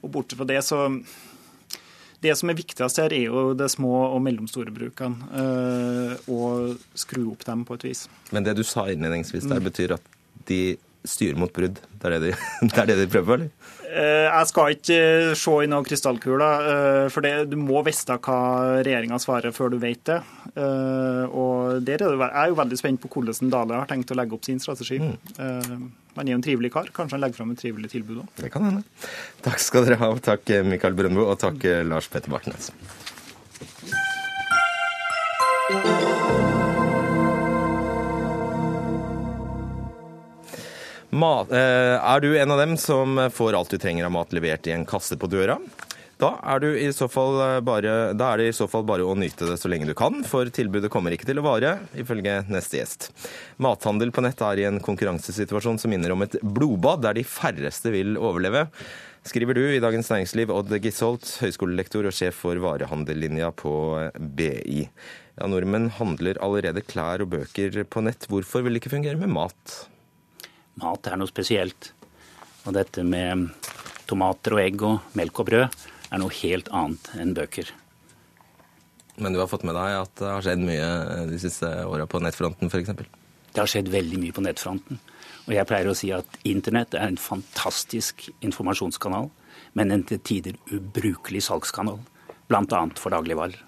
Og 0.00 0.12
bortsett 0.14 0.40
fra 0.40 0.48
det, 0.48 0.60
så 0.64 0.86
det 2.20 2.36
som 2.36 2.52
er 2.52 2.58
viktigst 2.58 3.00
her, 3.00 3.12
er 3.16 3.26
jo 3.30 3.42
de 3.56 3.68
små 3.72 3.94
og 4.10 4.20
mellomstore 4.24 4.72
brukene. 4.74 5.30
Øh, 5.32 6.30
og 6.32 6.76
skru 6.98 7.24
opp 7.32 7.46
dem 7.48 7.64
på 7.68 7.78
et 7.80 7.86
vis. 7.88 8.06
Men 8.30 8.44
det 8.44 8.58
du 8.58 8.64
sa 8.66 8.86
innledningsvis 8.92 9.48
der, 9.48 9.60
mm. 9.60 9.68
betyr 9.70 9.96
at 9.96 10.10
de 10.48 10.76
styrer 11.06 11.38
mot 11.40 11.52
brudd? 11.52 11.78
Det 12.00 12.08
er 12.08 12.16
det 12.16 12.30
de, 12.30 12.32
det 12.70 12.78
er 12.82 12.90
det 12.90 12.96
de 13.00 13.06
prøver 13.10 13.28
på, 13.28 13.36
eller? 13.38 13.76
Eh, 13.90 14.26
jeg 14.28 14.48
skal 14.50 14.74
ikke 14.76 14.98
se 15.38 15.54
i 15.64 15.70
noen 15.70 15.86
krystallkule, 15.86 16.50
øh, 16.72 17.06
for 17.10 17.26
det, 17.26 17.32
du 17.50 17.56
må 17.58 17.82
vite 17.86 18.18
hva 18.22 18.38
regjeringa 18.84 19.18
svarer 19.22 19.54
før 19.56 19.72
du 19.74 19.78
vet 19.82 20.02
det. 20.10 20.20
Og 20.60 21.80
der 21.86 22.02
er 22.02 22.04
det, 22.04 22.18
Jeg 22.20 22.42
er 22.42 22.50
jo 22.50 22.58
veldig 22.58 22.78
spent 22.78 23.02
på 23.02 23.10
hvordan 23.10 23.50
Dale 23.52 23.80
har 23.82 23.90
tenkt 23.90 24.10
å 24.12 24.18
legge 24.18 24.34
opp 24.36 24.46
sin 24.46 24.60
strategi. 24.62 24.98
Mm. 24.98 25.84
Han 26.16 26.26
er 26.26 26.34
jo 26.34 26.38
en 26.40 26.44
trivelig 26.44 26.72
kar. 26.74 26.90
Kanskje 26.94 27.16
han 27.16 27.22
legger 27.22 27.38
fram 27.38 27.54
et 27.54 27.62
trivelig 27.62 27.92
tilbud 27.92 28.24
òg. 28.24 28.32
Det 28.40 28.50
kan 28.52 28.66
hende. 28.66 28.82
Takk 29.46 29.62
skal 29.62 29.86
dere 29.86 30.00
ha. 30.02 30.10
Takk 30.30 30.50
Mikael 30.66 30.98
Brøndbo, 30.98 31.28
og 31.30 31.38
takk 31.42 31.70
Lars 31.86 32.10
Petter 32.10 32.34
Bartnes. 32.34 32.72
Eh, 41.10 41.96
er 41.98 42.20
du 42.22 42.32
en 42.38 42.50
av 42.54 42.58
dem 42.58 42.76
som 42.78 43.18
får 43.34 43.56
alt 43.58 43.70
du 43.70 43.78
trenger 43.82 44.06
av 44.06 44.14
mat 44.14 44.34
levert 44.36 44.66
i 44.70 44.74
en 44.76 44.86
kasse 44.86 45.18
på 45.18 45.30
døra? 45.30 45.58
Da 46.20 46.34
er, 46.44 46.60
bare, 47.64 47.92
da 48.12 48.26
er, 48.28 48.38
det 48.38 48.50
i 48.50 48.52
så 48.52 48.66
fall 48.68 48.84
bare 48.84 49.06
å 49.08 49.14
nyte 49.16 49.46
det 49.48 49.56
så 49.56 49.70
lenge 49.72 49.88
du 49.88 49.94
kan, 49.96 50.20
for 50.28 50.50
tilbudet 50.52 50.90
kommer 50.92 51.14
ikke 51.16 51.24
til 51.30 51.40
å 51.40 51.44
vare, 51.46 51.78
ifølge 51.96 52.42
neste 52.52 52.76
gjest. 52.76 53.08
Mathandel 53.56 54.12
på 54.12 54.24
nett 54.26 54.42
er 54.44 54.60
i 54.60 54.66
en 54.68 54.82
konkurransesituasjon 54.84 55.80
som 55.80 55.92
minner 55.92 56.12
om 56.12 56.26
et 56.26 56.36
blodbad, 56.44 57.00
der 57.06 57.16
de 57.16 57.24
færreste 57.24 57.94
vil 57.94 58.20
overleve. 58.20 58.66
Skriver 59.24 59.56
du 59.56 59.62
i 59.64 59.80
Dagens 59.80 60.12
Næringsliv, 60.12 60.52
Odd 60.52 60.76
Gisholt, 60.84 61.24
høyskolelektor 61.40 62.08
og 62.08 62.16
sjef 62.16 62.36
for 62.44 62.60
varehandellinja 62.60 63.48
på 63.56 63.72
BI. 64.36 64.84
Ja, 65.40 65.48
Nordmenn 65.48 65.88
handler 65.96 66.40
allerede 66.44 66.84
klær 66.84 67.24
og 67.24 67.32
bøker 67.32 67.80
på 67.88 68.04
nett. 68.04 68.28
Hvorfor 68.28 68.64
vil 68.64 68.76
det 68.76 68.84
ikke 68.84 68.92
fungere 68.98 69.20
med 69.20 69.32
mat? 69.32 69.80
Mat 70.80 71.10
er 71.10 71.20
noe 71.20 71.30
spesielt. 71.30 71.92
Og 72.66 72.74
dette 72.76 73.04
med 73.06 73.48
tomater 74.10 74.56
og 74.56 74.62
egg 74.62 74.82
og 74.84 75.14
melk 75.18 75.42
og 75.42 75.48
brød 75.50 75.78
er 76.10 76.20
noe 76.20 76.34
helt 76.40 76.68
annet 76.74 77.12
enn 77.20 77.36
bøker. 77.36 77.70
Men 79.20 79.34
du 79.34 79.40
har 79.42 79.50
fått 79.50 79.66
med 79.68 79.76
deg 79.76 79.96
at 80.00 80.12
det 80.20 80.28
har 80.30 80.44
skjedd 80.44 80.62
mye 80.64 80.90
de 81.28 81.40
siste 81.40 81.68
åra 81.84 82.06
på 82.08 82.22
nettfronten 82.24 82.72
f.eks.? 82.72 82.94
Det 83.50 83.58
har 83.58 83.68
skjedd 83.68 83.90
veldig 83.92 84.20
mye 84.22 84.34
på 84.34 84.44
nettfronten. 84.44 85.00
Og 85.48 85.52
jeg 85.56 85.66
pleier 85.68 85.90
å 85.90 85.96
si 85.98 86.12
at 86.14 86.38
internett 86.46 86.94
er 86.94 87.10
en 87.10 87.20
fantastisk 87.20 88.28
informasjonskanal, 88.46 89.28
men 89.76 89.92
en 89.92 90.04
til 90.06 90.20
tider 90.24 90.58
ubrukelig 90.72 91.42
salgskanal. 91.48 91.98
Bl.a. 92.50 92.82
for 92.98 93.14
dagligvarer. 93.14 93.58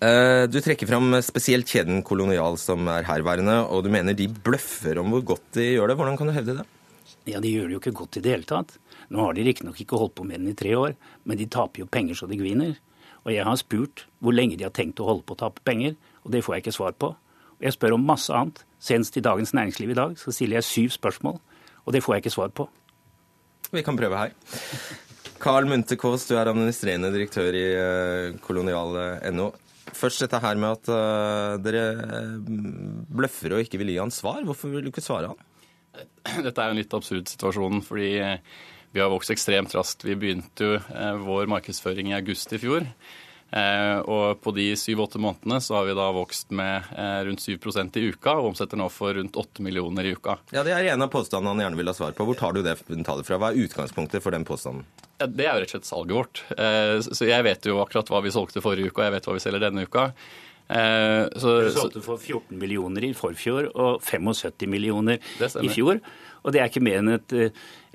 Eh, 0.00 0.46
du 0.48 0.56
trekker 0.64 0.88
fram 0.88 1.12
spesielt 1.20 1.68
kjeden 1.68 2.00
Kolonial 2.06 2.56
som 2.60 2.86
er 2.88 3.04
herværende, 3.04 3.58
og 3.68 3.84
du 3.84 3.90
mener 3.92 4.16
de 4.16 4.30
bløffer 4.32 4.96
om 5.02 5.12
hvor 5.12 5.24
godt 5.34 5.58
de 5.58 5.66
gjør 5.74 5.92
det. 5.92 5.96
Hvordan 6.00 6.16
kan 6.16 6.30
du 6.30 6.36
hevde 6.36 6.54
det? 6.60 6.68
Ja, 7.28 7.40
De 7.40 7.50
gjør 7.52 7.68
det 7.68 7.74
jo 7.76 7.80
ikke 7.82 7.98
godt 7.98 8.16
i 8.16 8.22
det 8.24 8.32
hele 8.32 8.48
tatt. 8.48 8.78
Nå 9.12 9.20
har 9.26 9.36
de 9.36 9.44
riktignok 9.44 9.80
ikke 9.82 9.98
holdt 10.00 10.14
på 10.16 10.24
med 10.24 10.40
den 10.40 10.54
i 10.54 10.56
tre 10.56 10.72
år, 10.78 10.94
men 11.28 11.36
de 11.36 11.48
taper 11.50 11.82
jo 11.82 11.90
penger 11.90 12.16
så 12.16 12.28
det 12.30 12.38
gviner. 12.40 12.78
Og 13.26 13.34
jeg 13.34 13.44
har 13.44 13.60
spurt 13.60 14.06
hvor 14.24 14.32
lenge 14.32 14.56
de 14.56 14.64
har 14.64 14.72
tenkt 14.72 15.02
å 15.02 15.08
holde 15.10 15.26
på 15.28 15.36
å 15.36 15.42
tape 15.42 15.60
penger, 15.68 15.98
og 16.24 16.32
det 16.32 16.44
får 16.46 16.56
jeg 16.56 16.64
ikke 16.64 16.76
svar 16.78 16.96
på. 16.96 17.12
Og 17.60 17.66
jeg 17.66 17.76
spør 17.76 17.98
om 17.98 18.06
masse 18.08 18.32
annet. 18.32 18.64
Senest 18.80 19.18
i 19.20 19.24
Dagens 19.24 19.52
Næringsliv 19.52 19.92
i 19.92 19.98
dag 19.98 20.16
så 20.16 20.32
stiller 20.32 20.62
jeg 20.62 20.70
syv 20.70 20.94
spørsmål, 20.96 21.36
og 21.84 21.92
det 21.92 22.00
får 22.00 22.16
jeg 22.16 22.24
ikke 22.24 22.36
svar 22.38 22.54
på. 22.56 22.70
Vi 23.70 23.84
kan 23.84 23.98
prøve 24.00 24.16
her. 24.16 24.32
Carl 25.40 25.68
Munthe 25.68 25.98
Kaas, 26.00 26.24
du 26.28 26.38
er 26.38 26.48
administrerende 26.48 27.12
direktør 27.12 27.56
i 27.56 27.66
eh, 27.76 28.38
kolonial.no. 28.44 29.50
Først 29.96 30.24
dette 30.24 30.40
her 30.42 30.58
med 30.60 30.76
at 30.76 30.90
uh, 30.92 31.54
dere 31.62 31.84
eh, 32.04 32.34
bløffer 33.10 33.56
og 33.56 33.64
ikke 33.64 33.80
vil 33.80 33.92
gi 33.94 34.00
han 34.00 34.12
svar. 34.14 34.42
Hvorfor 34.46 34.72
vil 34.72 34.86
du 34.86 34.90
ikke 34.92 35.04
svare 35.04 35.32
han? 35.32 35.40
Dette 36.46 36.60
er 36.60 36.70
jo 36.70 36.76
en 36.76 36.80
litt 36.80 36.94
absurd 36.96 37.30
situasjon, 37.30 37.82
fordi 37.82 38.12
vi 38.94 39.02
har 39.02 39.10
vokst 39.10 39.32
ekstremt 39.34 39.74
raskt. 39.74 40.06
Vi 40.06 40.16
begynte 40.18 40.66
jo 40.66 40.78
vår 41.26 41.50
markedsføring 41.50 42.12
i 42.12 42.16
august 42.18 42.54
i 42.54 42.60
fjor. 42.62 42.86
Eh, 43.50 43.98
og 44.06 44.40
på 44.44 44.52
de 44.54 44.68
syv-åtte 44.78 45.18
månedene 45.18 45.58
så 45.62 45.80
har 45.80 45.88
vi 45.88 45.96
da 45.98 46.06
vokst 46.14 46.52
med 46.54 46.90
eh, 46.94 47.20
rundt 47.26 47.42
7 47.42 47.56
i 47.98 48.06
uka, 48.12 48.36
og 48.38 48.52
omsetter 48.52 48.78
nå 48.78 48.86
for 48.92 49.14
rundt 49.18 49.36
8 49.36 49.64
millioner 49.66 50.06
i 50.06 50.14
uka. 50.14 50.38
Ja, 50.54 50.62
Det 50.62 50.74
er 50.76 50.92
en 50.92 51.02
av 51.02 51.10
påstandene 51.10 51.54
han 51.54 51.64
gjerne 51.64 51.80
vil 51.80 51.90
ha 51.90 51.96
svar 51.96 52.14
på. 52.14 52.26
Hvor 52.28 52.38
tar 52.38 52.54
du 52.54 52.62
det 52.62 52.76
tallet 53.06 53.26
fra? 53.26 53.40
Hva 53.40 53.50
er 53.50 53.64
utgangspunktet 53.64 54.22
for 54.22 54.36
den 54.36 54.46
påstanden? 54.46 54.86
Ja, 55.20 55.26
det 55.26 55.44
er 55.46 55.58
jo 55.58 55.64
rett 55.64 55.72
og 55.72 55.76
slett 55.76 55.90
salget 55.90 56.16
vårt. 56.16 56.44
Eh, 56.56 56.98
så 57.04 57.26
jeg 57.28 57.44
vet 57.44 57.66
jo 57.68 57.80
akkurat 57.82 58.08
hva 58.12 58.22
vi 58.24 58.32
solgte 58.32 58.62
forrige 58.64 58.92
uke, 58.92 59.02
og 59.02 59.08
jeg 59.08 59.16
vet 59.18 59.28
hva 59.28 59.36
vi 59.36 59.42
selger 59.44 59.66
denne 59.66 59.84
uka. 59.88 60.10
Så, 60.70 61.54
du 61.66 61.70
solgte 61.74 62.02
for 62.04 62.20
14 62.20 62.54
millioner 62.60 63.08
i 63.08 63.12
forfjor 63.16 63.72
og 63.74 64.04
75 64.06 64.68
millioner 64.70 65.18
i 65.18 65.72
fjor. 65.72 65.98
Og 66.40 66.54
det 66.54 66.62
er 66.62 66.70
ikke 66.70 66.84
mer 66.84 67.02
enn 67.02 67.14
et, 67.16 67.36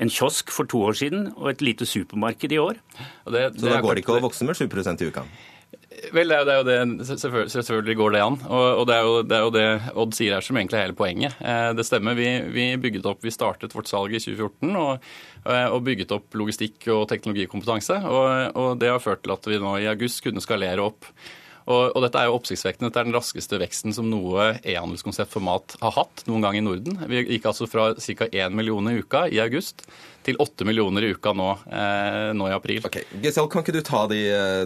en 0.02 0.12
kiosk 0.12 0.52
for 0.54 0.70
to 0.70 0.84
år 0.86 0.98
siden 1.00 1.30
og 1.38 1.54
et 1.54 1.64
lite 1.66 1.88
supermarked 1.88 2.54
i 2.54 2.62
år. 2.62 2.80
Det, 3.32 3.48
så 3.58 3.72
da 3.72 3.82
går 3.82 3.98
det 3.98 4.06
ikke 4.06 4.20
å 4.20 4.26
vokse 4.28 4.48
med 4.48 4.60
7% 4.60 5.06
i 5.06 5.10
uka? 5.10 5.26
Vel, 6.14 6.30
det 6.30 6.52
er 6.52 6.60
jo 6.60 6.66
det, 6.68 7.06
selvfølgelig, 7.08 7.52
selvfølgelig 7.54 7.96
går 7.98 8.14
det 8.16 8.22
an. 8.22 8.36
Og, 8.44 8.66
og 8.82 8.84
det, 8.90 8.96
er 8.96 9.08
jo, 9.08 9.14
det, 9.24 9.38
er 9.38 9.46
jo, 9.46 9.54
det 9.56 9.94
Odd 10.04 10.18
sier 10.18 10.36
her 10.36 10.46
som 10.46 10.60
egentlig 10.60 10.78
er 10.80 10.86
hele 10.86 10.98
poenget. 10.98 11.38
Eh, 11.40 11.70
det 11.78 11.86
stemmer. 11.88 12.18
Vi, 12.18 12.28
vi, 12.54 12.66
bygget 12.82 13.08
opp, 13.10 13.24
vi 13.26 13.34
startet 13.34 13.74
vårt 13.76 13.90
salg 13.90 14.14
i 14.14 14.22
2014 14.22 14.76
og, 14.82 15.08
eh, 15.48 15.66
og 15.70 15.80
bygget 15.88 16.14
opp 16.16 16.38
logistikk 16.38 16.90
og 16.94 17.08
teknologikompetanse. 17.12 18.02
Og, 18.12 18.60
og 18.60 18.70
det 18.82 18.92
har 18.92 19.04
ført 19.04 19.24
til 19.26 19.36
at 19.36 19.50
vi 19.50 19.62
nå 19.62 19.74
i 19.82 19.90
august 19.92 20.22
kunne 20.26 20.44
skalere 20.44 20.84
opp 20.86 21.10
og, 21.66 21.96
og, 21.96 22.02
dette 22.06 22.22
er 22.22 22.30
jo 22.30 22.36
oppsiktsvekkende. 22.38 22.92
Dette 22.92 23.02
er 23.02 23.08
den 23.08 23.16
raskeste 23.16 23.60
veksten 23.62 23.96
som 23.96 24.10
noe 24.12 24.52
e-handelskonsept 24.62 25.34
for 25.34 25.46
mat 25.46 25.78
har 25.82 25.96
hatt 25.98 26.26
noen 26.30 26.46
gang 26.46 26.60
i 26.60 26.64
Norden. 26.66 27.00
Vi 27.10 27.24
gikk 27.24 27.48
altså 27.50 27.66
fra 27.70 27.88
ca. 27.98 28.28
1 28.30 28.54
million 28.54 28.92
i 28.92 29.00
uka 29.02 29.26
i 29.34 29.42
august 29.42 29.82
til 30.26 30.38
8 30.42 30.66
millioner 30.66 31.06
i 31.06 31.14
uka 31.18 31.34
nå, 31.38 31.48
eh, 31.70 32.34
nå 32.38 32.50
i 32.50 32.54
april. 32.54 32.86
Ok, 32.86 33.00
Giselle, 33.22 33.50
kan 33.50 33.66
ikke 33.66 33.74
du 33.74 33.82
ta, 33.86 34.06
de, 34.10 34.22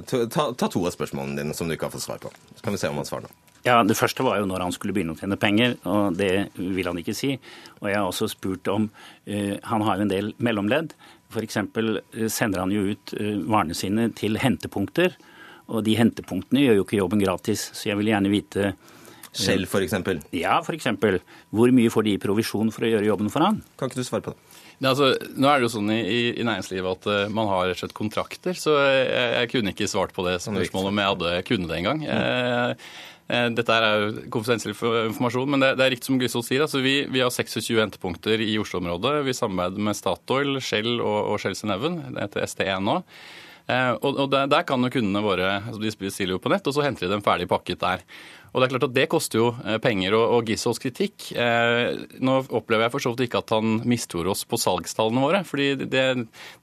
ta, 0.07 0.49
ta, 0.51 0.67
to 0.67 0.83
av 0.83 0.95
spørsmålene 0.95 1.39
dine 1.39 1.55
som 1.55 1.67
du 1.67 1.75
ikke 1.75 1.87
har 1.87 1.95
fått 1.95 2.07
svar 2.07 2.19
på? 2.23 2.31
Så 2.55 2.65
kan 2.65 2.75
vi 2.75 2.81
se 2.81 2.91
om 2.91 2.99
han 2.99 3.07
svarer 3.07 3.27
nå. 3.27 3.37
Ja, 3.63 3.83
Det 3.83 3.97
første 3.99 4.23
var 4.23 4.39
jo 4.39 4.47
når 4.47 4.63
han 4.63 4.75
skulle 4.75 4.95
begynne 4.95 5.15
å 5.15 5.19
tjene 5.19 5.39
penger, 5.39 5.75
og 5.87 6.15
det 6.19 6.49
vil 6.55 6.87
han 6.87 6.99
ikke 6.99 7.15
si. 7.15 7.33
Og 7.81 7.89
jeg 7.89 7.97
har 7.99 8.07
også 8.07 8.29
spurt 8.31 8.67
om 8.71 8.87
uh, 9.27 9.55
Han 9.67 9.83
har 9.83 9.99
jo 9.99 10.05
en 10.07 10.13
del 10.13 10.31
mellomledd. 10.39 10.95
F.eks. 11.29 11.59
Uh, 11.75 12.27
sender 12.31 12.63
han 12.63 12.71
jo 12.71 12.85
ut 12.93 13.13
uh, 13.19 13.35
varene 13.51 13.75
sine 13.75 14.07
til 14.15 14.39
hentepunkter 14.39 15.17
og 15.70 15.84
de 15.86 15.97
hentepunktene 15.99 16.65
gjør 16.65 16.80
jo 16.80 16.86
ikke 16.88 16.99
jobben 16.99 17.22
gratis, 17.22 17.70
så 17.78 17.91
jeg 17.91 17.99
vil 17.99 18.11
gjerne 18.13 18.34
vite 18.34 18.74
Skjell, 19.30 19.67
f.eks.? 19.70 19.93
Ja, 20.34 20.57
f.eks. 20.63 20.88
Hvor 21.53 21.74
mye 21.76 21.91
får 21.93 22.07
de 22.07 22.15
i 22.15 22.22
provisjon 22.22 22.72
for 22.74 22.86
å 22.86 22.89
gjøre 22.89 23.05
jobben 23.11 23.30
for 23.30 23.45
han? 23.45 23.59
Kan 23.78 23.91
ikke 23.91 24.01
du 24.01 24.07
svare 24.07 24.26
på 24.26 24.34
det? 24.34 24.63
Ja, 24.80 24.93
altså, 24.93 25.11
nå 25.36 25.49
er 25.49 25.59
det 25.59 25.67
jo 25.67 25.74
sånn 25.76 25.91
i, 25.91 26.39
i 26.39 26.45
næringslivet 26.47 26.89
at 26.97 27.07
uh, 27.11 27.22
man 27.36 27.49
har 27.51 27.67
rett 27.67 27.78
og 27.78 27.84
slett 27.84 27.95
kontrakter, 27.97 28.55
så 28.57 28.78
jeg, 28.80 29.05
jeg, 29.11 29.49
kunne 29.51 29.74
ikke 29.76 29.89
svart 29.91 30.15
på 30.15 30.24
det 30.26 30.38
spørsmålet 30.41 30.91
om 30.93 31.01
jeg 31.01 31.13
hadde 31.13 31.34
kunnet 31.49 31.72
det 31.72 31.80
engang. 31.82 32.03
Mm. 32.07 32.72
Uh, 33.30 33.49
dette 33.53 33.76
er 33.76 33.84
jo 34.01 34.24
konfidensiell 34.34 34.74
informasjon, 34.74 35.51
men 35.53 35.61
det, 35.61 35.74
det 35.78 35.86
er 35.86 35.93
riktig 35.93 36.09
som 36.09 36.17
Grisvold 36.22 36.47
sier. 36.47 36.63
Altså, 36.65 36.82
vi, 36.82 36.95
vi, 37.11 37.22
har 37.22 37.30
26 37.30 37.76
endepunkter 37.84 38.41
i 38.41 38.55
Oslo-området. 38.57 39.20
Vi 39.28 39.36
samarbeider 39.38 39.86
med 39.86 39.99
Statoil, 39.99 40.57
Shell 40.65 40.95
og, 40.95 41.36
og 41.36 41.43
Shell 41.43 41.59
Seneven. 41.59 41.99
Det 42.15 42.26
heter 42.26 42.47
ST1 42.47 42.88
nå. 42.88 42.97
Eh, 43.70 43.93
og, 44.01 44.26
der, 44.34 44.49
der, 44.49 44.65
kan 44.65 44.82
jo 44.82 44.89
kundene 44.89 45.22
våre 45.22 45.49
altså 45.59 45.78
De 45.84 45.91
bestiller 46.01 46.34
jo 46.36 46.41
på 46.41 46.49
nett, 46.49 46.65
og 46.65 46.74
så 46.74 46.86
henter 46.86 47.05
de 47.05 47.13
dem 47.13 47.26
ferdig 47.26 47.49
pakket 47.51 47.82
der. 47.84 48.05
Og 48.49 48.57
det 48.57 48.65
er 48.65 48.72
klart 48.74 48.86
at 48.88 48.95
det 48.95 49.05
koster 49.11 49.41
jo 49.41 49.49
eh, 49.61 49.78
penger. 49.82 50.15
Og, 50.17 50.34
og 50.38 50.49
Gisholds 50.49 50.82
kritikk 50.82 51.30
eh, 51.38 51.99
Nå 52.24 52.39
opplever 52.47 52.88
jeg 52.88 52.93
for 52.95 53.03
så 53.03 53.13
vidt 53.13 53.28
ikke 53.28 53.43
at 53.43 53.53
han 53.53 53.78
mistror 53.89 54.32
oss 54.34 54.41
på 54.49 54.59
salgstallene 54.59 55.24
våre, 55.24 55.43
fordi 55.47 55.70
det, 55.84 56.05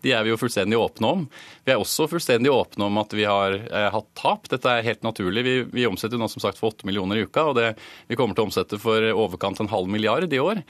de 0.02 0.14
er 0.14 0.26
vi 0.26 0.32
jo 0.32 0.40
fullstendig 0.40 0.80
åpne 0.80 1.12
om. 1.12 1.24
Vi 1.66 1.74
er 1.74 1.82
også 1.82 2.08
fullstendig 2.10 2.52
åpne 2.52 2.88
om 2.88 3.00
at 3.02 3.14
vi 3.16 3.28
har 3.28 3.58
eh, 3.60 3.88
hatt 3.94 4.10
tap. 4.18 4.50
Dette 4.50 4.72
er 4.72 4.86
helt 4.88 5.06
naturlig. 5.06 5.46
Vi, 5.46 5.56
vi 5.78 5.86
omsetter 5.88 6.20
nå 6.20 6.30
som 6.32 6.42
sagt 6.42 6.60
for 6.60 6.74
8 6.74 6.88
millioner 6.88 7.20
i 7.20 7.26
uka, 7.28 7.48
og 7.52 7.58
det, 7.60 7.72
vi 8.10 8.18
kommer 8.18 8.36
til 8.36 8.46
å 8.46 8.50
omsette 8.50 8.82
for 8.82 9.06
overkant 9.14 9.62
en 9.62 9.70
halv 9.72 9.90
milliard 9.92 10.32
i 10.32 10.42
år. 10.42 10.64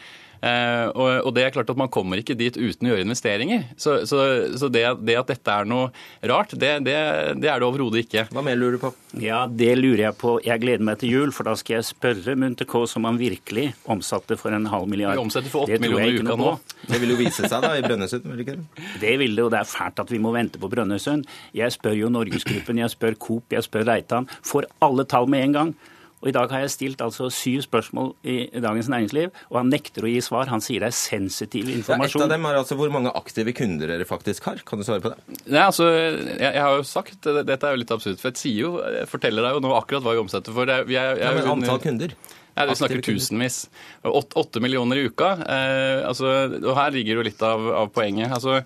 Eh, 0.45 0.87
og, 0.93 1.31
det 1.37 1.47
er 1.47 1.55
klart 1.55 1.71
at 1.73 1.79
Man 1.79 1.91
kommer 1.93 2.21
ikke 2.21 2.37
dit 2.39 2.57
uten 2.57 2.89
å 2.89 2.93
gjøre 2.93 3.05
investeringer. 3.07 3.67
Så, 3.81 3.99
så, 4.09 4.21
så 4.59 4.69
det, 4.73 4.85
det, 5.07 5.17
at 5.19 5.31
dette 5.31 5.53
er 5.53 5.69
noe 5.69 5.89
rart, 6.29 6.55
det, 6.57 6.73
det, 6.87 6.97
det 7.41 7.51
er 7.51 7.63
det 7.63 7.67
overhodet 7.67 8.05
ikke. 8.05 8.27
Hva 8.35 8.45
mer 8.45 8.59
lurer 8.59 8.77
du 8.77 8.83
på? 8.87 8.93
Ja, 9.23 9.45
Det 9.49 9.73
lurer 9.79 10.07
jeg 10.09 10.19
på. 10.21 10.37
Jeg 10.45 10.63
gleder 10.63 10.85
meg 10.87 11.01
til 11.01 11.15
jul, 11.15 11.33
for 11.35 11.49
da 11.49 11.57
skal 11.59 11.79
jeg 11.79 11.89
spørre 11.91 12.37
Munter 12.39 12.69
K, 12.69 12.85
som 12.91 13.09
han 13.09 13.21
virkelig 13.21 13.71
omsatte 13.91 14.39
for 14.41 14.55
en 14.57 14.69
halv 14.71 14.91
milliard. 14.91 15.17
Vi 15.17 15.25
omsetter 15.25 15.53
for 15.53 15.67
8 15.69 15.81
millioner 15.83 16.13
i 16.13 16.21
uka 16.21 16.39
nå. 16.39 16.55
Det 16.87 17.01
vil 17.03 17.15
jo 17.15 17.19
vise 17.21 17.49
seg 17.49 17.65
da 17.65 17.73
i 17.79 17.85
Brønnøysund, 17.87 18.29
vil 18.29 18.41
det 18.41 18.47
ikke 18.47 18.59
det? 18.61 18.87
Det 19.03 19.17
vil 19.23 19.37
det, 19.37 19.45
og 19.47 19.53
det 19.55 19.63
er 19.63 19.71
fælt 19.71 20.05
at 20.05 20.13
vi 20.13 20.23
må 20.23 20.33
vente 20.37 20.61
på 20.63 20.71
Brønnøysund. 20.73 21.27
Jeg 21.57 21.75
spør 21.75 21.97
jo 21.97 22.13
Norgesgruppen, 22.13 22.81
jeg 22.83 22.95
spør 22.95 23.19
Coop, 23.27 23.53
jeg 23.55 23.67
spør 23.67 23.87
Reitan. 23.91 24.29
Får 24.47 24.69
alle 24.85 25.07
tall 25.09 25.29
med 25.31 25.49
en 25.49 25.61
gang. 25.61 25.77
Og 26.25 26.31
I 26.31 26.33
dag 26.33 26.53
har 26.53 26.63
jeg 26.65 26.73
stilt 26.73 27.03
altså 27.05 27.29
syv 27.35 27.61
spørsmål 27.67 28.15
i 28.25 28.37
Dagens 28.63 28.89
Næringsliv, 28.93 29.35
og 29.51 29.59
han 29.61 29.69
nekter 29.73 30.07
å 30.07 30.11
gi 30.11 30.23
svar. 30.25 30.49
Han 30.49 30.65
sier 30.65 30.81
det 30.81 30.89
er 30.89 30.97
sensitiv 30.97 31.69
informasjon. 31.69 32.23
Ja, 32.23 32.25
et 32.25 32.31
av 32.31 32.33
dem 32.33 32.49
er 32.49 32.61
altså 32.63 32.79
Hvor 32.81 32.95
mange 32.95 33.13
aktive 33.19 33.53
kunder 33.57 33.93
dere 33.93 34.09
faktisk 34.09 34.49
har? 34.49 34.63
Kan 34.67 34.81
du 34.81 34.87
svare 34.89 35.05
på 35.05 35.13
det? 35.13 35.21
Nei, 35.45 35.61
altså, 35.61 35.91
jeg, 35.93 36.41
jeg 36.41 36.63
har 36.63 36.79
jo 36.79 36.89
sagt, 36.89 37.21
Dette 37.21 37.61
er 37.61 37.77
jo 37.77 37.83
litt 37.83 37.93
absurd, 37.93 38.19
for 38.23 38.33
jeg 38.33 38.41
sier 38.41 38.63
jo, 38.65 38.73
jeg 38.97 39.11
forteller 39.13 39.45
deg 39.45 39.59
jo 39.59 39.63
nå 39.67 39.77
akkurat 39.77 40.07
hva 40.07 40.17
vi 40.17 40.25
omsetter 40.25 40.57
for. 40.57 40.73
Jeg, 40.73 40.89
jeg, 40.97 41.21
ja, 41.21 41.37
men 41.37 41.53
antall 41.59 41.85
kunder? 41.85 42.17
Ja, 42.57 42.65
Vi 42.65 42.75
snakker 42.81 43.03
tusenvis. 43.05 43.67
Åtte 44.03 44.61
millioner 44.65 44.97
i 44.97 45.09
uka. 45.11 45.35
Eh, 45.45 46.07
altså, 46.09 46.31
og 46.63 46.73
Her 46.79 46.95
ligger 46.95 47.21
jo 47.21 47.27
litt 47.27 47.43
av, 47.45 47.67
av 47.85 47.91
poenget. 47.93 48.33
Altså, 48.33 48.63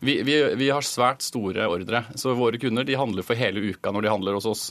vi, 0.00 0.22
vi, 0.24 0.38
vi, 0.56 0.70
har 0.72 0.84
svært 0.84 1.24
store 1.24 1.66
ordre, 1.68 2.06
så 2.16 2.32
våre 2.36 2.60
kunder 2.60 2.88
de 2.88 2.96
handler 2.96 3.26
for 3.26 3.36
hele 3.36 3.60
uka 3.68 3.92
når 3.92 4.06
de 4.06 4.12
handler 4.14 4.38
hos 4.38 4.48
oss. 4.48 4.64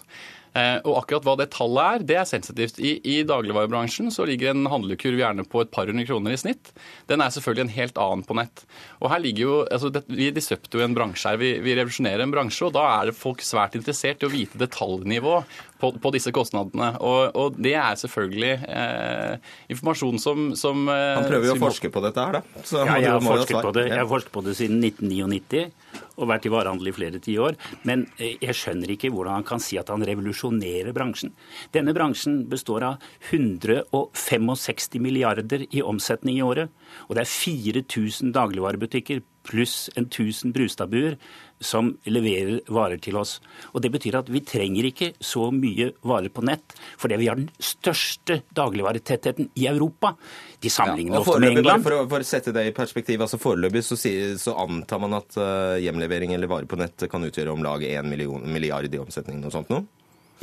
Eh, 0.53 0.77
og 0.85 0.99
akkurat 0.99 1.25
hva 1.25 1.33
det 1.39 1.49
tallet 1.55 1.83
er, 1.83 2.05
det 2.09 2.17
er 2.21 2.29
sensitivt. 2.29 2.77
I, 2.77 2.95
i 3.01 3.15
dagligvarebransjen 3.25 4.11
så 4.13 4.27
ligger 4.29 4.51
en 4.51 4.67
handlekurv 4.69 5.17
gjerne 5.17 5.45
på 5.49 5.63
et 5.63 5.71
par 5.73 5.89
hundre 5.89 6.05
kroner 6.05 6.35
i 6.35 6.39
snitt. 6.39 6.73
Den 7.09 7.23
er 7.25 7.33
selvfølgelig 7.33 7.65
en 7.65 7.75
helt 7.77 8.01
annen 8.01 8.25
på 8.27 8.37
nett. 8.37 8.65
Og 9.01 9.09
her 9.13 9.23
ligger 9.23 9.47
jo, 9.47 9.57
altså 9.65 9.89
det, 9.93 10.05
Vi 10.13 10.29
disrupter 10.35 10.79
jo 10.79 10.85
en 10.85 10.97
bransje 10.97 11.31
her. 11.31 11.41
Vi, 11.41 11.55
vi 11.65 11.77
revolusjonerer 11.79 12.25
en 12.25 12.35
bransje, 12.35 12.67
og 12.67 12.75
da 12.77 12.85
er 12.99 13.09
det 13.09 13.17
folk 13.17 13.41
svært 13.45 13.77
interessert 13.79 14.21
i 14.21 14.29
å 14.29 14.33
vite 14.33 14.61
detaljnivå 14.61 15.39
på, 15.83 15.91
på 15.99 16.11
disse 16.15 16.31
kostnadene. 16.35 16.93
Og, 17.03 17.35
og, 17.35 17.59
det 17.63 17.75
er 17.75 17.99
selvfølgelig 17.99 18.53
eh, 18.63 19.53
informasjon 19.73 20.21
som, 20.21 20.51
som 20.59 20.87
eh, 20.87 21.17
Han 21.19 21.27
prøver 21.27 21.51
jo 21.51 21.57
å 21.57 21.63
forske 21.65 21.91
på 21.93 22.03
dette 22.05 22.23
her, 22.23 22.39
da. 22.39 22.63
ja, 22.63 22.99
jeg 23.03 23.11
har, 23.11 23.23
forsket 23.25 23.59
på 23.59 23.73
det. 23.75 23.87
jeg 23.91 23.99
har 23.99 24.09
forsket 24.09 24.35
på 24.37 24.45
det 24.47 24.55
siden 24.59 24.79
1999 24.79 25.65
og 26.13 26.29
vært 26.29 26.45
i 26.45 26.51
varehandel 26.53 26.89
i 26.89 26.95
flere 26.95 27.21
tiår. 27.23 27.57
Men 27.89 28.05
eh, 28.17 28.37
jeg 28.43 28.57
skjønner 28.57 28.95
ikke 28.95 29.11
hvordan 29.13 29.39
han 29.41 29.47
kan 29.47 29.63
si 29.63 29.79
at 29.81 29.91
han 29.91 30.05
revolusjonerer 30.07 30.95
bransjen. 30.95 31.33
Denne 31.75 31.95
bransjen 31.95 32.43
består 32.51 32.87
av 32.93 33.11
165 33.31 35.01
milliarder 35.03 35.67
i 35.69 35.83
omsetning 35.83 36.39
i 36.39 36.45
året. 36.45 36.71
Og 37.09 37.17
det 37.17 37.25
er 37.25 37.33
4000 37.33 38.33
dagligvarebutikker 38.35 39.23
pluss 39.43 39.89
en 39.95 40.07
1000 40.07 40.53
Brustadbuer 40.55 41.17
som 41.63 41.93
leverer 42.03 42.59
varer 42.73 42.99
til 43.01 43.17
oss. 43.19 43.37
Og 43.71 43.81
Det 43.81 43.91
betyr 43.93 44.17
at 44.19 44.29
vi 44.31 44.41
trenger 44.43 44.87
ikke 44.89 45.13
så 45.23 45.49
mye 45.55 45.91
varer 46.03 46.31
på 46.33 46.43
nett, 46.43 46.75
fordi 46.99 47.19
vi 47.21 47.29
har 47.31 47.39
den 47.39 47.49
største 47.59 48.41
dagligvaretettheten 48.55 49.49
i 49.55 49.67
Europa. 49.71 50.15
De 50.59 50.69
sammenligner 50.69 51.19
ja, 51.19 51.23
ofte 51.23 51.39
med 51.39 51.57
England. 51.57 51.83
For 51.87 51.97
å, 51.97 52.05
for 52.11 52.23
å, 52.23 52.27
sette 52.27 52.53
det 52.55 52.67
i 52.67 52.75
perspektiv, 52.75 53.23
altså 53.23 53.39
Foreløpig 53.41 53.83
så, 53.85 53.97
så, 53.97 54.55
antar 54.59 55.01
man 55.03 55.19
at 55.19 55.39
uh, 55.39 55.79
hjemlevering 55.81 56.35
eller 56.35 56.51
varer 56.51 56.69
på 56.69 56.79
nett 56.79 57.07
kan 57.11 57.23
utgjøre 57.23 57.53
om 57.53 57.63
lag 57.65 57.83
1 57.83 58.07
milliard 58.07 58.93
i 58.93 59.01
omsetning. 59.01 59.41
noe 59.43 59.53
sånt 59.53 59.71
nå? 59.71 59.83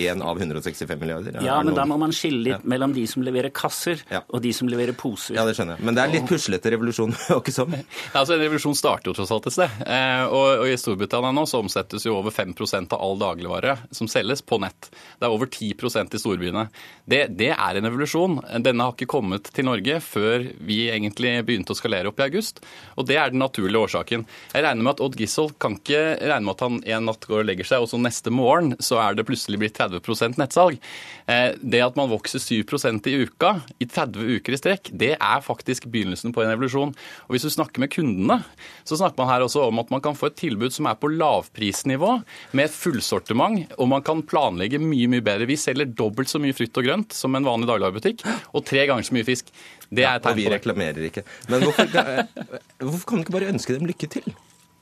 Én 0.01 0.23
av 0.25 0.39
165 0.41 1.01
milliarder? 1.01 1.39
Ja, 1.45 1.59
men 1.63 1.77
da 1.77 1.85
må 1.89 1.99
man 2.01 2.15
skille 2.17 2.41
litt 2.47 2.57
ja. 2.57 2.71
mellom 2.73 2.95
de 2.97 3.05
som 3.11 3.25
leverer 3.25 3.53
kasser, 3.55 4.01
ja. 4.11 4.23
og 4.29 4.43
de 4.45 4.53
som 4.57 4.69
leverer 4.71 4.97
poser. 4.97 5.37
Ja, 5.37 5.45
det 5.49 5.57
skjønner 5.59 5.77
jeg. 5.77 5.87
Men 5.87 5.97
det 5.97 6.05
er 6.05 6.15
litt 6.15 6.29
puslete 6.31 6.73
revolusjon, 6.75 7.13
og 7.35 7.43
ikke 7.43 7.55
sånn? 7.55 7.77
Ja, 7.77 8.23
altså 8.23 8.37
En 8.37 8.45
revolusjon 8.45 8.79
starter 8.79 9.11
jo 9.11 9.17
tross 9.19 9.33
alt 9.35 9.49
et 9.51 9.57
sted. 9.57 9.81
Eh, 9.85 10.25
og, 10.27 10.47
og, 10.63 10.67
I 10.71 10.79
Storbritannia 10.81 11.35
nå 11.37 11.45
så 11.51 11.61
omsettes 11.63 12.07
jo 12.07 12.17
over 12.19 12.35
5% 12.35 12.97
av 12.97 13.05
all 13.05 13.21
dagligvare 13.21 13.77
som 13.97 14.09
selges, 14.11 14.45
på 14.47 14.61
nett. 14.63 14.89
Det 15.21 15.29
er 15.29 15.35
over 15.35 15.51
10% 15.51 16.17
i 16.17 16.23
storbyene. 16.23 16.67
Det, 17.05 17.23
det 17.37 17.51
er 17.53 17.79
en 17.79 17.89
revolusjon. 17.91 18.39
Denne 18.65 18.87
har 18.87 18.97
ikke 18.97 19.11
kommet 19.11 19.51
til 19.55 19.69
Norge 19.69 20.01
før 20.05 20.47
vi 20.65 20.83
egentlig 20.91 21.35
begynte 21.47 21.75
å 21.75 21.79
skalere 21.79 22.11
opp 22.11 22.21
i 22.23 22.27
august. 22.29 22.63
Og 22.97 23.09
det 23.11 23.19
er 23.21 23.33
den 23.35 23.43
naturlige 23.43 23.85
årsaken. 23.85 24.25
Jeg 24.55 24.65
regner 24.65 24.87
med 24.87 24.95
at 24.95 25.05
Odd 25.05 25.19
Gissel 25.21 25.53
kan 25.61 25.77
ikke 25.79 26.03
regne 26.21 26.47
med 26.47 26.55
at 26.57 26.65
han 26.67 26.81
en 26.97 27.09
natt 27.11 27.27
går 27.29 27.43
og 27.43 27.49
legger 27.51 27.69
seg, 27.69 27.85
og 27.85 27.91
så 27.91 28.01
neste 28.01 28.33
morgen 28.35 28.75
så 28.83 29.01
er 29.03 29.19
det 29.19 29.27
plutselig 29.29 29.61
blitt 29.61 29.77
30 29.79 29.90
30 29.99 30.39
nettsalg. 30.39 30.79
Eh, 31.27 31.57
det 31.59 31.83
at 31.83 31.99
man 31.99 32.11
vokser 32.13 32.39
7% 32.39 33.09
i 33.11 33.17
uka 33.27 33.57
i 33.83 33.89
30 33.91 34.37
uker 34.39 34.55
i 34.55 34.61
strekk, 34.61 34.93
det 34.93 35.17
er 35.17 35.43
faktisk 35.45 35.89
begynnelsen 35.91 36.35
på 36.37 36.45
en 36.45 36.53
evolusjon. 36.53 36.95
Og 37.27 37.35
Hvis 37.35 37.49
du 37.49 37.51
snakker 37.51 37.83
med 37.83 37.91
kundene, 37.91 38.41
så 38.85 39.01
snakker 39.01 39.19
man 39.19 39.31
her 39.33 39.47
også 39.47 39.67
om 39.69 39.83
at 39.83 39.91
man 39.91 40.05
kan 40.05 40.15
få 40.19 40.31
et 40.31 40.39
tilbud 40.41 40.73
som 40.75 40.87
er 40.87 40.99
på 41.01 41.11
lavprisnivå, 41.11 42.13
med 42.53 42.69
et 42.69 42.77
fullsortiment, 42.77 43.75
og 43.79 43.91
man 43.91 44.05
kan 44.07 44.23
planlegge 44.23 44.81
mye 44.83 45.11
mye 45.11 45.25
bedre. 45.25 45.49
Vi 45.51 45.59
selger 45.61 45.91
dobbelt 45.91 46.31
så 46.31 46.41
mye 46.43 46.57
frukt 46.57 46.79
og 46.79 46.87
grønt 46.87 47.17
som 47.17 47.35
en 47.35 47.47
vanlig 47.47 47.71
dagligvarebutikk, 47.71 48.25
og 48.55 48.67
tre 48.69 48.87
ganger 48.87 49.07
så 49.07 49.17
mye 49.17 49.29
fisk. 49.29 49.51
Det 49.91 50.07
er 50.07 50.21
et 50.21 50.23
tegn 50.23 50.37
på 50.37 50.37
det. 50.37 50.37
Og 50.37 50.39
vi 50.39 50.55
reklamerer 50.55 51.09
ikke. 51.09 51.27
Men 51.51 51.67
hvorfor, 51.67 51.91
hvorfor 52.87 53.07
kan 53.09 53.19
du 53.19 53.25
ikke 53.25 53.37
bare 53.39 53.51
ønske 53.51 53.77
dem 53.77 53.89
lykke 53.91 54.11
til? 54.11 54.35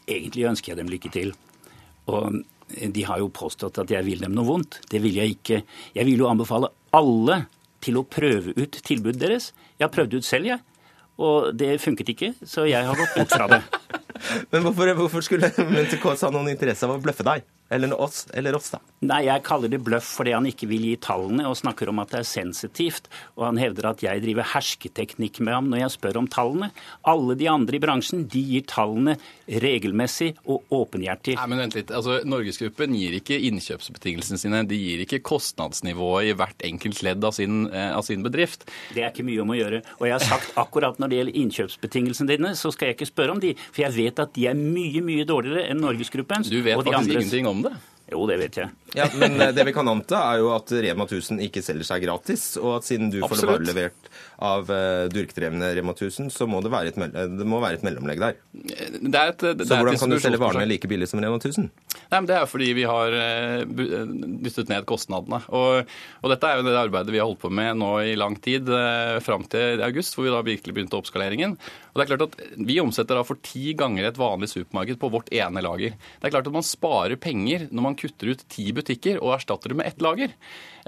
Egentlig 0.08 0.48
ønsker 0.48 0.72
jeg 0.72 0.80
dem 0.80 0.92
lykke 0.92 1.12
til. 1.12 1.34
Og 2.08 2.40
de 2.68 3.04
har 3.08 3.20
jo 3.22 3.30
påstått 3.32 3.80
at 3.82 3.92
jeg 3.92 4.04
vil 4.06 4.24
dem 4.24 4.34
noe 4.36 4.46
vondt. 4.46 4.80
Det 4.90 5.00
vil 5.02 5.16
jeg 5.18 5.38
ikke. 5.38 5.62
Jeg 5.96 6.08
vil 6.08 6.24
jo 6.24 6.30
anbefale 6.30 6.70
alle 6.96 7.42
til 7.84 8.00
å 8.00 8.06
prøve 8.06 8.54
ut 8.58 8.80
tilbudet 8.84 9.20
deres. 9.22 9.52
Jeg 9.78 9.86
har 9.86 9.94
prøvd 9.94 10.18
ut 10.18 10.26
selv, 10.26 10.50
jeg. 10.50 10.60
Og 11.18 11.50
det 11.58 11.80
funket 11.82 12.12
ikke, 12.14 12.32
så 12.46 12.66
jeg 12.68 12.86
har 12.86 12.98
gått 12.98 13.16
bort 13.16 13.32
fra 13.34 13.48
det. 13.50 13.62
Men 14.52 14.62
hvorfor, 14.66 14.92
hvorfor 15.00 15.24
skulle 15.26 15.50
Mente 15.70 15.98
Kaas 16.02 16.22
ha 16.26 16.30
noen 16.34 16.52
interesse 16.52 16.86
av 16.86 16.94
å 16.94 17.02
bløffe 17.02 17.26
deg? 17.26 17.46
Eller 17.70 17.92
oss, 18.00 18.26
eller 18.32 18.56
oss, 18.56 18.70
da? 18.72 18.80
Nei, 19.04 19.20
Jeg 19.28 19.44
kaller 19.46 19.70
det 19.70 19.78
bløff 19.84 20.08
fordi 20.18 20.32
han 20.34 20.46
ikke 20.48 20.66
vil 20.70 20.86
gi 20.88 20.94
tallene 21.04 21.44
og 21.46 21.56
snakker 21.58 21.90
om 21.92 22.00
at 22.02 22.14
det 22.14 22.22
er 22.22 22.26
sensitivt. 22.26 23.06
Og 23.36 23.44
han 23.46 23.60
hevder 23.60 23.90
at 23.92 24.02
jeg 24.02 24.22
driver 24.24 24.48
hersketeknikk 24.54 25.38
med 25.44 25.54
ham 25.54 25.68
når 25.70 25.84
jeg 25.84 25.94
spør 25.94 26.18
om 26.22 26.28
tallene. 26.32 26.70
Alle 27.06 27.36
de 27.38 27.46
andre 27.50 27.78
i 27.78 27.82
bransjen 27.82 28.24
de 28.30 28.42
gir 28.54 28.64
tallene 28.70 29.18
regelmessig 29.48 30.32
og 30.48 30.66
åpenhjertig. 30.74 31.36
Nei, 31.38 31.46
men 31.52 31.62
vent 31.62 31.76
litt. 31.78 31.92
Altså, 31.94 32.18
Norgesgruppen 32.26 32.96
gir 32.98 33.18
ikke 33.20 33.38
innkjøpsbetingelsene 33.50 34.40
sine. 34.40 34.64
De 34.68 34.80
gir 34.80 35.04
ikke 35.04 35.20
kostnadsnivået 35.28 36.32
i 36.32 36.34
hvert 36.38 36.66
enkelt 36.66 37.04
ledd 37.06 37.28
av 37.28 37.36
sin, 37.36 37.68
eh, 37.70 37.92
av 37.94 38.02
sin, 38.08 38.24
bedrift. 38.24 38.66
Det 38.96 39.04
er 39.04 39.12
ikke 39.12 39.28
mye 39.28 39.44
om 39.44 39.52
å 39.54 39.60
gjøre. 39.60 39.82
Og 40.00 40.08
jeg 40.08 40.16
har 40.16 40.24
sagt 40.24 40.56
akkurat 40.58 40.98
når 40.98 41.12
det 41.12 41.20
gjelder 41.20 41.38
innkjøpsbetingelsene 41.44 42.32
dine, 42.32 42.50
så 42.58 42.72
skal 42.74 42.90
jeg 42.90 42.98
ikke 42.98 43.12
spørre 43.12 43.36
om 43.36 43.40
de. 43.44 43.54
For 43.70 43.84
jeg 43.84 43.94
vet 43.94 44.24
at 44.24 44.34
de 44.34 44.48
er 44.50 44.58
mye, 44.58 45.04
mye 45.04 45.28
dårligere 45.28 45.68
enn 45.70 45.78
Norgesgruppens. 45.84 46.50
Du 46.50 46.58
vet 46.66 46.82
faktisk 46.82 47.14
ingenting 47.14 47.46
om 47.46 47.57
det? 47.66 47.74
Jo, 48.12 48.26
det 48.30 48.38
vet 48.40 48.56
jeg. 48.56 48.70
Ja, 48.96 49.08
Men 49.14 49.40
eh, 49.40 49.52
det 49.52 49.64
vi 49.64 49.72
kan 49.76 49.88
anta, 49.88 50.20
er 50.32 50.42
jo 50.42 50.52
at 50.54 50.72
Rema 50.72 51.04
1000 51.04 51.42
ikke 51.44 51.62
selger 51.64 51.86
seg 51.86 52.04
gratis. 52.06 52.50
Og 52.60 52.78
at 52.78 52.88
siden 52.88 53.10
du 53.12 53.20
Absolutt. 53.20 53.42
får 53.42 53.52
varer 53.52 53.68
levert 53.68 54.10
av 54.38 54.70
uh, 54.70 55.08
durkdrevne 55.10 55.72
Rema 55.74 55.92
1000, 55.96 56.30
så 56.30 56.46
må 56.46 56.60
det, 56.62 56.70
være 56.72 56.92
et, 56.92 57.16
det 57.34 57.46
må 57.48 57.58
være 57.62 57.80
et 57.80 57.84
mellomlegg 57.86 58.22
der. 58.22 58.38
Det 58.54 59.18
er 59.18 59.32
et, 59.32 59.44
det 59.58 59.66
så 59.66 59.80
hvordan 59.80 59.98
kan 59.98 60.14
du 60.14 60.18
selge 60.22 60.40
varene 60.40 60.68
like 60.68 60.88
billig 60.90 61.08
som 61.10 61.20
Rema 61.22 61.40
1000? 61.40 61.68
Nei, 61.68 62.20
men 62.20 62.28
Det 62.30 62.36
er 62.38 62.48
fordi 62.48 62.70
vi 62.78 62.86
har 62.88 63.16
dyttet 63.66 64.70
ned 64.70 64.86
kostnadene. 64.88 65.42
Og, 65.50 65.90
og, 66.22 66.30
dette 66.32 66.48
er 66.48 66.60
jo 66.60 66.68
det 66.68 66.78
arbeidet 66.78 67.12
vi 67.12 67.20
har 67.20 67.28
holdt 67.28 67.42
på 67.42 67.52
med 67.52 67.80
nå 67.82 67.90
i 68.06 68.14
lang 68.18 68.38
tid, 68.40 68.70
fram 69.24 69.44
til 69.50 69.82
august, 69.84 70.16
hvor 70.16 70.28
vi 70.28 70.32
da 70.32 70.40
virkelig 70.46 70.76
begynte 70.76 70.98
oppskaleringen. 70.98 71.58
Og 71.92 71.98
det 71.98 72.04
er 72.04 72.10
klart 72.12 72.26
at 72.28 72.64
Vi 72.68 72.78
omsetter 72.80 73.18
da 73.18 73.24
for 73.26 73.40
ti 73.42 73.74
ganger 73.78 74.06
et 74.06 74.20
vanlig 74.20 74.52
supermarked 74.52 75.00
på 75.02 75.10
vårt 75.12 75.32
ene 75.34 75.62
lager. 75.64 75.96
Det 75.98 76.28
er 76.28 76.34
klart 76.36 76.46
at 76.46 76.54
man 76.54 76.66
sparer 76.66 77.18
penger 77.20 77.66
når 77.72 77.84
man 77.90 77.98
kutter 77.98 78.32
ut 78.32 78.44
ti 78.52 78.70
butikker 78.78 79.20
og 79.20 79.34
erstatter 79.36 79.72
det 79.72 79.78
med 79.80 79.90
ett 79.90 80.02
lager. 80.04 80.34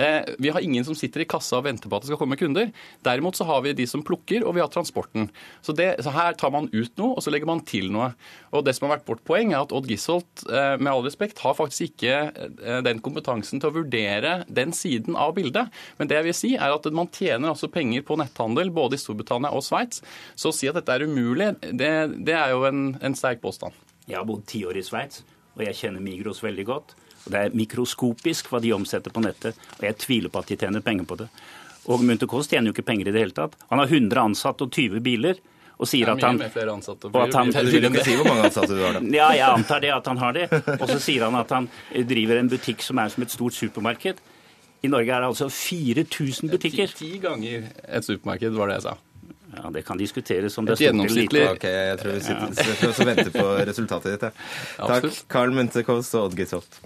Eh, 0.01 0.23
vi 0.39 0.49
har 0.49 0.61
ingen 0.61 0.85
som 0.85 0.97
sitter 0.97 1.25
i 1.25 1.29
kassa 1.29 1.59
og 1.59 1.67
venter 1.67 1.91
på 1.91 1.99
at 1.99 2.05
det 2.05 2.11
skal 2.11 2.21
komme 2.23 2.39
kunder. 2.41 2.71
Derimot 3.05 3.37
så 3.37 3.45
har 3.49 3.61
vi 3.65 3.75
de 3.77 3.87
som 3.91 4.05
plukker, 4.07 4.47
og 4.47 4.55
vi 4.57 4.63
har 4.63 4.71
transporten. 4.73 5.29
Så, 5.61 5.75
det, 5.77 5.91
så 6.05 6.13
her 6.15 6.39
tar 6.41 6.55
man 6.55 6.71
ut 6.73 6.95
noe, 7.01 7.17
og 7.17 7.25
så 7.25 7.33
legger 7.35 7.51
man 7.51 7.61
til 7.69 7.91
noe. 7.93 8.13
Og 8.57 8.65
det 8.65 8.77
som 8.77 8.87
har 8.87 8.97
vært 8.97 9.11
vårt 9.11 9.25
poeng, 9.29 9.53
er 9.53 9.61
at 9.61 9.75
Odd 9.77 9.91
Gisholt, 9.91 10.47
eh, 10.49 10.77
med 10.81 10.93
all 10.93 11.05
respekt, 11.05 11.43
har 11.45 11.59
faktisk 11.59 11.91
ikke 11.91 12.15
eh, 12.31 12.81
den 12.87 13.03
kompetansen 13.05 13.61
til 13.61 13.73
å 13.73 13.77
vurdere 13.83 14.39
den 14.49 14.73
siden 14.77 15.19
av 15.21 15.35
bildet. 15.37 15.69
Men 16.01 16.09
det 16.11 16.21
jeg 16.21 16.29
vil 16.31 16.39
si, 16.39 16.55
er 16.57 16.77
at 16.77 16.89
man 16.97 17.13
tjener 17.13 17.53
altså 17.53 17.69
penger 17.73 18.07
på 18.07 18.17
netthandel 18.21 18.73
både 18.73 18.97
i 18.97 19.03
Storbritannia 19.05 19.53
og 19.53 19.67
Sveits. 19.67 20.05
Så 20.33 20.55
å 20.55 20.57
si 20.57 20.71
at 20.71 20.79
dette 20.79 20.97
er 20.97 21.05
umulig, 21.05 21.53
det, 21.61 21.93
det 22.25 22.39
er 22.39 22.55
jo 22.55 22.65
en, 22.71 22.95
en 23.05 23.19
sterk 23.19 23.45
påstand. 23.45 23.77
Jeg 24.09 24.17
har 24.17 24.27
bodd 24.27 24.49
ti 24.49 24.65
år 24.67 24.81
i 24.81 24.87
Sveits, 24.87 25.23
og 25.59 25.63
jeg 25.67 25.77
kjenner 25.77 26.03
Migros 26.03 26.41
veldig 26.43 26.67
godt. 26.73 26.97
Og 27.27 27.33
Det 27.33 27.41
er 27.41 27.57
mikroskopisk 27.57 28.51
hva 28.51 28.61
de 28.63 28.73
omsetter 28.73 29.13
på 29.15 29.23
nettet, 29.25 29.59
og 29.79 29.85
jeg 29.87 29.99
tviler 30.01 30.33
på 30.33 30.41
at 30.43 30.51
de 30.53 30.57
tjener 30.57 30.85
penger 30.85 31.09
på 31.09 31.19
det. 31.21 31.29
Og 31.91 32.03
Munter 32.05 32.29
Kåss 32.31 32.51
tjener 32.51 32.71
jo 32.71 32.77
ikke 32.77 32.87
penger 32.87 33.09
i 33.09 33.15
det 33.15 33.23
hele 33.25 33.37
tatt. 33.37 33.57
Han 33.71 33.81
har 33.81 33.89
100 33.91 34.21
ansatte 34.21 34.67
og 34.67 34.73
20 34.73 35.01
biler. 35.05 35.41
Og 35.81 35.89
sier 35.89 36.11
at 36.13 36.21
han, 36.21 36.37
ansatte, 36.37 37.09
og 37.09 37.23
at 37.23 37.33
han 37.39 37.49
Du 37.55 37.71
vil 37.73 37.87
ikke 37.89 38.03
si 38.05 38.13
hvor 38.19 38.27
mange 38.29 38.51
ansatte 38.51 38.77
du 38.77 38.83
har, 38.85 38.99
da? 38.99 39.01
Ja, 39.17 39.31
jeg 39.33 39.47
antar 39.49 39.81
det 39.81 39.93
at 39.95 40.11
han 40.11 40.19
har 40.21 40.35
det. 40.37 40.43
Og 40.77 40.85
så 40.91 40.99
sier 41.01 41.25
han 41.25 41.39
at 41.41 41.55
han 41.57 41.71
driver 42.05 42.37
en 42.37 42.51
butikk 42.53 42.85
som 42.85 43.01
er 43.01 43.09
som 43.09 43.25
et 43.25 43.33
stort 43.33 43.57
supermarked. 43.57 44.21
I 44.85 44.91
Norge 44.93 45.09
er 45.09 45.25
det 45.25 45.31
altså 45.31 45.49
4000 45.49 46.53
butikker. 46.53 46.93
Ti, 46.93 47.15
ti 47.15 47.23
ganger 47.25 47.65
et 47.89 48.05
supermarked, 48.05 48.53
var 48.61 48.69
det 48.69 48.77
jeg 48.77 48.87
sa. 48.91 48.95
Ja, 49.57 49.71
Det 49.73 49.87
kan 49.89 49.99
diskuteres 49.99 50.59
om 50.61 50.69
det 50.69 50.77
er 50.77 50.83
stort 50.85 51.01
eller 51.01 51.17
lite. 51.17 51.49
Ok, 51.57 51.65
Jeg 51.65 51.99
tror 52.05 52.13
vi 52.13 52.21
sitter, 52.29 52.93
ja. 52.93 53.05
venter 53.09 53.33
på 53.35 53.49
resultatet 53.73 54.13
ditt. 54.13 54.45
Ja. 54.79 54.87
Takk, 54.93 55.23
Carl 55.33 55.57
Munthe 55.57 55.83
Kåss 55.89 56.13
og 56.15 56.29
Odd 56.29 56.37
Gisholt. 56.39 56.83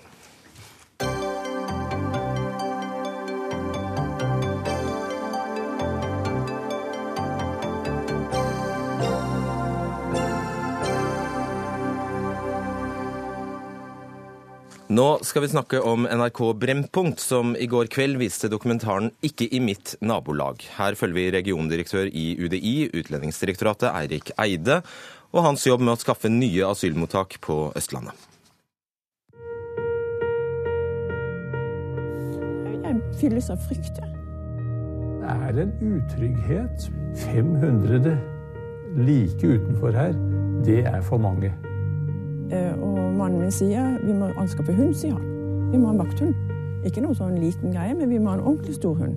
Nå 14.94 15.18
skal 15.26 15.42
vi 15.42 15.48
snakke 15.48 15.80
om 15.82 16.04
NRK 16.06 16.52
Brennpunkt, 16.60 17.18
som 17.20 17.54
i 17.58 17.66
går 17.66 17.88
kveld 17.90 18.18
viste 18.20 18.50
dokumentaren 18.52 19.08
'Ikke 19.22 19.48
i 19.50 19.58
mitt 19.58 19.96
nabolag'. 20.00 20.68
Her 20.76 20.94
følger 20.94 21.14
vi 21.14 21.30
regiondirektør 21.34 22.06
i 22.12 22.36
UDI, 22.38 22.90
Utlendingsdirektoratet, 22.94 23.90
Eirik 23.90 24.30
Eide, 24.38 24.82
og 25.32 25.42
hans 25.42 25.66
jobb 25.66 25.80
med 25.80 25.96
å 25.96 25.98
skaffe 25.98 26.30
nye 26.30 26.62
asylmottak 26.68 27.40
på 27.40 27.72
Østlandet. 27.74 28.14
Jeg 32.84 33.02
fylles 33.18 33.50
av 33.50 33.58
frykt. 33.66 33.98
Det 33.98 35.34
er 35.48 35.62
en 35.64 35.74
utrygghet. 35.90 36.90
500 37.16 38.18
like 38.94 39.42
utenfor 39.42 39.90
her, 39.90 40.12
det 40.62 40.84
er 40.86 41.00
for 41.02 41.18
mange. 41.18 41.63
Eh, 42.52 42.74
og 42.76 43.14
mannen 43.16 43.40
min 43.40 43.54
sier 43.54 43.94
vi 44.04 44.16
må 44.16 44.32
anskaffe 44.40 44.74
hund, 44.76 44.96
sier 44.98 45.16
han. 45.16 45.30
Vi 45.72 45.78
må 45.78 45.88
ha 45.88 45.94
en 45.94 46.02
vakthund. 46.02 46.34
Ikke 46.84 47.04
noe 47.04 47.16
sånn 47.16 47.38
liten 47.40 47.72
greie, 47.72 47.94
men 47.96 48.10
vi 48.12 48.20
må 48.20 48.32
ha 48.32 48.38
en 48.38 48.44
ordentlig 48.44 48.76
stor 48.76 48.98
hund. 48.98 49.16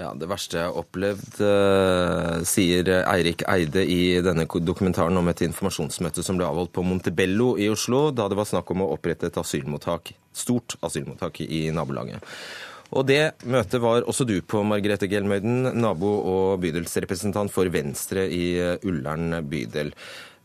Ja, 0.00 0.14
Det 0.16 0.28
verste 0.30 0.56
jeg 0.56 0.70
har 0.70 0.78
opplevd, 0.80 1.40
uh, 1.44 2.40
sier 2.48 2.88
Eirik 3.02 3.42
Eide 3.50 3.82
i 3.84 4.16
denne 4.24 4.46
dokumentaren 4.48 5.18
om 5.20 5.28
et 5.28 5.42
informasjonsmøte 5.44 6.24
som 6.24 6.38
ble 6.40 6.46
avholdt 6.48 6.72
på 6.72 6.84
Montebello 6.86 7.52
i 7.60 7.68
Oslo, 7.68 8.08
da 8.08 8.30
det 8.30 8.38
var 8.38 8.48
snakk 8.48 8.72
om 8.72 8.86
å 8.86 8.88
opprette 8.94 9.28
et 9.28 9.36
asylmottak, 9.36 10.14
stort 10.32 10.78
asylmottak 10.86 11.42
i 11.44 11.66
nabolaget. 11.74 12.24
Og 12.96 13.06
det 13.06 13.36
møtet 13.46 13.78
var 13.82 14.06
også 14.08 14.24
du 14.26 14.40
på, 14.42 14.64
Margrethe 14.66 15.06
Gelmøyden, 15.10 15.68
nabo 15.78 16.10
og 16.32 16.64
bydelsrepresentant 16.64 17.52
for 17.54 17.70
Venstre 17.70 18.24
i 18.26 18.46
eh, 18.58 18.88
Ullern 18.88 19.36
bydel. 19.46 19.92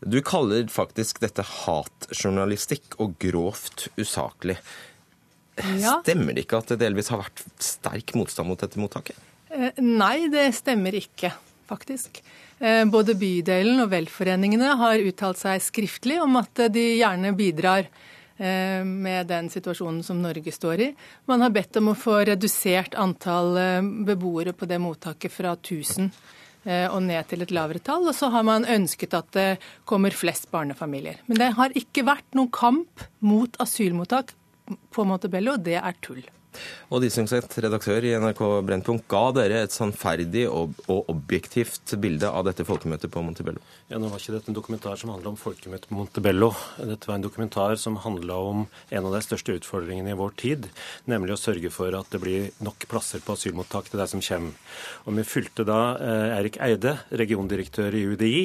Du 0.00 0.18
kaller 0.24 0.66
faktisk 0.68 1.22
dette 1.22 1.44
hatjournalistikk 1.46 2.98
og 3.00 3.16
grovt 3.22 3.88
usaklig. 3.96 4.58
Ja. 5.80 5.98
Stemmer 6.04 6.36
det 6.36 6.44
ikke 6.44 6.60
at 6.60 6.74
det 6.74 6.82
delvis 6.82 7.08
har 7.12 7.22
vært 7.22 7.40
sterk 7.64 8.12
motstand 8.18 8.50
mot 8.50 8.60
dette 8.60 8.80
mottaket? 8.80 9.16
Eh, 9.48 9.78
nei, 9.80 10.28
det 10.32 10.50
stemmer 10.58 10.96
ikke, 10.98 11.32
faktisk. 11.70 12.20
Eh, 12.58 12.84
både 12.92 13.16
bydelen 13.16 13.80
og 13.84 13.88
velforeningene 13.94 14.74
har 14.76 15.00
uttalt 15.00 15.40
seg 15.40 15.64
skriftlig 15.64 16.20
om 16.20 16.36
at 16.42 16.66
de 16.72 16.84
gjerne 16.98 17.32
bidrar 17.38 17.88
eh, 17.88 18.84
med 18.84 19.32
den 19.32 19.48
situasjonen 19.52 20.04
som 20.04 20.20
Norge 20.20 20.52
står 20.52 20.88
i. 20.90 20.92
Man 21.30 21.44
har 21.44 21.56
bedt 21.56 21.80
om 21.80 21.94
å 21.94 21.98
få 21.98 22.20
redusert 22.28 22.98
antall 23.00 23.56
beboere 24.04 24.52
på 24.52 24.68
det 24.68 24.82
mottaket 24.82 25.32
fra 25.32 25.56
1000 25.56 26.12
og 26.66 26.98
ned 27.06 27.28
til 27.30 27.44
et 27.44 27.52
lavere 27.54 27.78
tall. 27.78 28.08
Og 28.10 28.16
så 28.18 28.30
har 28.34 28.42
man 28.46 28.66
ønsket 28.66 29.14
at 29.14 29.28
det 29.36 29.48
kommer 29.86 30.14
flest 30.14 30.50
barnefamilier. 30.50 31.20
Men 31.30 31.38
det 31.42 31.52
har 31.58 31.76
ikke 31.78 32.06
vært 32.08 32.26
noen 32.34 32.50
kamp 32.50 33.06
mot 33.22 33.54
asylmottak 33.62 34.34
på 34.90 35.06
Montebello. 35.06 35.56
Det 35.62 35.78
er 35.78 36.00
tull. 36.02 36.24
Og 36.94 37.02
Disungseth, 37.02 37.58
redaktør 37.64 38.04
i 38.06 38.12
NRK 38.20 38.40
Brennpunkt, 38.66 39.06
ga 39.10 39.24
dere 39.34 39.64
et 39.64 39.74
sannferdig 39.74 40.44
og, 40.46 40.76
og, 40.86 41.08
objektivt 41.12 41.96
bilde 42.02 42.30
av 42.30 42.46
dette 42.46 42.66
folkemøtet 42.66 43.10
på 43.12 43.22
Montebello? 43.26 43.62
Ja, 43.90 43.98
Nå 43.98 44.10
var 44.12 44.22
ikke 44.22 44.36
dette 44.36 44.52
en 44.52 44.58
dokumentar 44.58 44.98
som 45.00 45.10
handla 45.14 45.32
om 45.32 45.40
folkemøtet 45.40 45.90
på 45.90 45.98
Montebello. 45.98 46.52
Dette 46.78 47.10
var 47.10 47.18
en 47.18 47.26
dokumentar 47.26 47.76
som 47.82 47.98
handla 48.04 48.38
om 48.52 48.66
en 48.66 49.10
av 49.10 49.16
de 49.16 49.22
største 49.26 49.58
utfordringene 49.58 50.14
i 50.14 50.18
vår 50.18 50.34
tid, 50.38 50.70
nemlig 51.10 51.34
å 51.34 51.40
sørge 51.40 51.72
for 51.74 51.94
at 51.98 52.10
det 52.14 52.22
blir 52.22 52.50
nok 52.64 52.88
plasser 52.90 53.24
på 53.24 53.34
asylmottak 53.34 53.90
til 53.90 54.02
de 54.02 54.10
som 54.14 54.22
kommer. 54.22 54.76
Og 55.06 55.16
Vi 55.16 55.26
fulgte 55.26 55.66
da 55.66 55.80
eh, 55.96 56.36
Erik 56.40 56.60
Eide, 56.62 56.98
regiondirektør 57.10 57.94
i 57.96 58.04
UDI, 58.12 58.42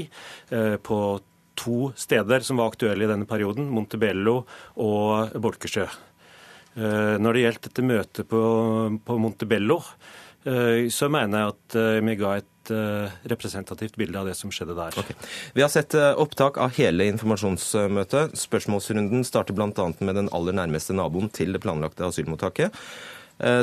eh, 0.55 0.77
på 0.81 1.01
to 1.61 1.91
steder 1.95 2.45
som 2.45 2.57
var 2.57 2.71
aktuelle 2.71 3.05
i 3.05 3.09
denne 3.09 3.27
perioden, 3.29 3.69
Montebello 3.69 4.41
og 4.81 5.35
Bolkesjø. 5.41 5.85
Eh, 6.75 7.17
når 7.19 7.35
det 7.35 7.43
gjelder 7.43 7.67
dette 7.67 7.83
møtet 7.83 8.27
på, 8.31 8.41
på 9.03 9.17
Montebello, 9.19 9.81
eh, 10.47 10.87
så 10.93 11.09
mener 11.11 11.41
jeg 11.41 11.53
at 11.55 11.77
eh, 11.81 11.99
vi 12.07 12.17
ga 12.21 12.37
et 12.39 12.47
representativt 13.25 13.95
bilde 13.97 14.19
av 14.19 14.27
det 14.29 14.35
som 14.37 14.51
skjedde 14.53 14.75
der. 14.77 14.93
Okay. 15.01 15.15
Vi 15.57 15.63
har 15.63 15.71
sett 15.73 15.95
opptak 15.97 16.59
av 16.61 16.75
hele 16.77 17.07
informasjonsmøtet. 17.09 18.35
Spørsmålsrunden 18.37 19.25
starter 19.27 19.57
bl.a. 19.57 19.87
med 19.99 20.15
den 20.19 20.29
aller 20.31 20.55
nærmeste 20.55 20.93
naboen 20.95 21.31
til 21.33 21.57
det 21.57 21.63
planlagte 21.63 22.05
asylmottaket 22.05 22.77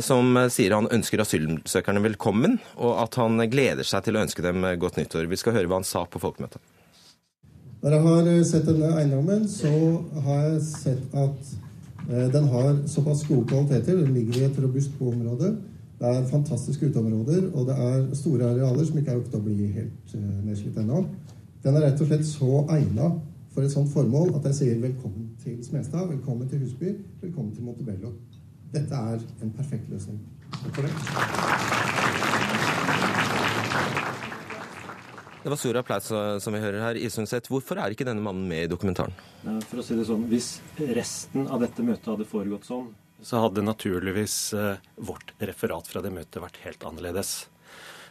som 0.02 0.34
sier 0.50 0.74
han 0.74 0.88
ønsker 0.90 1.22
asylsøkerne 1.22 2.02
velkommen, 2.02 2.56
og 2.82 2.96
at 3.04 3.20
han 3.20 3.38
gleder 3.46 3.86
seg 3.86 4.02
til 4.08 4.18
å 4.18 4.24
ønske 4.24 4.42
dem 4.42 4.66
godt 4.82 4.98
nyttår. 4.98 5.28
Vi 5.30 5.38
skal 5.38 5.54
høre 5.54 5.70
hva 5.70 5.78
han 5.78 5.86
sa 5.86 6.02
på 6.10 6.18
folkemøtet. 6.18 6.58
Når 7.84 7.94
jeg 7.94 8.02
har 8.08 8.42
sett 8.50 8.66
denne 8.66 8.90
eiendommen, 8.98 9.46
så 9.46 9.70
har 10.26 10.42
jeg 10.48 10.60
sett 10.66 11.14
at 11.22 11.54
den 12.08 12.46
har 12.48 12.76
såpass 12.88 13.26
gode 13.28 13.46
kvaliteter. 13.48 13.96
Den 13.96 14.14
ligger 14.14 14.40
i 14.40 14.44
et 14.44 14.62
robust 14.62 14.94
boområde. 14.98 15.56
Det 15.98 16.06
er 16.06 16.26
fantastiske 16.26 16.86
uteområder, 16.86 17.50
og 17.54 17.66
det 17.66 17.74
er 17.78 18.14
store 18.14 18.44
arealer 18.50 18.84
som 18.84 18.98
ikke 18.98 19.10
er 19.10 19.16
rukket 19.18 19.34
å 19.34 19.40
bli 19.42 19.66
helt 19.74 20.14
eh, 20.14 20.44
nedslitt 20.46 20.78
ennå. 20.78 21.02
Den 21.64 21.74
er 21.74 21.88
rett 21.88 22.00
og 22.00 22.06
slett 22.06 22.26
så 22.26 22.62
egna 22.70 23.10
for 23.50 23.66
et 23.66 23.74
sånt 23.74 23.90
formål 23.90 24.36
at 24.38 24.46
jeg 24.46 24.54
sier 24.60 24.80
velkommen 24.82 25.32
til 25.42 25.58
Smestad, 25.66 26.06
velkommen 26.12 26.48
til 26.48 26.62
Husby, 26.62 26.94
velkommen 27.22 27.52
til 27.54 27.64
Montebello. 27.66 28.14
Dette 28.74 28.94
er 28.94 29.18
en 29.42 29.50
perfekt 29.56 29.90
løsning. 29.90 30.20
Takk 30.52 30.74
for 30.74 30.82
det. 30.86 30.94
Det 35.48 35.54
var 35.54 35.56
stor 35.56 35.76
applaus 35.80 36.08
som 36.44 36.52
vi 36.52 36.58
hører 36.60 36.82
her. 36.84 36.96
Isundset, 37.00 37.46
hvorfor 37.48 37.78
er 37.80 37.94
ikke 37.94 38.04
denne 38.04 38.20
mannen 38.20 38.44
med 38.50 38.66
i 38.66 38.68
dokumentaren? 38.68 39.14
For 39.70 39.80
å 39.80 39.84
si 39.86 39.94
det 39.96 40.04
sånn, 40.04 40.26
Hvis 40.28 40.48
resten 40.76 41.46
av 41.48 41.62
dette 41.64 41.80
møtet 41.86 42.04
hadde 42.04 42.26
foregått 42.28 42.68
sånn, 42.68 42.90
så 43.24 43.40
hadde 43.46 43.64
naturligvis 43.64 44.34
eh, 44.52 44.76
vårt 45.00 45.32
referat 45.40 45.88
fra 45.88 46.04
det 46.04 46.12
møtet 46.12 46.42
vært 46.44 46.60
helt 46.66 46.84
annerledes. 46.84 47.48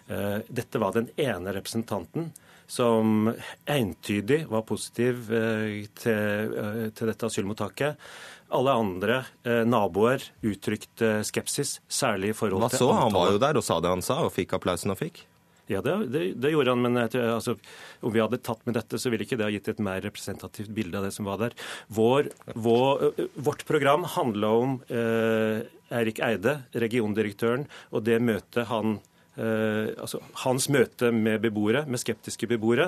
Eh, 0.10 0.40
dette 0.50 0.82
var 0.82 0.98
den 0.98 1.12
ene 1.14 1.54
representanten 1.54 2.32
som 2.66 3.30
entydig 3.70 4.42
var 4.50 4.66
positiv 4.66 5.30
eh, 5.30 5.86
til, 5.94 6.60
til 6.90 7.14
dette 7.14 7.30
asylmottaket. 7.30 8.10
Alle 8.50 8.74
andre 8.82 9.22
naboer 9.46 10.26
uttrykte 10.42 11.20
skepsis, 11.28 11.84
særlig 11.86 12.34
i 12.34 12.42
forhold 12.42 12.72
til 12.72 12.80
Hva 12.80 12.86
så? 12.88 12.94
Han 13.06 13.18
var 13.22 13.36
jo 13.38 13.46
der 13.46 13.62
og 13.62 13.70
sa 13.70 13.78
det 13.78 13.94
han 13.94 14.02
sa, 14.02 14.24
og 14.26 14.34
fikk 14.34 14.58
applausen 14.58 14.98
han 14.98 15.06
fikk? 15.06 15.28
Ja, 15.68 15.82
det, 15.84 15.95
det, 16.13 16.22
det, 16.39 16.51
gjorde 16.53 16.72
han, 16.72 16.84
men 16.86 16.99
altså, 17.01 17.57
om 17.99 18.13
vi 18.13 18.22
hadde 18.24 18.39
tatt 18.39 18.61
med 18.68 18.78
dette, 18.78 18.99
så 19.01 19.11
ville 19.11 19.28
ikke 19.28 19.39
det 19.39 19.47
ha 19.47 19.51
gitt 19.51 19.68
et 19.74 19.82
mer 19.84 19.99
representativt 20.05 20.72
bilde 20.72 20.99
av 20.99 21.07
det 21.07 21.13
som 21.15 21.28
var 21.28 21.41
der. 21.41 21.57
Vår, 21.91 22.32
vår, 22.55 23.09
vårt 23.36 23.65
program 23.68 24.07
handla 24.15 24.53
om 24.61 24.78
eh, 24.88 25.68
Eirik 25.97 26.22
Eide, 26.24 26.61
regiondirektøren, 26.72 27.68
og 27.91 28.07
det 28.07 28.22
møtet 28.24 28.68
han 28.72 28.99
Uh, 29.38 29.93
altså, 30.01 30.18
hans 30.41 30.65
møte 30.74 31.11
med 31.13 31.43
beboere, 31.43 31.84
med 31.86 32.01
skeptiske 32.01 32.47
beboere. 32.49 32.88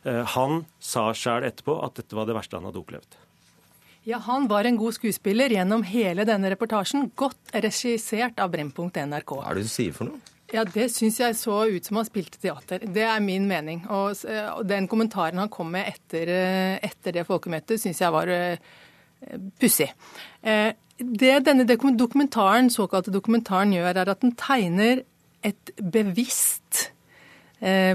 Uh, 0.00 0.22
han 0.32 0.62
sa 0.80 1.10
sjøl 1.12 1.44
etterpå 1.44 1.74
at 1.84 1.98
dette 2.00 2.16
var 2.16 2.24
det 2.24 2.38
verste 2.38 2.56
han 2.56 2.64
hadde 2.64 2.80
opplevd. 2.80 3.18
Ja, 4.08 4.16
Han 4.24 4.48
var 4.48 4.64
en 4.64 4.78
god 4.80 4.96
skuespiller 4.96 5.52
gjennom 5.52 5.82
hele 5.84 6.24
denne 6.24 6.48
reportasjen. 6.54 7.10
Godt 7.12 7.52
regissert 7.52 8.40
av 8.40 8.48
Brennpunkt 8.54 8.96
NRK. 8.96 9.34
Hva 9.36 9.50
er 9.50 9.60
det 9.60 9.66
du 9.68 9.72
sier 9.74 9.92
for 9.92 10.08
noe? 10.08 10.24
Ja, 10.50 10.64
Det 10.64 10.88
syns 10.90 11.20
jeg 11.20 11.36
så 11.38 11.62
ut 11.70 11.86
som 11.86 12.00
han 12.00 12.08
spilte 12.08 12.40
teater. 12.42 12.82
Det 12.82 13.04
er 13.06 13.22
min 13.22 13.46
mening. 13.46 13.84
Og, 13.88 14.18
og 14.56 14.64
den 14.66 14.88
kommentaren 14.90 15.38
han 15.38 15.52
kom 15.52 15.70
med 15.74 15.86
etter, 15.92 16.32
etter 16.82 17.14
det 17.14 17.26
folkemøtet, 17.28 17.80
syns 17.80 18.00
jeg 18.02 18.14
var 18.14 18.30
uh, 18.30 18.56
pussig. 19.60 19.90
Det 21.00 21.34
denne 21.46 21.64
dokumentaren, 21.96 22.70
såkalte 22.70 23.12
dokumentaren 23.14 23.72
gjør, 23.76 23.94
er 23.94 24.10
at 24.10 24.24
den 24.24 24.34
tegner 24.36 25.04
et 25.46 25.70
bevisst 25.80 26.90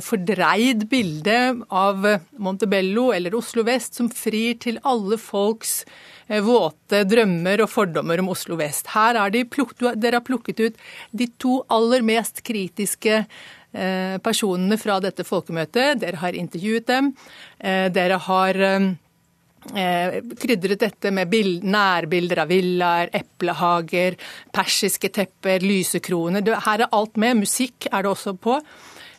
fordreid 0.06 0.84
bilde 0.90 1.38
av 1.74 2.04
Montebello 2.38 3.08
eller 3.16 3.34
Oslo 3.34 3.64
vest 3.66 3.98
som 3.98 4.12
frir 4.14 4.60
til 4.62 4.78
alle 4.86 5.18
folks 5.18 5.80
Eh, 5.82 6.15
våte 6.46 7.04
drømmer 7.08 7.62
og 7.66 7.72
fordommer 7.72 8.22
om 8.22 8.32
Oslo 8.34 8.58
vest. 8.60 8.90
Her 8.96 9.20
er 9.22 9.34
de 9.34 9.46
plukket, 9.46 10.00
Dere 10.02 10.20
har 10.20 10.26
plukket 10.26 10.62
ut 10.64 10.80
de 11.12 11.30
to 11.42 11.60
aller 11.72 12.06
mest 12.06 12.42
kritiske 12.46 13.22
eh, 13.22 14.18
personene 14.26 14.80
fra 14.82 15.00
dette 15.04 15.26
folkemøtet. 15.28 16.02
Dere 16.02 16.22
har 16.24 16.38
intervjuet 16.38 16.88
dem. 16.90 17.14
Eh, 17.60 17.88
dere 17.94 18.22
har 18.30 18.62
krydret 19.66 20.78
dette 20.78 21.10
med 21.10 21.32
nærbilder 21.66 22.44
av 22.44 22.52
villaer, 22.54 23.10
eplehager, 23.18 24.14
persiske 24.54 25.10
tepper, 25.10 25.66
lysekroner. 25.66 26.46
Her 26.68 26.86
er 26.86 26.94
alt 26.94 27.18
med. 27.18 27.42
Musikk 27.42 27.88
er 27.92 28.06
det 28.06 28.12
også 28.12 28.36
på. 28.38 28.60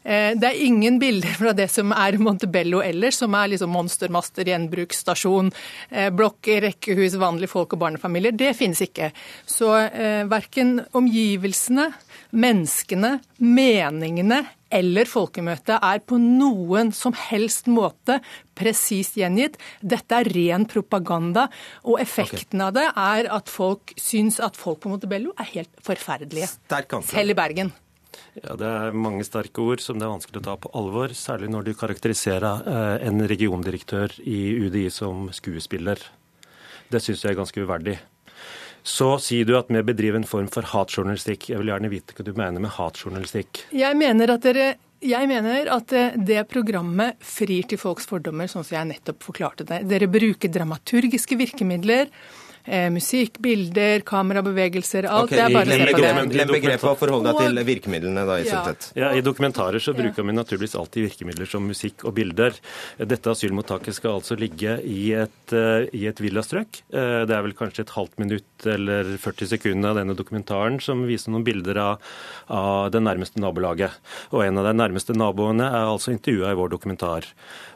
Eh, 0.07 0.33
det 0.39 0.49
er 0.49 0.65
ingen 0.67 1.01
bilder 1.03 1.35
fra 1.35 1.53
det 1.57 1.67
som 1.73 1.91
er 1.97 2.19
Montebello 2.23 2.79
ellers, 2.85 3.19
som 3.19 3.35
er 3.35 3.51
liksom 3.51 3.73
monstermaster, 3.75 4.47
gjenbruksstasjon, 4.47 5.51
eh, 5.91 6.11
blokker, 6.15 6.63
rekkehus, 6.69 7.17
vanlige 7.19 7.51
folk 7.51 7.75
og 7.75 7.83
barnefamilier. 7.83 8.37
Det 8.37 8.53
finnes 8.55 8.85
ikke. 8.87 9.11
Så 9.51 9.73
eh, 9.89 10.23
verken 10.31 10.79
omgivelsene, 10.95 11.89
menneskene, 12.37 13.17
meningene 13.43 14.45
eller 14.77 15.09
folkemøtet 15.11 15.79
er 15.79 16.03
på 16.07 16.19
noen 16.21 16.93
som 16.95 17.15
helst 17.17 17.71
måte 17.71 18.19
presist 18.59 19.19
gjengitt. 19.19 19.59
Dette 19.81 20.21
er 20.21 20.31
ren 20.35 20.67
propaganda, 20.71 21.47
og 21.87 22.01
effekten 22.03 22.63
okay. 22.63 22.67
av 22.67 22.77
det 22.79 22.87
er 23.07 23.33
at 23.41 23.51
folk 23.51 23.95
syns 23.99 24.39
at 24.43 24.59
folk 24.59 24.83
på 24.85 24.93
Montebello 24.93 25.35
er 25.39 25.51
helt 25.55 25.83
forferdelige. 25.87 26.51
Selv 27.07 27.35
i 27.35 27.39
Bergen. 27.39 27.75
Ja, 28.43 28.57
Det 28.57 28.67
er 28.67 28.97
mange 28.97 29.25
sterke 29.25 29.63
ord 29.65 29.83
som 29.85 29.99
det 29.99 30.07
er 30.07 30.13
vanskelig 30.15 30.43
å 30.43 30.47
ta 30.49 30.57
på 30.61 30.73
alvor, 30.77 31.15
særlig 31.17 31.51
når 31.53 31.69
du 31.69 31.73
karakteriserer 31.79 32.67
eh, 32.67 33.07
en 33.09 33.25
regiondirektør 33.27 34.19
i 34.25 34.41
UDI 34.67 34.89
som 34.93 35.29
skuespiller. 35.33 36.01
Det 36.93 37.03
syns 37.03 37.25
jeg 37.25 37.35
er 37.35 37.41
ganske 37.41 37.65
uverdig. 37.65 37.99
Så 38.87 39.17
sier 39.19 39.47
du 39.49 39.57
at 39.59 39.71
vi 39.73 39.83
bedriver 39.83 40.21
en 40.21 40.29
form 40.29 40.47
for 40.53 40.67
hatjournalistikk. 40.71 41.49
Jeg 41.51 41.59
vil 41.59 41.73
gjerne 41.73 41.91
vite 41.91 42.15
hva 42.15 42.27
du 42.27 42.37
mener 42.39 42.63
med 42.63 42.77
hatjournalistikk. 42.77 43.65
Jeg 43.75 43.99
mener 43.99 44.37
at 44.37 44.45
dere 44.47 44.75
jeg 45.05 45.29
mener 45.29 45.69
at 45.75 45.93
eh, 45.93 46.15
det 46.17 46.47
programmet 46.49 47.19
frir 47.25 47.67
til 47.69 47.81
folks 47.81 48.09
fordommer, 48.09 48.49
sånn 48.49 48.65
som 48.65 48.79
jeg 48.79 48.91
nettopp 48.95 49.27
forklarte 49.27 49.67
det. 49.69 49.83
Dere 49.91 50.09
bruker 50.09 50.53
dramaturgiske 50.53 51.37
virkemidler 51.37 52.09
eh, 52.67 52.89
musikk, 52.93 53.39
bilder, 53.43 54.03
kamerabevegelser. 54.07 55.09
Alt 55.09 55.31
okay, 55.31 55.39
det 55.39 55.45
er 55.47 55.55
bare 55.55 55.79
glem, 55.79 55.95
glem, 55.97 56.31
glem 56.33 56.53
begrepet 56.53 56.89
og 56.91 56.99
forhold 57.01 57.27
deg 57.27 57.41
til 57.41 57.63
virkemidlene. 57.71 58.27
da, 58.29 58.39
i 58.43 58.47
ja. 58.49 58.63
ja, 58.99 59.13
I 59.17 59.25
dokumentarer 59.25 59.83
så 59.83 59.95
bruker 59.97 60.27
vi 60.27 60.37
naturligvis 60.37 60.77
alltid 60.79 61.09
virkemidler 61.09 61.51
som 61.51 61.67
musikk 61.67 62.07
og 62.07 62.17
bilder. 62.19 62.57
Dette 62.99 63.33
asylmottaket 63.33 63.99
skal 63.99 64.19
altså 64.19 64.39
ligge 64.39 64.79
i 64.85 65.13
et, 65.17 65.55
uh, 65.55 65.87
i 65.97 66.07
et 66.11 66.23
villastrøk. 66.23 66.83
Uh, 66.93 67.25
det 67.29 67.37
er 67.37 67.45
vel 67.47 67.57
kanskje 67.59 67.87
et 67.87 67.95
halvt 67.97 68.21
minutt 68.23 68.67
eller 68.67 69.17
40 69.23 69.53
sekunder 69.55 69.93
av 69.93 70.01
denne 70.01 70.17
dokumentaren 70.19 70.81
som 70.83 71.05
viser 71.09 71.33
noen 71.35 71.47
bilder 71.47 71.81
av, 71.83 72.11
av 72.53 72.91
det 72.95 73.03
nærmeste 73.05 73.43
nabolaget. 73.43 73.95
Og 74.35 74.45
en 74.47 74.61
av 74.61 74.69
de 74.69 74.75
nærmeste 74.77 75.17
naboene 75.17 75.69
er 75.69 75.91
altså 75.91 76.15
intervjua 76.15 76.53
i 76.53 76.59
vår 76.59 76.75
dokumentar. 76.75 77.29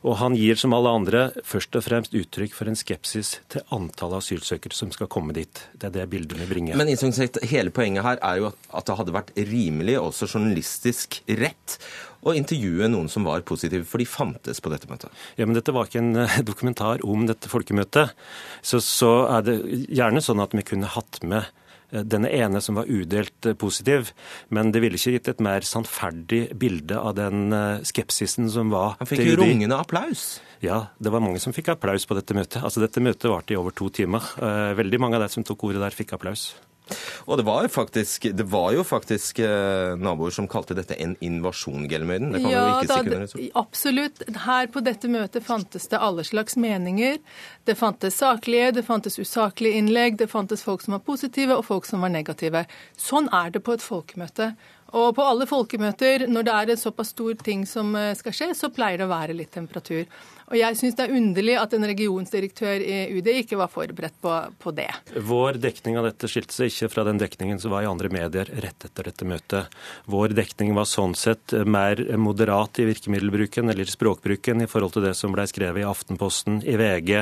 Og 0.07 0.17
han 0.21 0.37
gir 0.39 0.59
som 0.61 0.75
alle 0.77 0.93
andre 0.97 1.27
først 1.47 1.77
og 1.77 1.85
fremst 1.87 2.17
uttrykk 2.17 2.55
for 2.57 2.71
en 2.71 2.79
skepsis 2.79 3.37
til 3.53 3.65
antallet 3.75 4.25
asylsøkere 4.25 4.77
som 4.81 4.93
skal 4.95 5.11
komme 5.13 5.35
dit. 5.37 5.63
Det 5.77 5.91
er 5.91 5.97
det 6.01 6.07
bildene 6.13 6.49
bringer. 6.49 6.79
Men 6.81 6.91
hele 6.91 7.73
poenget 7.75 8.07
her 8.07 8.21
er 8.25 8.41
jo 8.41 8.51
at 8.51 8.89
det 8.89 8.97
hadde 9.01 9.17
vært 9.17 9.35
rimelig, 9.51 9.99
også 10.01 10.29
journalistisk 10.31 11.21
rett, 11.41 11.77
å 12.21 12.35
intervjue 12.37 12.89
noen 12.93 13.09
som 13.09 13.25
var 13.25 13.45
positive, 13.49 13.87
for 13.89 14.03
de 14.03 14.09
fantes 14.09 14.61
på 14.61 14.73
dette 14.73 14.89
møtet. 14.91 15.13
Ja, 15.39 15.47
Men 15.47 15.57
dette 15.57 15.73
var 15.73 15.89
ikke 15.89 16.03
en 16.03 16.25
eh, 16.25 16.41
dokumentar 16.51 17.05
om 17.07 17.25
dette 17.29 17.49
folkemøtet. 17.49 18.13
Så, 18.61 18.83
så 18.85 19.13
er 19.39 19.47
det 19.47 19.57
gjerne 19.89 20.21
sånn 20.25 20.43
at 20.45 20.57
vi 20.57 20.67
kunne 20.67 20.91
hatt 20.93 21.23
med 21.25 21.49
denne 21.91 22.31
ene 22.33 22.63
som 22.65 22.79
var 22.79 22.91
udelt 22.91 23.51
eh, 23.51 23.57
positiv, 23.59 24.13
men 24.49 24.73
det 24.75 24.83
ville 24.85 25.01
ikke 25.01 25.17
gitt 25.17 25.33
et 25.35 25.43
mer 25.45 25.67
sannferdig 25.67 26.43
bilde 26.61 26.99
av 26.99 27.17
den 27.19 27.53
skepsisen 27.87 28.51
som 28.53 28.73
var. 28.73 28.97
Han 29.01 29.11
fikk 29.11 29.25
jo 29.27 29.39
rungende 29.41 29.79
applaus. 29.79 30.41
Ja, 30.65 30.91
det 31.01 31.13
var 31.13 31.23
mange 31.25 31.41
som 31.43 31.55
fikk 31.57 31.73
applaus 31.75 32.05
på 32.07 32.17
dette 32.19 32.37
møtet. 32.37 32.61
Altså, 32.61 32.83
Dette 32.85 33.03
møtet 33.03 33.31
varte 33.33 33.55
i 33.55 33.61
over 33.61 33.73
to 33.77 33.89
timer. 33.95 34.27
Veldig 34.77 35.01
mange 35.01 35.17
av 35.17 35.25
de 35.25 35.31
som 35.33 35.47
tok 35.47 35.71
ordet 35.71 35.81
der, 35.81 35.97
fikk 35.97 36.13
applaus. 36.19 36.51
Og 37.27 37.39
det 37.41 37.47
var, 37.47 37.69
faktisk, 37.69 38.29
det 38.37 38.47
var 38.51 38.73
jo 38.75 38.85
faktisk 38.87 39.39
eh, 39.45 39.95
naboer 40.01 40.35
som 40.35 40.49
kalte 40.51 40.77
dette 40.79 40.97
en 41.01 41.17
invasjon, 41.25 41.87
Gelmøyden. 41.91 42.33
Det 42.35 42.43
kan 42.45 42.53
ja, 42.53 42.65
du 42.81 42.89
ikke 42.89 43.21
da, 43.27 43.51
Absolutt. 43.61 44.25
Her 44.47 44.71
på 44.73 44.83
dette 44.85 45.11
møtet 45.13 45.47
fantes 45.47 45.89
det 45.93 46.01
alle 46.01 46.25
slags 46.27 46.59
meninger. 46.61 47.21
Det 47.69 47.77
fantes 47.79 48.19
saklige, 48.21 48.73
det 48.81 48.87
fantes 48.89 49.19
usaklige 49.21 49.81
innlegg, 49.81 50.19
det 50.21 50.31
fantes 50.33 50.65
folk 50.67 50.85
som 50.85 50.97
var 50.97 51.05
positive 51.07 51.59
og 51.59 51.67
folk 51.69 51.89
som 51.89 52.05
var 52.05 52.13
negative. 52.15 52.67
Sånn 52.99 53.31
er 53.35 53.55
det 53.55 53.65
på 53.67 53.77
et 53.77 53.85
folkemøte. 53.85 54.53
Og 54.97 55.13
på 55.15 55.23
alle 55.23 55.47
folkemøter, 55.47 56.27
når 56.27 56.47
det 56.47 56.55
er 56.55 56.73
en 56.73 56.81
såpass 56.81 57.13
stor 57.15 57.37
ting 57.47 57.63
som 57.69 57.95
eh, 57.99 58.15
skal 58.19 58.35
skje, 58.35 58.49
så 58.59 58.73
pleier 58.75 58.99
det 58.99 59.07
å 59.07 59.13
være 59.13 59.37
litt 59.39 59.53
temperatur. 59.55 60.03
Og 60.51 60.57
jeg 60.59 60.79
syns 60.81 60.97
det 60.99 61.05
er 61.07 61.15
underlig 61.15 61.55
at 61.61 61.75
en 61.77 61.87
regionsdirektør 61.87 62.83
i 62.83 62.97
UD 63.15 63.31
ikke 63.37 63.59
var 63.61 63.71
forberedt 63.71 64.17
på, 64.23 64.33
på, 64.59 64.73
det. 64.75 64.89
Vår 65.15 65.61
dekning 65.63 66.01
av 66.01 66.09
dette 66.09 66.31
skilte 66.31 66.57
seg 66.57 66.73
ikke 66.73 66.91
fra 66.91 67.07
den 67.07 67.21
dekningen 67.23 67.63
som 67.63 67.75
var 67.75 67.87
i 67.87 67.91
andre 67.91 68.11
medier 68.11 68.51
rett 68.65 68.89
etter 68.89 69.11
dette 69.13 69.29
møtet. 69.31 69.79
Vår 70.11 70.35
dekning 70.35 70.75
var 70.75 70.91
sånn 70.91 71.15
sett 71.19 71.55
mer 71.67 72.03
moderat 72.19 72.83
i 72.83 72.89
virkemiddelbruken 72.91 73.71
eller 73.71 73.95
språkbruken 73.95 74.67
i 74.67 74.71
forhold 74.71 74.99
til 74.99 75.07
det 75.07 75.15
som 75.19 75.35
ble 75.35 75.47
skrevet 75.51 75.85
i 75.85 75.89
Aftenposten, 75.89 76.63
i 76.67 76.77
VG 76.81 77.15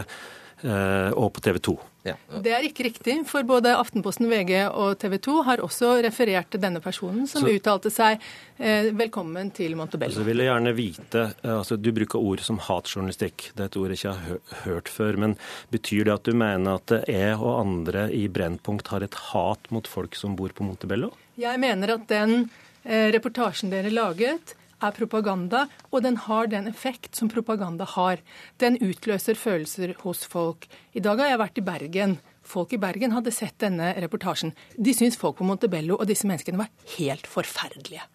Eh, 0.59 1.11
og 1.15 1.31
på 1.37 1.43
TV 1.45 1.61
2. 1.63 1.77
Ja. 2.09 2.17
Det 2.45 2.53
er 2.55 2.67
ikke 2.67 2.87
riktig, 2.89 3.17
for 3.29 3.47
både 3.49 3.75
Aftenposten, 3.77 4.29
VG 4.31 4.67
og 4.69 4.99
TV 5.01 5.19
2 5.25 5.37
har 5.47 5.63
også 5.65 5.95
referert 6.05 6.51
til 6.53 6.63
denne 6.63 6.83
personen, 6.85 7.27
som 7.31 7.45
så, 7.45 7.55
uttalte 7.55 7.93
seg 7.93 8.19
eh, 8.59 8.91
'velkommen 8.93 9.53
til 9.55 9.77
Montebello'. 9.79 10.19
Så 10.19 10.27
vil 10.27 10.43
jeg 10.43 10.51
gjerne 10.51 10.75
vite, 10.77 11.25
eh, 11.43 11.55
altså 11.55 11.77
Du 11.79 11.93
bruker 11.93 12.19
ord 12.19 12.45
som 12.45 12.59
hatjournalistikk. 12.59 13.51
Det 13.55 13.65
er 13.65 13.71
et 13.71 13.81
ord 13.81 13.95
jeg 13.95 14.01
ikke 14.01 14.15
har 14.19 14.63
hørt 14.65 14.89
før. 14.89 15.19
Men 15.19 15.37
betyr 15.71 16.05
det 16.09 16.15
at 16.15 16.25
du 16.25 16.35
mener 16.35 16.81
at 16.81 17.09
jeg 17.09 17.37
og 17.39 17.61
andre 17.61 18.09
i 18.13 18.27
Brennpunkt 18.29 18.89
har 18.89 19.03
et 19.03 19.15
hat 19.33 19.71
mot 19.71 19.87
folk 19.87 20.17
som 20.17 20.37
bor 20.37 20.49
på 20.49 20.67
Montebello? 20.67 21.13
Jeg 21.39 21.61
mener 21.61 21.95
at 21.95 22.09
den 22.11 22.51
eh, 22.85 23.11
reportasjen 23.15 23.71
dere 23.71 23.93
laget, 23.95 24.58
er 24.85 24.95
propaganda, 24.97 25.67
og 25.91 26.05
den 26.05 26.19
har 26.27 26.51
den 26.51 26.69
effekt 26.71 27.19
som 27.19 27.31
propaganda 27.33 27.87
har. 27.97 28.23
Den 28.63 28.79
utløser 28.81 29.39
følelser 29.39 29.95
hos 30.05 30.25
folk. 30.29 30.69
I 30.95 31.03
dag 31.05 31.23
har 31.23 31.33
jeg 31.33 31.43
vært 31.43 31.61
i 31.61 31.67
Bergen. 31.67 32.19
Folk 32.49 32.73
i 32.73 32.81
Bergen 32.81 33.13
hadde 33.17 33.35
sett 33.35 33.59
denne 33.63 33.93
reportasjen. 34.01 34.55
De 34.77 34.95
syns 34.97 35.19
folk 35.21 35.39
på 35.41 35.49
Montebello 35.49 35.99
og 35.99 36.09
disse 36.09 36.29
menneskene 36.29 36.63
var 36.63 36.73
helt 36.97 37.29
forferdelige. 37.29 38.07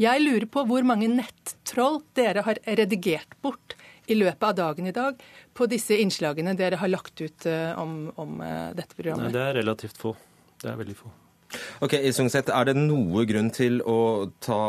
Jeg 0.00 0.22
lurer 0.22 0.46
på 0.48 0.64
hvor 0.68 0.86
mange 0.86 1.10
nettroll 1.12 2.00
dere 2.16 2.44
har 2.46 2.60
redigert 2.64 3.34
bort 3.44 3.76
i 4.10 4.16
løpet 4.16 4.46
av 4.46 4.54
dagen 4.58 4.88
i 4.88 4.94
dag 4.96 5.18
på 5.54 5.66
disse 5.70 5.98
innslagene 6.00 6.56
dere 6.58 6.78
har 6.80 6.90
lagt 6.90 7.20
ut 7.20 7.46
uh, 7.46 7.76
om, 7.78 8.08
om 8.18 8.38
uh, 8.40 8.70
dette 8.76 8.96
programmet. 8.96 9.28
Nei, 9.28 9.34
det 9.36 9.42
er 9.44 9.58
relativt 9.60 10.00
få. 10.00 10.14
Det 10.60 10.70
er 10.72 10.78
veldig 10.80 10.96
få. 10.98 11.12
Ok, 11.84 11.96
Isungset, 12.06 12.50
Er 12.54 12.68
det 12.68 12.76
noe 12.78 13.24
grunn 13.26 13.50
til 13.54 13.80
å 13.82 14.30
ta 14.42 14.62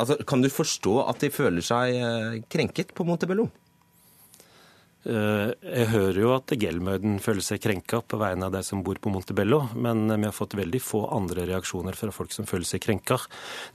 Altså, 0.00 0.16
kan 0.26 0.40
du 0.42 0.48
forstå 0.52 0.94
at 1.10 1.20
de 1.22 1.32
føler 1.34 1.64
seg 1.64 1.98
eh, 2.00 2.38
krenket 2.52 2.94
på 2.96 3.04
Montebello? 3.08 3.50
Eh, 5.00 5.50
jeg 5.64 5.88
hører 5.94 6.18
jo 6.20 6.32
at 6.34 6.52
Gelmøyden 6.60 7.16
føler 7.24 7.44
seg 7.44 7.62
krenka 7.64 8.02
på 8.04 8.18
vegne 8.20 8.50
av 8.50 8.52
de 8.52 8.60
som 8.66 8.82
bor 8.84 8.98
på 9.00 9.08
Montebello, 9.12 9.62
men 9.72 10.04
vi 10.10 10.28
har 10.28 10.34
fått 10.36 10.58
veldig 10.58 10.80
få 10.84 11.06
andre 11.16 11.46
reaksjoner 11.48 11.96
fra 11.96 12.12
folk 12.12 12.34
som 12.36 12.48
føler 12.48 12.68
seg 12.68 12.82
krenka. 12.84 13.16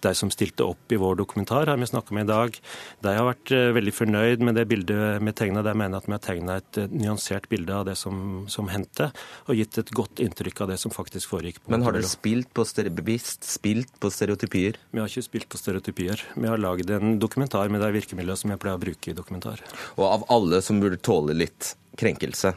De 0.05 0.11
som 0.17 0.30
stilte 0.30 0.67
opp 0.67 0.93
i 0.93 0.99
vår 1.01 1.17
dokumentar, 1.23 1.65
har 1.71 1.82
vi 1.82 1.89
snakka 1.89 2.13
med 2.13 2.28
i 2.28 2.32
dag. 2.32 2.59
De 3.01 3.15
har 3.17 3.26
vært 3.26 3.53
eh, 3.57 3.71
veldig 3.73 3.95
fornøyd 3.97 4.45
med 4.45 4.59
det 4.59 4.67
bildet 4.69 5.23
vi 5.26 5.34
tegna. 5.34 5.65
De 5.65 5.73
mener 5.73 5.97
at 5.97 6.05
vi 6.05 6.13
har 6.13 6.21
tegna 6.28 6.59
et 6.61 6.82
eh, 6.84 6.93
nyansert 6.93 7.49
bilde 7.49 7.73
av 7.73 7.88
det 7.89 7.97
som, 7.97 8.45
som 8.51 8.69
hendte, 8.69 9.09
og 9.49 9.57
gitt 9.57 9.82
et 9.82 9.93
godt 9.97 10.21
inntrykk 10.21 10.61
av 10.61 10.73
det 10.76 10.80
som 10.84 10.93
faktisk 10.93 11.34
foregikk 11.34 11.63
på 11.63 11.71
Montebello. 11.71 11.82
Men 11.82 11.89
har 11.89 11.97
dere 11.97 12.11
spilt 12.11 12.53
på 12.53 12.67
bevisst 13.01 13.49
spilt 13.49 13.97
på 13.97 14.13
stereotypier? 14.13 14.78
Vi 14.93 15.01
har 15.01 15.09
ikke 15.09 15.26
spilt 15.26 15.49
på 15.49 15.57
stereotypier. 15.57 16.21
Vi 16.38 16.53
har 16.53 16.61
lagd 16.61 16.93
en 16.93 17.17
dokumentar 17.17 17.73
med 17.73 17.82
de 17.82 17.89
virkemidlene 17.97 18.38
som 18.38 18.53
jeg 18.53 18.61
pleier 18.61 18.78
å 18.78 18.86
bruke 18.86 19.09
i 19.09 19.17
dokumentar. 19.17 19.65
Og 19.97 20.05
av 20.05 20.30
alle 20.30 20.61
som 20.61 20.78
burde 20.84 21.01
tåle 21.01 21.14
tåle 21.16 21.36
litt 21.38 21.74
krenkelse. 21.97 22.53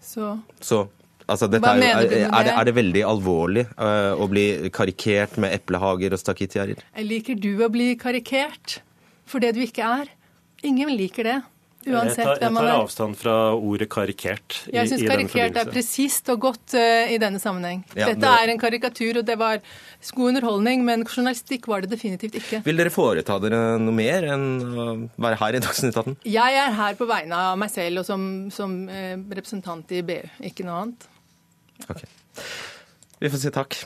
Så, 0.00 0.38
Så 0.60 0.88
altså, 1.26 1.46
er, 1.46 1.56
jo, 1.56 1.62
er, 1.62 2.02
er, 2.02 2.44
det, 2.44 2.52
er, 2.52 2.64
det, 2.68 2.74
veldig 2.76 3.04
alvorlig 3.08 3.66
uh, 3.78 4.12
å 4.20 4.26
bli 4.28 4.70
karikert 4.74 5.38
med 5.40 5.54
eplehager 5.56 6.12
og 6.12 6.20
stakittgjerder? 6.20 6.82
Liker 7.00 7.38
du 7.40 7.54
å 7.64 7.70
bli 7.72 7.92
karikert 8.00 8.80
for 9.28 9.40
det 9.44 9.54
du 9.56 9.62
ikke 9.64 9.86
er? 10.02 10.12
Ingen 10.66 10.92
liker 10.98 11.28
det. 11.28 11.38
Uansett 11.82 12.20
jeg 12.20 12.26
tar, 12.28 12.40
jeg 12.44 12.54
tar 12.54 12.68
avstand 12.76 13.16
fra 13.18 13.34
ordet 13.56 13.88
karikert. 13.90 14.58
I, 14.68 14.76
jeg 14.76 14.90
syns 14.92 15.02
karikert 15.08 15.56
er 15.58 15.70
presist 15.70 16.30
og 16.30 16.44
godt 16.44 16.76
uh, 16.78 17.10
i 17.10 17.18
denne 17.22 17.40
sammenheng. 17.42 17.82
Ja, 17.96 18.12
Dette 18.12 18.22
det... 18.22 18.30
er 18.30 18.52
en 18.52 18.60
karikatur, 18.62 19.18
og 19.18 19.26
det 19.26 19.36
var 19.40 19.58
god 20.14 20.32
underholdning, 20.32 20.84
men 20.86 21.02
journalistikk 21.06 21.66
var 21.70 21.82
det 21.82 21.90
definitivt 21.94 22.38
ikke. 22.38 22.62
Vil 22.66 22.78
dere 22.78 22.92
foreta 22.94 23.38
dere 23.42 23.62
noe 23.82 23.96
mer 23.96 24.28
enn 24.34 24.46
å 24.62 24.88
være 25.22 25.40
her 25.42 25.58
i 25.58 25.62
Dagsnytt 25.64 25.98
18? 25.98 26.20
Jeg 26.30 26.60
er 26.62 26.76
her 26.78 26.98
på 26.98 27.08
vegne 27.10 27.40
av 27.50 27.58
meg 27.58 27.72
selv 27.74 28.04
og 28.04 28.08
som, 28.08 28.28
som 28.54 28.78
uh, 28.86 29.16
representant 29.34 29.96
i 29.96 30.04
BU, 30.06 30.20
ikke 30.52 30.68
noe 30.68 30.84
annet. 30.84 31.08
Ok. 31.88 32.06
Vi 33.22 33.30
får 33.30 33.38
si 33.38 33.50
takk. 33.54 33.76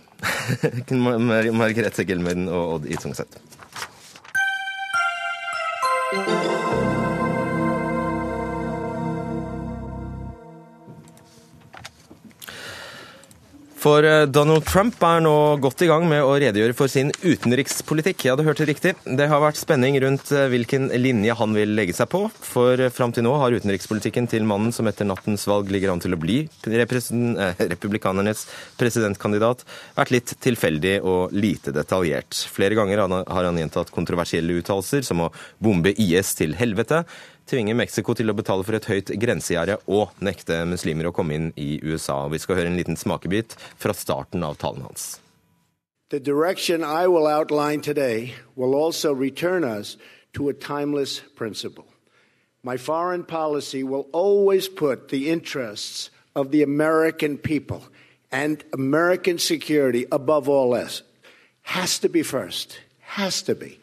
Margrethe 1.60 2.04
Gelmøyden 2.08 2.48
og 2.48 2.78
Odd 2.78 2.92
Itsungseth. 2.92 3.40
For 13.86 14.02
eh, 14.02 14.24
Donald 14.26 14.64
Trump 14.66 14.98
er 15.06 15.20
nå 15.22 15.32
godt 15.62 15.84
i 15.84 15.86
gang 15.86 16.08
med 16.10 16.24
å 16.26 16.32
redegjøre 16.42 16.74
for 16.74 16.90
sin 16.90 17.12
utenrikspolitikk. 17.22 18.24
Ja, 18.26 18.34
du 18.34 18.42
hørte 18.42 18.66
riktig. 18.66 18.96
Det 19.06 19.28
har 19.30 19.38
vært 19.38 19.60
spenning 19.60 19.94
rundt 20.02 20.32
eh, 20.34 20.48
hvilken 20.50 20.88
linje 20.98 21.36
han 21.38 21.54
vil 21.54 21.76
legge 21.78 21.94
seg 21.94 22.08
på. 22.10 22.24
For 22.42 22.82
eh, 22.82 22.90
fram 22.90 23.14
til 23.14 23.22
nå 23.22 23.36
har 23.38 23.54
utenrikspolitikken 23.54 24.26
til 24.32 24.42
mannen 24.50 24.74
som 24.74 24.90
etter 24.90 25.06
nattens 25.06 25.46
valg 25.46 25.70
ligger 25.70 25.92
an 25.92 26.02
til 26.02 26.16
å 26.16 26.18
bli 26.18 26.40
republikanernes 26.66 28.42
presidentkandidat, 28.80 29.62
vært 29.94 30.14
litt 30.16 30.34
tilfeldig 30.42 30.96
og 31.06 31.38
lite 31.38 31.70
detaljert. 31.76 32.42
Flere 32.56 32.74
ganger 32.74 33.06
har 33.06 33.46
han 33.52 33.62
gjentatt 33.62 33.94
kontroversielle 33.94 34.58
uttalelser, 34.64 35.06
som 35.06 35.28
å 35.28 35.30
bombe 35.62 35.94
IS 35.94 36.34
til 36.42 36.58
helvete 36.58 37.04
tvinge 37.46 37.74
Mexico 37.78 38.14
til 38.16 38.30
å 38.30 38.36
betale 38.36 38.64
for 38.66 38.76
et 38.78 38.88
høyt 38.90 39.12
grensegjerde 39.22 39.78
og 39.86 40.16
nekte 40.24 40.64
muslimer 40.68 41.08
å 41.10 41.14
komme 41.14 41.36
inn 41.36 41.52
i 41.56 41.76
USA. 41.84 42.24
Vi 42.32 42.40
skal 42.42 42.60
høre 42.60 42.72
en 42.72 42.78
liten 42.78 42.98
smakebit 42.98 43.56
fra 43.78 43.94
starten 43.94 44.44
av 44.46 44.58
talen 44.60 44.86
hans. 44.86 45.16
The 46.10 46.20
direction 46.20 46.84
I 46.84 47.08
will 47.08 47.26
outline 47.26 47.80
today 47.80 48.34
will 48.54 48.74
also 48.74 49.12
return 49.12 49.64
us 49.64 49.96
to 50.34 50.48
a 50.48 50.54
timeless 50.54 51.20
principle. 51.34 51.86
My 52.62 52.76
foreign 52.76 53.24
policy 53.24 53.82
will 53.82 54.06
always 54.12 54.68
put 54.68 55.08
the 55.08 55.30
interests 55.30 56.10
of 56.34 56.50
the 56.50 56.62
American 56.62 57.38
people 57.38 57.82
and 58.30 58.62
American 58.72 59.38
security 59.38 60.06
above 60.12 60.48
all 60.48 60.74
else. 60.74 61.02
Has 61.62 61.98
to 62.00 62.08
be 62.08 62.22
first. 62.22 62.80
Has 63.00 63.42
to 63.42 63.54
be. 63.54 63.78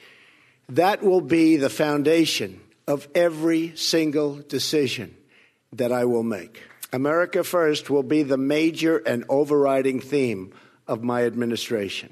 That 0.70 1.04
will 1.04 1.22
be 1.22 1.58
the 1.58 1.70
foundation 1.70 2.60
of 2.88 3.08
every 3.14 3.74
single 3.76 4.42
decision 4.50 5.16
that 5.78 5.92
I 5.92 6.06
will 6.06 6.24
make. 6.24 6.62
America 6.92 7.44
first 7.44 7.90
will 7.90 8.04
be 8.04 8.24
the 8.24 8.38
major 8.38 9.02
and 9.06 9.24
overriding 9.30 10.00
theme 10.00 10.54
of 10.88 11.04
my 11.04 11.26
administration. 11.26 12.10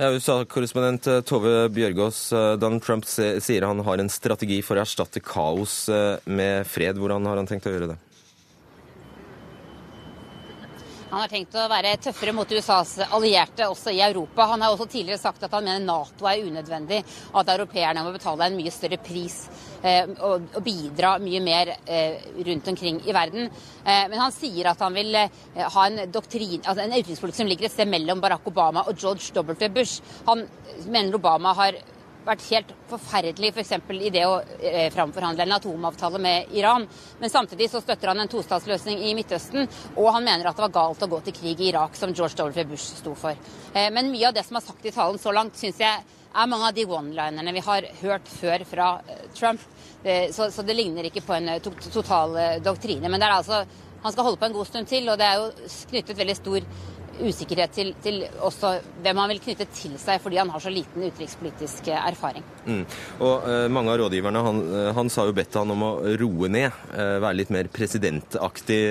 Ja, 0.00 0.08
USA-korrespondent 0.10 1.06
eh, 1.06 1.20
Tove 1.20 1.68
Bjørgaas, 1.68 2.32
eh, 2.32 2.52
Donald 2.56 2.82
Trump 2.82 3.04
sier 3.04 3.66
han 3.68 3.82
har 3.84 4.00
en 4.00 4.08
strategi 4.08 4.62
for 4.64 4.80
å 4.80 4.84
erstatte 4.86 5.20
kaos 5.20 5.74
eh, 5.92 6.16
med 6.24 6.64
fred. 6.64 6.96
Hvordan 6.96 7.28
har 7.28 7.36
han 7.36 7.50
tenkt 7.50 7.68
å 7.68 7.74
gjøre 7.74 7.90
det? 7.90 7.98
Han 11.10 11.24
har 11.24 11.30
tenkt 11.30 11.56
å 11.58 11.64
være 11.66 11.96
tøffere 11.98 12.30
mot 12.36 12.52
USAs 12.54 12.92
allierte 13.10 13.66
også 13.66 13.90
i 13.90 13.98
Europa. 14.04 14.44
Han 14.52 14.62
har 14.62 14.70
også 14.70 14.86
tidligere 14.92 15.18
sagt 15.18 15.42
at 15.42 15.56
han 15.56 15.64
mener 15.66 15.82
Nato 15.82 16.28
er 16.30 16.44
unødvendig, 16.46 17.00
at 17.34 17.50
europeerne 17.50 18.04
må 18.06 18.12
betale 18.14 18.46
en 18.46 18.54
mye 18.54 18.70
større 18.70 19.00
pris 19.02 19.40
eh, 19.82 20.06
og, 20.06 20.46
bidra 20.62 21.16
mye 21.18 21.40
mer 21.42 21.72
eh, 21.82 22.30
rundt 22.46 22.70
omkring 22.70 23.02
i 23.02 23.16
verden. 23.16 23.50
Eh, 23.82 24.04
men 24.12 24.18
han 24.22 24.36
sier 24.36 24.70
at 24.70 24.86
han 24.86 24.94
vil 24.94 25.18
ha 25.18 25.86
en, 25.88 26.04
doktrin, 26.14 26.60
altså 26.62 26.84
en 26.84 26.94
utenrikspolitikk 26.94 27.42
som 27.42 27.50
ligger 27.50 27.66
et 27.66 27.74
sted 27.74 27.90
mellom 27.90 28.22
Barack 28.22 28.46
Obama 28.46 28.86
og 28.86 28.94
George 28.94 29.34
W. 29.34 29.70
Bush. 29.74 29.98
Han 30.30 30.46
mener 30.86 31.18
Obama 31.18 31.58
har 31.58 31.82
vært 32.30 32.46
helt 32.50 32.70
forferdelig 32.90 33.50
f.eks. 33.52 33.72
For 33.86 33.96
i 33.96 34.12
det 34.14 34.22
å 34.26 34.36
eh, 34.40 34.86
framforhandle 34.94 35.46
en 35.46 35.56
atomavtale 35.56 36.20
med 36.22 36.54
Iran. 36.58 36.86
Men 37.20 37.32
samtidig 37.32 37.70
så 37.72 37.82
støtter 37.82 38.12
han 38.12 38.22
en 38.22 38.30
tostatsløsning 38.30 39.02
i 39.08 39.14
Midtøsten, 39.18 39.68
og 39.96 40.12
han 40.14 40.26
mener 40.26 40.48
at 40.48 40.58
det 40.58 40.66
var 40.68 40.76
galt 40.78 41.04
å 41.04 41.10
gå 41.10 41.20
til 41.26 41.36
krig 41.40 41.60
i 41.60 41.70
Irak, 41.72 41.98
som 41.98 42.14
George 42.14 42.38
W. 42.38 42.64
Bush 42.70 43.00
sto 43.00 43.14
for. 43.18 43.36
Eh, 43.74 43.90
men 43.94 44.12
mye 44.12 44.30
av 44.30 44.36
det 44.36 44.46
som 44.46 44.58
er 44.60 44.66
sagt 44.66 44.86
i 44.86 44.94
talen 44.94 45.20
så 45.20 45.34
langt, 45.34 45.58
syns 45.60 45.82
jeg 45.82 46.00
er 46.30 46.50
mange 46.50 46.70
av 46.70 46.74
de 46.76 46.86
one-linerne 46.86 47.54
vi 47.56 47.66
har 47.66 47.86
hørt 48.04 48.30
før 48.30 48.66
fra 48.68 48.90
eh, 49.06 49.28
Trump. 49.34 49.68
Så, 50.00 50.46
så, 50.48 50.62
det 50.64 50.72
ligner 50.72 51.04
ikke 51.04 51.20
på 51.20 51.34
en 51.36 51.58
to 51.60 51.74
total 51.92 52.32
doktrine. 52.64 53.04
Men 53.12 53.20
det 53.20 53.26
er 53.26 53.34
altså 53.34 53.58
han 54.00 54.14
skal 54.14 54.24
holde 54.24 54.40
på 54.40 54.48
en 54.48 54.54
god 54.54 54.68
stund 54.70 54.88
til, 54.88 55.08
og 55.12 55.18
det 55.20 55.26
er 55.26 55.34
jo 55.36 55.50
knyttet 55.90 56.16
veldig 56.16 56.36
stor 56.38 56.64
usikkerhet 57.26 57.74
til, 57.74 57.92
til, 58.04 58.22
også 58.44 58.72
hvem 59.04 59.20
han 59.22 59.32
vil 59.34 59.42
knytte 59.44 59.66
til 59.74 59.96
seg, 60.00 60.20
fordi 60.22 60.40
han 60.40 60.52
har 60.52 60.62
så 60.62 60.72
liten 60.72 61.04
utenrikspolitisk 61.04 61.90
eh, 61.92 62.08
erfaring. 62.12 62.46
Mm. 62.66 62.82
Og 63.20 63.46
uh, 63.46 63.66
Mange 63.72 63.92
av 63.92 64.00
rådgiverne 64.02 64.44
han, 64.46 64.62
han 64.96 65.12
sa 65.12 65.26
jo 65.28 65.36
bedt 65.36 65.58
han 65.60 65.74
om 65.74 65.86
å 65.86 65.92
roe 66.20 66.50
ned, 66.52 66.70
uh, 66.94 67.18
være 67.22 67.38
litt 67.42 67.54
mer 67.54 67.70
presidentaktig 67.72 68.82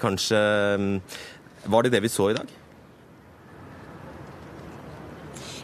kanskje. 0.00 0.40
Var 1.68 1.84
det 1.84 1.92
det 1.96 2.04
vi 2.04 2.12
så 2.12 2.30
i 2.32 2.38
dag? 2.38 2.57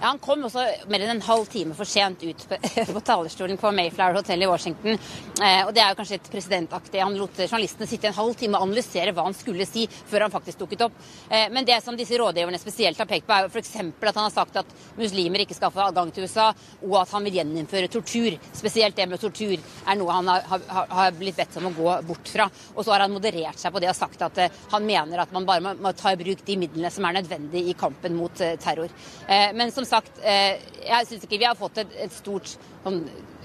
Ja, 0.05 0.09
Han 0.09 0.18
kom 0.20 0.42
også 0.44 0.61
mer 0.92 1.00
enn 1.00 1.14
en 1.14 1.22
halv 1.24 1.46
time 1.48 1.72
for 1.72 1.88
sent 1.88 2.20
ut 2.20 2.42
på, 2.48 2.57
på 2.96 3.00
talerstolen 3.09 3.57
på 3.57 3.70
Mayflower 3.72 4.18
Hotel 4.18 4.42
i 4.44 4.48
Washington. 4.50 4.98
Eh, 5.40 5.62
og 5.64 5.70
Det 5.72 5.80
er 5.80 5.94
jo 5.94 5.96
kanskje 5.96 6.18
et 6.18 6.26
presidentaktig. 6.28 7.00
Han 7.00 7.14
lot 7.16 7.38
journalistene 7.40 7.88
sitte 7.88 8.11
en 8.11 8.18
halv 8.18 8.36
time 8.36 8.59
og 8.59 8.66
analysere 8.66 9.14
hva 9.16 9.24
han 9.24 9.36
skulle 9.38 9.64
si, 9.64 9.86
før 9.88 10.26
han 10.26 10.34
faktisk 10.34 10.61
dukket 10.61 10.84
opp. 10.84 10.98
Eh, 11.30 11.46
men 11.55 11.64
det 11.64 11.78
som 11.80 11.96
disse 11.96 12.18
rådgiverne 12.20 12.61
spesielt 12.61 13.00
har 13.00 13.09
pekt 13.09 13.24
på, 13.24 13.32
er 13.32 13.46
jo 13.46 13.55
f.eks. 13.55 13.70
at 13.80 14.11
han 14.11 14.26
har 14.26 14.34
sagt 14.34 14.59
at 14.61 14.74
muslimer 14.98 15.46
ikke 15.46 15.57
skal 15.57 15.72
få 15.72 15.86
adgang 15.86 16.12
til 16.12 16.28
USA, 16.28 16.50
og 16.82 16.98
at 17.00 17.16
han 17.16 17.24
vil 17.24 17.40
gjeninnføre 17.40 17.88
tortur. 17.96 18.36
Spesielt 18.52 19.00
det 19.00 19.09
med 19.09 19.24
tortur 19.24 19.57
er 19.57 19.98
noe 20.02 20.18
han 20.18 20.28
har, 20.34 20.44
har, 20.52 20.92
har 21.00 21.16
blitt 21.16 21.40
bedt 21.40 21.57
om 21.62 21.70
å 21.70 21.74
gå 21.80 21.96
bort 22.11 22.34
fra. 22.34 22.50
Og 22.74 22.82
så 22.84 22.92
har 22.92 23.07
han 23.07 23.16
moderert 23.16 23.57
seg 23.57 23.72
på 23.72 23.80
det 23.80 23.88
og 23.94 23.96
sagt 24.02 24.28
at 24.28 24.44
eh, 24.44 24.61
han 24.76 24.84
mener 24.84 25.24
at 25.24 25.32
man 25.32 25.48
bare 25.48 25.64
må, 25.64 25.74
må, 25.80 25.96
ta 25.96 26.12
i 26.12 26.20
bruk 26.20 26.44
de 26.44 26.61
midlene 26.61 26.92
som 26.92 27.09
er 27.09 27.22
nødvendige 27.22 27.72
i 27.72 27.78
kampen 27.86 28.20
mot 28.20 28.44
eh, 28.44 28.59
terror. 28.61 28.92
Eh, 29.24 29.48
men 29.57 29.72
som 29.72 29.88
sagt, 29.88 29.93
eh, 30.22 30.62
jeg 30.84 31.09
syns 31.09 31.24
ikke 31.26 31.40
vi 31.40 31.47
har 31.49 31.59
fått 31.59 31.80
et, 31.82 31.95
et 32.07 32.12
stort, 32.12 32.57
sånn, 32.84 32.99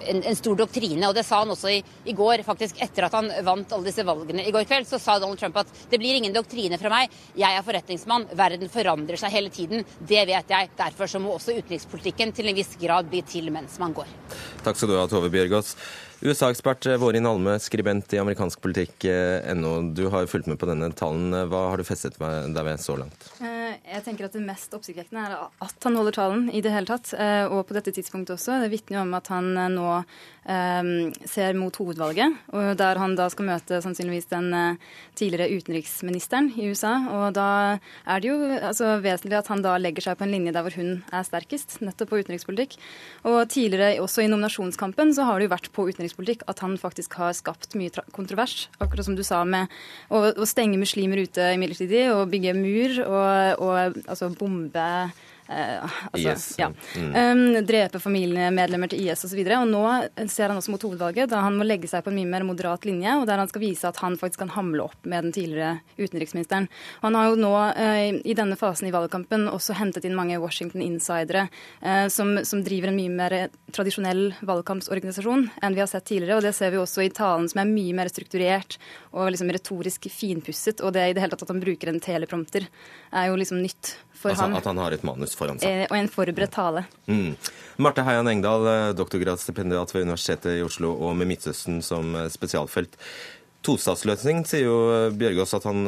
en, 0.06 0.22
en, 0.24 0.38
stor 0.38 0.58
doktrine. 0.60 1.04
Og 1.08 1.16
det 1.16 1.26
sa 1.28 1.42
han 1.44 1.54
også 1.54 1.72
i, 1.74 1.80
i, 2.10 2.16
går, 2.18 2.44
faktisk 2.48 2.82
etter 2.84 3.08
at 3.08 3.16
han 3.18 3.30
vant 3.46 3.76
alle 3.76 3.90
disse 3.90 4.06
valgene 4.08 4.46
i 4.48 4.54
går 4.56 4.68
kveld. 4.70 4.88
Så 4.90 5.00
sa 5.02 5.20
Donald 5.20 5.42
Trump 5.42 5.60
at 5.62 5.72
det 5.92 6.02
blir 6.02 6.18
ingen 6.18 6.36
doktrine 6.36 6.80
fra 6.82 6.92
meg. 6.94 7.16
Jeg 7.40 7.60
er 7.60 7.66
forretningsmann. 7.66 8.30
Verden 8.40 8.72
forandrer 8.74 9.22
seg 9.22 9.36
hele 9.36 9.54
tiden. 9.54 9.88
Det 10.00 10.26
vet 10.30 10.54
jeg. 10.56 10.74
Derfor 10.80 11.12
så 11.12 11.24
må 11.24 11.36
også 11.36 11.58
utenrikspolitikken 11.58 12.36
til 12.36 12.52
en 12.52 12.60
viss 12.60 12.76
grad 12.82 13.10
bli 13.12 13.24
til 13.28 13.52
mens 13.54 13.80
man 13.82 13.96
går. 13.98 14.10
Takk 14.66 14.80
skal 14.80 14.94
du 14.94 15.00
ha, 15.00 15.08
Tove 15.12 15.32
Bjørgaas. 15.34 15.76
USA-ekspert 16.20 16.84
Vårin 17.00 17.28
Alme, 17.30 17.54
skribent 17.64 18.12
i 18.12 18.20
amerikanskpolitikk.no. 18.20 19.70
Du 19.96 20.10
har 20.12 20.28
fulgt 20.28 20.50
med 20.52 20.60
på 20.60 20.68
denne 20.68 20.92
talen. 20.92 21.32
Hva 21.48 21.70
har 21.72 21.80
du 21.80 21.88
festet 21.88 22.20
deg 22.20 22.60
ved 22.68 22.84
så 22.84 22.98
langt? 23.00 23.30
Eh, 23.40 23.59
jeg 23.90 24.04
tenker 24.06 24.28
at 24.28 24.36
Det 24.36 24.44
mest 24.44 24.74
oppsiktsvekkende 24.76 25.24
er 25.26 25.36
at 25.66 25.86
han 25.86 25.98
holder 25.98 26.16
talen 26.16 26.50
i 26.54 26.62
det 26.64 26.72
hele 26.74 26.90
tatt. 26.90 27.12
Eh, 27.18 27.46
og 27.50 27.66
på 27.70 27.76
dette 27.78 27.94
tidspunktet 27.96 28.36
også. 28.36 28.60
Det 28.64 28.72
vitner 28.74 29.02
om 29.02 29.14
at 29.18 29.30
han 29.34 29.50
eh, 29.58 29.70
nå 29.74 29.88
um, 30.00 30.92
ser 31.30 31.58
mot 31.58 31.76
hovedvalget, 31.80 32.38
og 32.54 32.70
der 32.80 33.00
han 33.02 33.16
da 33.18 33.28
skal 33.32 33.48
møte 33.50 33.80
sannsynligvis 33.84 34.30
den 34.32 34.78
tidligere 35.18 35.60
utenriksministeren 35.60 36.52
i 36.58 36.70
USA. 36.72 36.94
Og 37.14 37.36
da 37.38 37.50
er 38.06 38.22
det 38.22 38.32
jo 38.32 38.38
altså, 38.58 38.96
vesentlig 39.04 39.40
at 39.40 39.50
han 39.52 39.64
da 39.66 39.76
legger 39.82 40.08
seg 40.10 40.20
på 40.20 40.26
en 40.28 40.34
linje 40.34 40.54
der 40.56 40.66
hvor 40.66 40.78
hun 40.78 41.04
er 41.14 41.28
sterkest, 41.28 41.80
nettopp 41.86 42.14
på 42.14 42.22
utenrikspolitikk. 42.24 42.78
Og 43.30 43.42
tidligere 43.52 44.02
også 44.04 44.26
i 44.26 44.30
nominasjonskampen 44.32 45.14
så 45.18 45.28
har 45.28 45.40
det 45.40 45.50
jo 45.50 45.56
vært 45.56 45.72
på 45.76 45.88
utenrikspolitikk 45.90 46.46
at 46.50 46.64
han 46.66 46.78
faktisk 46.82 47.20
har 47.22 47.36
skapt 47.38 47.78
mye 47.80 48.06
kontrovers. 48.16 48.68
Akkurat 48.80 49.08
som 49.08 49.18
du 49.18 49.26
sa 49.26 49.44
med 49.46 49.70
å 50.10 50.48
stenge 50.50 50.82
muslimer 50.82 51.22
ute 51.26 51.52
midlertidig 51.60 52.08
og 52.14 52.30
bygge 52.34 52.56
mur 52.58 52.98
og, 53.06 53.64
og 53.66 53.79
altså 54.08 54.30
bombe 54.40 54.70
altså, 55.50 56.34
IS. 56.34 56.46
Ja. 56.60 56.70
Mm. 56.96 57.16
Um, 57.16 57.66
drepe 57.66 58.02
familiemedlemmer 58.02 58.92
til 58.92 59.06
IS 59.06 59.26
osv. 59.26 59.42
Nå 59.70 59.84
ser 60.30 60.50
han 60.52 60.60
også 60.60 60.74
mot 60.74 60.86
hovedvalget, 60.86 61.30
da 61.32 61.42
han 61.46 61.58
må 61.58 61.68
legge 61.68 61.90
seg 61.90 62.04
på 62.06 62.14
en 62.14 62.20
mye 62.20 62.30
mer 62.30 62.46
moderat 62.48 62.86
linje, 62.88 63.16
og 63.20 63.26
der 63.30 63.42
han 63.42 63.50
skal 63.52 63.64
vise 63.64 63.90
at 63.90 64.00
han 64.04 64.18
faktisk 64.20 64.44
kan 64.44 64.54
hamle 64.56 64.86
opp 64.88 65.10
med 65.10 65.28
den 65.28 65.36
tidligere 65.36 65.80
utenriksministeren. 65.98 66.70
Og 67.00 67.08
han 67.10 67.20
har 67.20 67.30
jo 67.32 67.40
nå 67.40 67.54
uh, 67.56 68.20
i 68.20 68.38
denne 68.38 68.58
fasen 68.60 68.90
i 68.90 68.94
valgkampen 68.96 69.48
også 69.52 69.78
hentet 69.80 70.08
inn 70.08 70.18
mange 70.18 70.40
Washington-insidere 70.42 71.48
uh, 71.50 72.08
som, 72.14 72.38
som, 72.46 72.64
driver 72.64 72.92
en 72.92 73.00
mye 73.00 73.14
mer 73.14 73.38
tradisjonell 73.74 74.34
valgkampsorganisasjon 74.46 75.48
enn 75.64 75.78
vi 75.78 75.84
har 75.84 75.90
sett 75.90 76.08
tidligere. 76.10 76.40
og 76.40 76.46
Det 76.46 76.54
ser 76.58 76.74
vi 76.74 76.82
også 76.82 77.06
i 77.06 77.14
talen, 77.16 77.48
som 77.50 77.64
er 77.64 77.72
mye 77.72 77.96
mer 77.98 78.12
strukturert 78.12 78.78
og 79.16 79.32
liksom 79.34 79.52
retorisk 79.56 80.10
finpusset. 80.14 80.84
Og 80.84 80.94
det 80.96 81.08
i 81.10 81.16
det 81.16 81.24
hele 81.24 81.34
tatt 81.34 81.48
at 81.48 81.54
han 81.54 81.64
bruker 81.64 81.92
en 81.92 82.02
teleprompter, 82.04 82.68
er 83.10 83.30
jo 83.30 83.40
liksom 83.40 83.62
nytt 83.64 83.96
for 84.20 84.34
altså, 84.34 84.46
ham. 84.46 84.58
At 84.60 84.68
han 84.68 84.82
har 84.82 84.96
et 84.96 85.06
manus 85.08 85.36
foran 85.40 85.62
seg. 85.62 85.86
Eh, 85.86 85.88
og 85.88 85.98
en 85.98 86.12
forberedt 86.12 86.54
tale. 86.56 86.86
Mm. 87.10 87.34
Marte 87.80 88.06
Heian 88.08 88.30
Engdahl, 88.32 88.68
eh, 88.70 88.92
doktorgradsstipendiat 89.00 89.94
ved 89.96 90.08
Universitetet 90.08 90.60
i 90.60 90.66
Oslo 90.66 90.94
og 90.94 91.16
med 91.20 91.32
Midtøsten 91.32 91.82
som 91.86 92.14
eh, 92.16 92.30
spesialfelt. 92.34 93.00
Tostatsløsning 93.66 94.46
sier 94.48 94.70
jo 94.70 94.78
Bjørgaas 95.20 95.52
at 95.58 95.66
han 95.68 95.82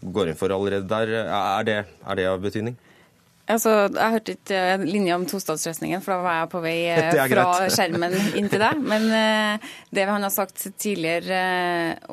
går 0.00 0.30
inn 0.30 0.38
for 0.40 0.54
allerede 0.54 0.88
der. 0.88 1.10
Er 1.28 1.66
det, 1.68 1.74
er 1.84 2.16
det 2.16 2.24
av 2.30 2.40
betydning? 2.40 2.78
Altså, 3.50 3.70
jeg 3.88 4.14
hørte 4.14 4.34
ikke 4.36 4.58
eh, 4.74 4.82
linja 4.86 5.16
om 5.18 5.24
tostatsløsningen, 5.28 6.02
for 6.04 6.14
da 6.14 6.24
var 6.24 6.36
jeg 6.38 6.50
på 6.52 6.62
vei 6.64 6.74
eh, 6.92 7.18
fra 7.32 7.46
skjermen 7.74 8.14
inn 8.38 8.48
til 8.52 8.62
deg. 8.62 8.80
Men 8.82 9.06
uh, 9.10 9.70
det 9.94 10.06
han 10.10 10.26
har 10.26 10.32
sagt 10.34 10.66
tidligere 10.80 11.40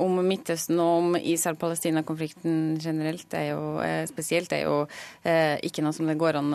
om 0.01 0.17
Midtøsten 0.25 0.79
og 0.81 0.93
om 1.01 1.17
Israel-Palestina-konflikten 1.19 2.77
generelt, 2.81 3.27
er 3.37 3.51
jo, 3.51 3.61
spesielt. 4.09 4.15
spesielt, 4.17 4.53
er 4.53 4.63
jo 4.65 4.77
ikke 5.67 5.83
noe 5.85 5.95
som 5.95 6.09
det 6.09 6.17
går 6.19 6.39
an 6.39 6.53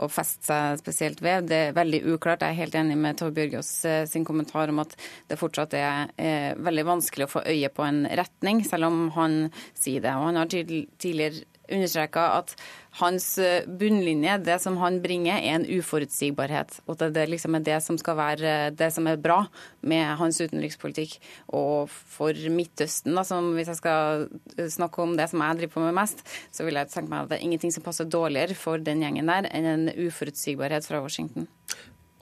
å 0.00 0.08
feste 0.10 0.46
seg 0.46 0.80
spesielt 0.80 1.22
ved. 1.24 1.48
Det 1.50 1.58
er 1.68 1.76
veldig 1.76 2.00
uklart. 2.14 2.44
Jeg 2.44 2.54
er 2.54 2.60
helt 2.62 2.76
enig 2.78 2.96
med 3.00 3.18
Tove 3.18 3.34
Bjørgaas 3.36 3.70
sin 4.10 4.26
kommentar 4.26 4.70
om 4.72 4.82
at 4.82 4.94
det 5.30 5.38
fortsatt 5.40 5.74
er 5.78 6.56
veldig 6.62 6.86
vanskelig 6.88 7.28
å 7.28 7.32
få 7.34 7.44
øye 7.48 7.70
på 7.74 7.86
en 7.86 8.04
retning, 8.06 8.62
selv 8.66 8.88
om 8.88 9.04
han 9.16 9.38
sier 9.78 10.04
det. 10.04 10.14
Og 10.16 10.30
han 10.30 10.40
har 10.40 10.52
tidligere 10.52 11.44
understreka 11.70 12.24
at 12.38 12.54
hans 13.00 13.26
eh, 13.40 13.66
bunnlinje, 13.66 14.38
det 14.44 14.58
som 14.62 14.76
han 14.80 14.98
bringer, 15.04 15.38
er 15.38 15.60
en 15.60 15.66
uforutsigbarhet. 15.66 16.80
Og 16.86 16.98
det, 17.00 17.12
det 17.16 17.28
liksom 17.30 17.56
er 17.56 17.66
det 17.66 17.78
som 17.84 17.98
skal 18.00 18.18
være 18.18 18.54
det 18.76 18.90
som 18.94 19.06
er 19.08 19.20
bra 19.20 19.44
med 19.80 20.16
hans 20.20 20.40
utenrikspolitikk. 20.42 21.16
Og 21.54 21.88
for 21.90 22.36
Midtøsten, 22.52 23.14
da, 23.16 23.24
som 23.26 23.52
hvis 23.56 23.72
jeg 23.72 23.80
skal 23.80 24.26
snakke 24.72 25.04
om 25.04 25.16
det 25.18 25.30
som 25.30 25.44
jeg 25.44 25.62
driver 25.62 25.76
på 25.76 25.86
med 25.86 25.96
mest, 26.02 26.24
så 26.52 26.66
vil 26.66 26.80
jeg 26.80 26.92
tenke 26.92 27.12
meg 27.12 27.24
at 27.24 27.32
det 27.32 27.40
er 27.40 27.46
ingenting 27.48 27.74
som 27.74 27.86
passer 27.86 28.08
dårligere 28.08 28.58
for 28.58 28.82
den 28.82 29.04
gjengen 29.04 29.30
der 29.30 29.48
enn 29.52 29.70
en 29.72 29.88
uforutsigbarhet 29.96 30.88
fra 30.88 31.02
Washington. 31.04 31.48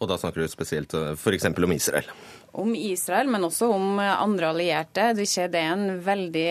Og 0.00 0.08
da 0.08 0.16
snakker 0.16 0.40
du 0.40 0.48
spesielt 0.48 0.94
eh, 0.96 1.12
f.eks. 1.12 1.50
om 1.50 1.74
Israel? 1.74 2.08
Om 2.52 2.74
Israel, 2.74 3.28
men 3.30 3.44
også 3.46 3.68
om 3.74 3.98
andre 4.00 4.50
allierte. 4.50 5.10
Du 5.16 5.22
ser 5.28 5.50
det 5.52 5.60
er 5.62 5.74
en 5.74 6.00
veldig 6.04 6.48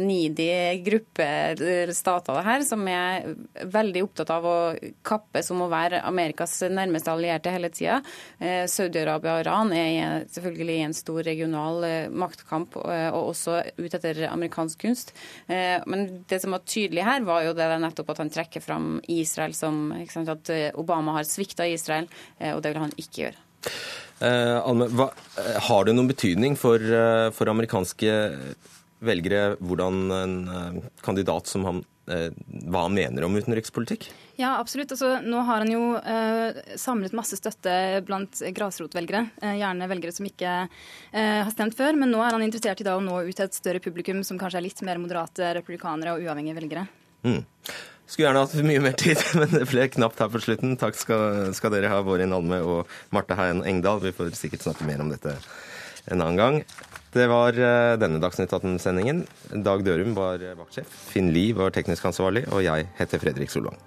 needy 0.00 0.48
gruppe 0.86 1.26
stater 1.94 2.42
her, 2.46 2.64
som 2.66 2.82
er 2.90 3.34
veldig 3.62 4.02
opptatt 4.06 4.32
av 4.34 4.46
å 4.46 4.56
kappes 5.06 5.50
om 5.54 5.64
å 5.64 5.70
være 5.70 6.02
Amerikas 6.06 6.58
nærmeste 6.70 7.12
allierte 7.12 7.52
hele 7.54 7.70
tida. 7.74 8.00
Eh, 8.38 8.64
Saudi-Arabia 8.70 9.36
og 9.36 9.44
Iran 9.44 9.72
er 9.76 10.26
selvfølgelig 10.32 10.76
i 10.76 10.86
en 10.86 10.96
stor 10.96 11.22
regional 11.26 11.86
eh, 11.86 12.08
maktkamp, 12.10 12.78
eh, 12.82 13.08
og 13.10 13.32
også 13.32 13.58
ut 13.78 13.98
etter 13.98 14.24
amerikansk 14.30 14.82
kunst. 14.86 15.12
Men 15.46 16.24
det 16.28 16.40
som 16.42 16.54
var 16.54 16.64
tydelig 16.66 17.04
her, 17.06 17.22
var 17.26 17.44
jo 17.46 17.54
det 17.56 17.68
nettopp 17.82 18.10
at 18.14 18.20
han 18.22 18.32
trekker 18.32 18.62
fram 18.64 18.96
Israel 19.12 19.54
som 19.56 19.90
sant, 20.10 20.28
At 20.32 20.50
Obama 20.78 21.16
har 21.18 21.28
svikta 21.28 21.66
Israel, 21.68 22.08
og 22.54 22.62
det 22.62 22.72
vil 22.72 22.82
han 22.82 22.96
ikke 23.00 23.22
gjøre. 23.26 23.40
Eh, 24.20 24.56
Alme, 24.62 24.88
hva, 24.96 25.10
eh, 25.38 25.58
har 25.68 25.84
det 25.84 25.96
noen 25.96 26.08
betydning 26.08 26.56
for, 26.56 26.80
eh, 26.80 27.28
for, 27.36 27.50
amerikanske 27.52 28.12
velgere 29.04 29.56
hvordan 29.60 30.12
en 30.16 30.82
kandidat 31.04 31.46
som 31.46 31.64
han 31.64 31.84
hva 32.06 32.84
han 32.84 32.94
mener 32.94 33.24
om 33.26 33.34
utenrikspolitikk? 33.34 34.04
Ja, 34.38 34.60
absolutt. 34.60 34.92
Altså, 34.94 35.16
nå 35.26 35.40
har 35.48 35.64
han 35.64 35.72
jo 35.72 35.96
eh, 35.98 36.58
samlet 36.78 37.16
masse 37.18 37.34
støtte 37.34 37.72
blant 38.06 38.42
grasrotvelgere. 38.54 39.24
Eh, 39.42 39.56
gjerne 39.58 39.88
velgere 39.90 40.14
som 40.14 40.28
ikke 40.28 40.52
eh, 40.68 41.42
har 41.42 41.50
stemt 41.50 41.74
før. 41.74 41.98
Men 41.98 42.12
nå 42.14 42.20
er 42.22 42.36
han 42.36 42.44
interessert 42.46 42.80
i 42.80 42.86
da 42.86 42.94
å 42.94 43.02
nå 43.02 43.24
ut 43.26 43.34
til 43.34 43.48
et 43.48 43.58
større 43.58 43.82
publikum 43.82 44.22
som 44.22 44.38
kanskje 44.38 44.60
er 44.60 44.66
litt 44.68 44.84
mer 44.86 45.02
moderate 45.02 45.50
republikanere 45.58 46.14
og 46.14 46.28
uavhengige 46.28 46.60
velgere. 46.60 46.86
Mm. 47.26 47.42
Skulle 48.06 48.28
gjerne 48.28 48.42
hatt 48.44 48.66
mye 48.66 48.82
mer 48.84 48.94
tid, 48.98 49.22
men 49.38 49.50
det 49.50 49.64
ble 49.70 49.88
knapt 49.96 50.20
her 50.22 50.30
på 50.30 50.42
slutten. 50.42 50.76
Takk 50.80 50.98
skal, 50.98 51.54
skal 51.58 51.74
dere 51.74 51.90
ha, 51.90 52.02
Vårin 52.06 52.34
Alme 52.36 52.60
og 52.62 52.92
Marte 53.14 53.38
Hein 53.38 53.64
Engdahl. 53.66 54.02
Vi 54.04 54.14
får 54.14 54.34
sikkert 54.38 54.66
snakke 54.66 54.86
mer 54.86 55.02
om 55.02 55.10
dette 55.12 55.34
en 56.06 56.20
annen 56.20 56.38
gang. 56.38 56.60
Det 57.16 57.26
var 57.30 57.56
eh, 57.56 57.94
denne 57.98 58.20
Dagsnytt 58.22 58.52
18-sendingen. 58.52 59.24
Dag 59.66 59.82
Dørum 59.86 60.14
var 60.18 60.42
vaktsjef. 60.60 60.92
Finn 61.14 61.32
Lie 61.34 61.56
var 61.56 61.74
teknisk 61.74 62.06
ansvarlig, 62.12 62.46
og 62.52 62.62
jeg 62.66 62.86
heter 63.00 63.22
Fredrik 63.22 63.50
Solvang. 63.50 63.80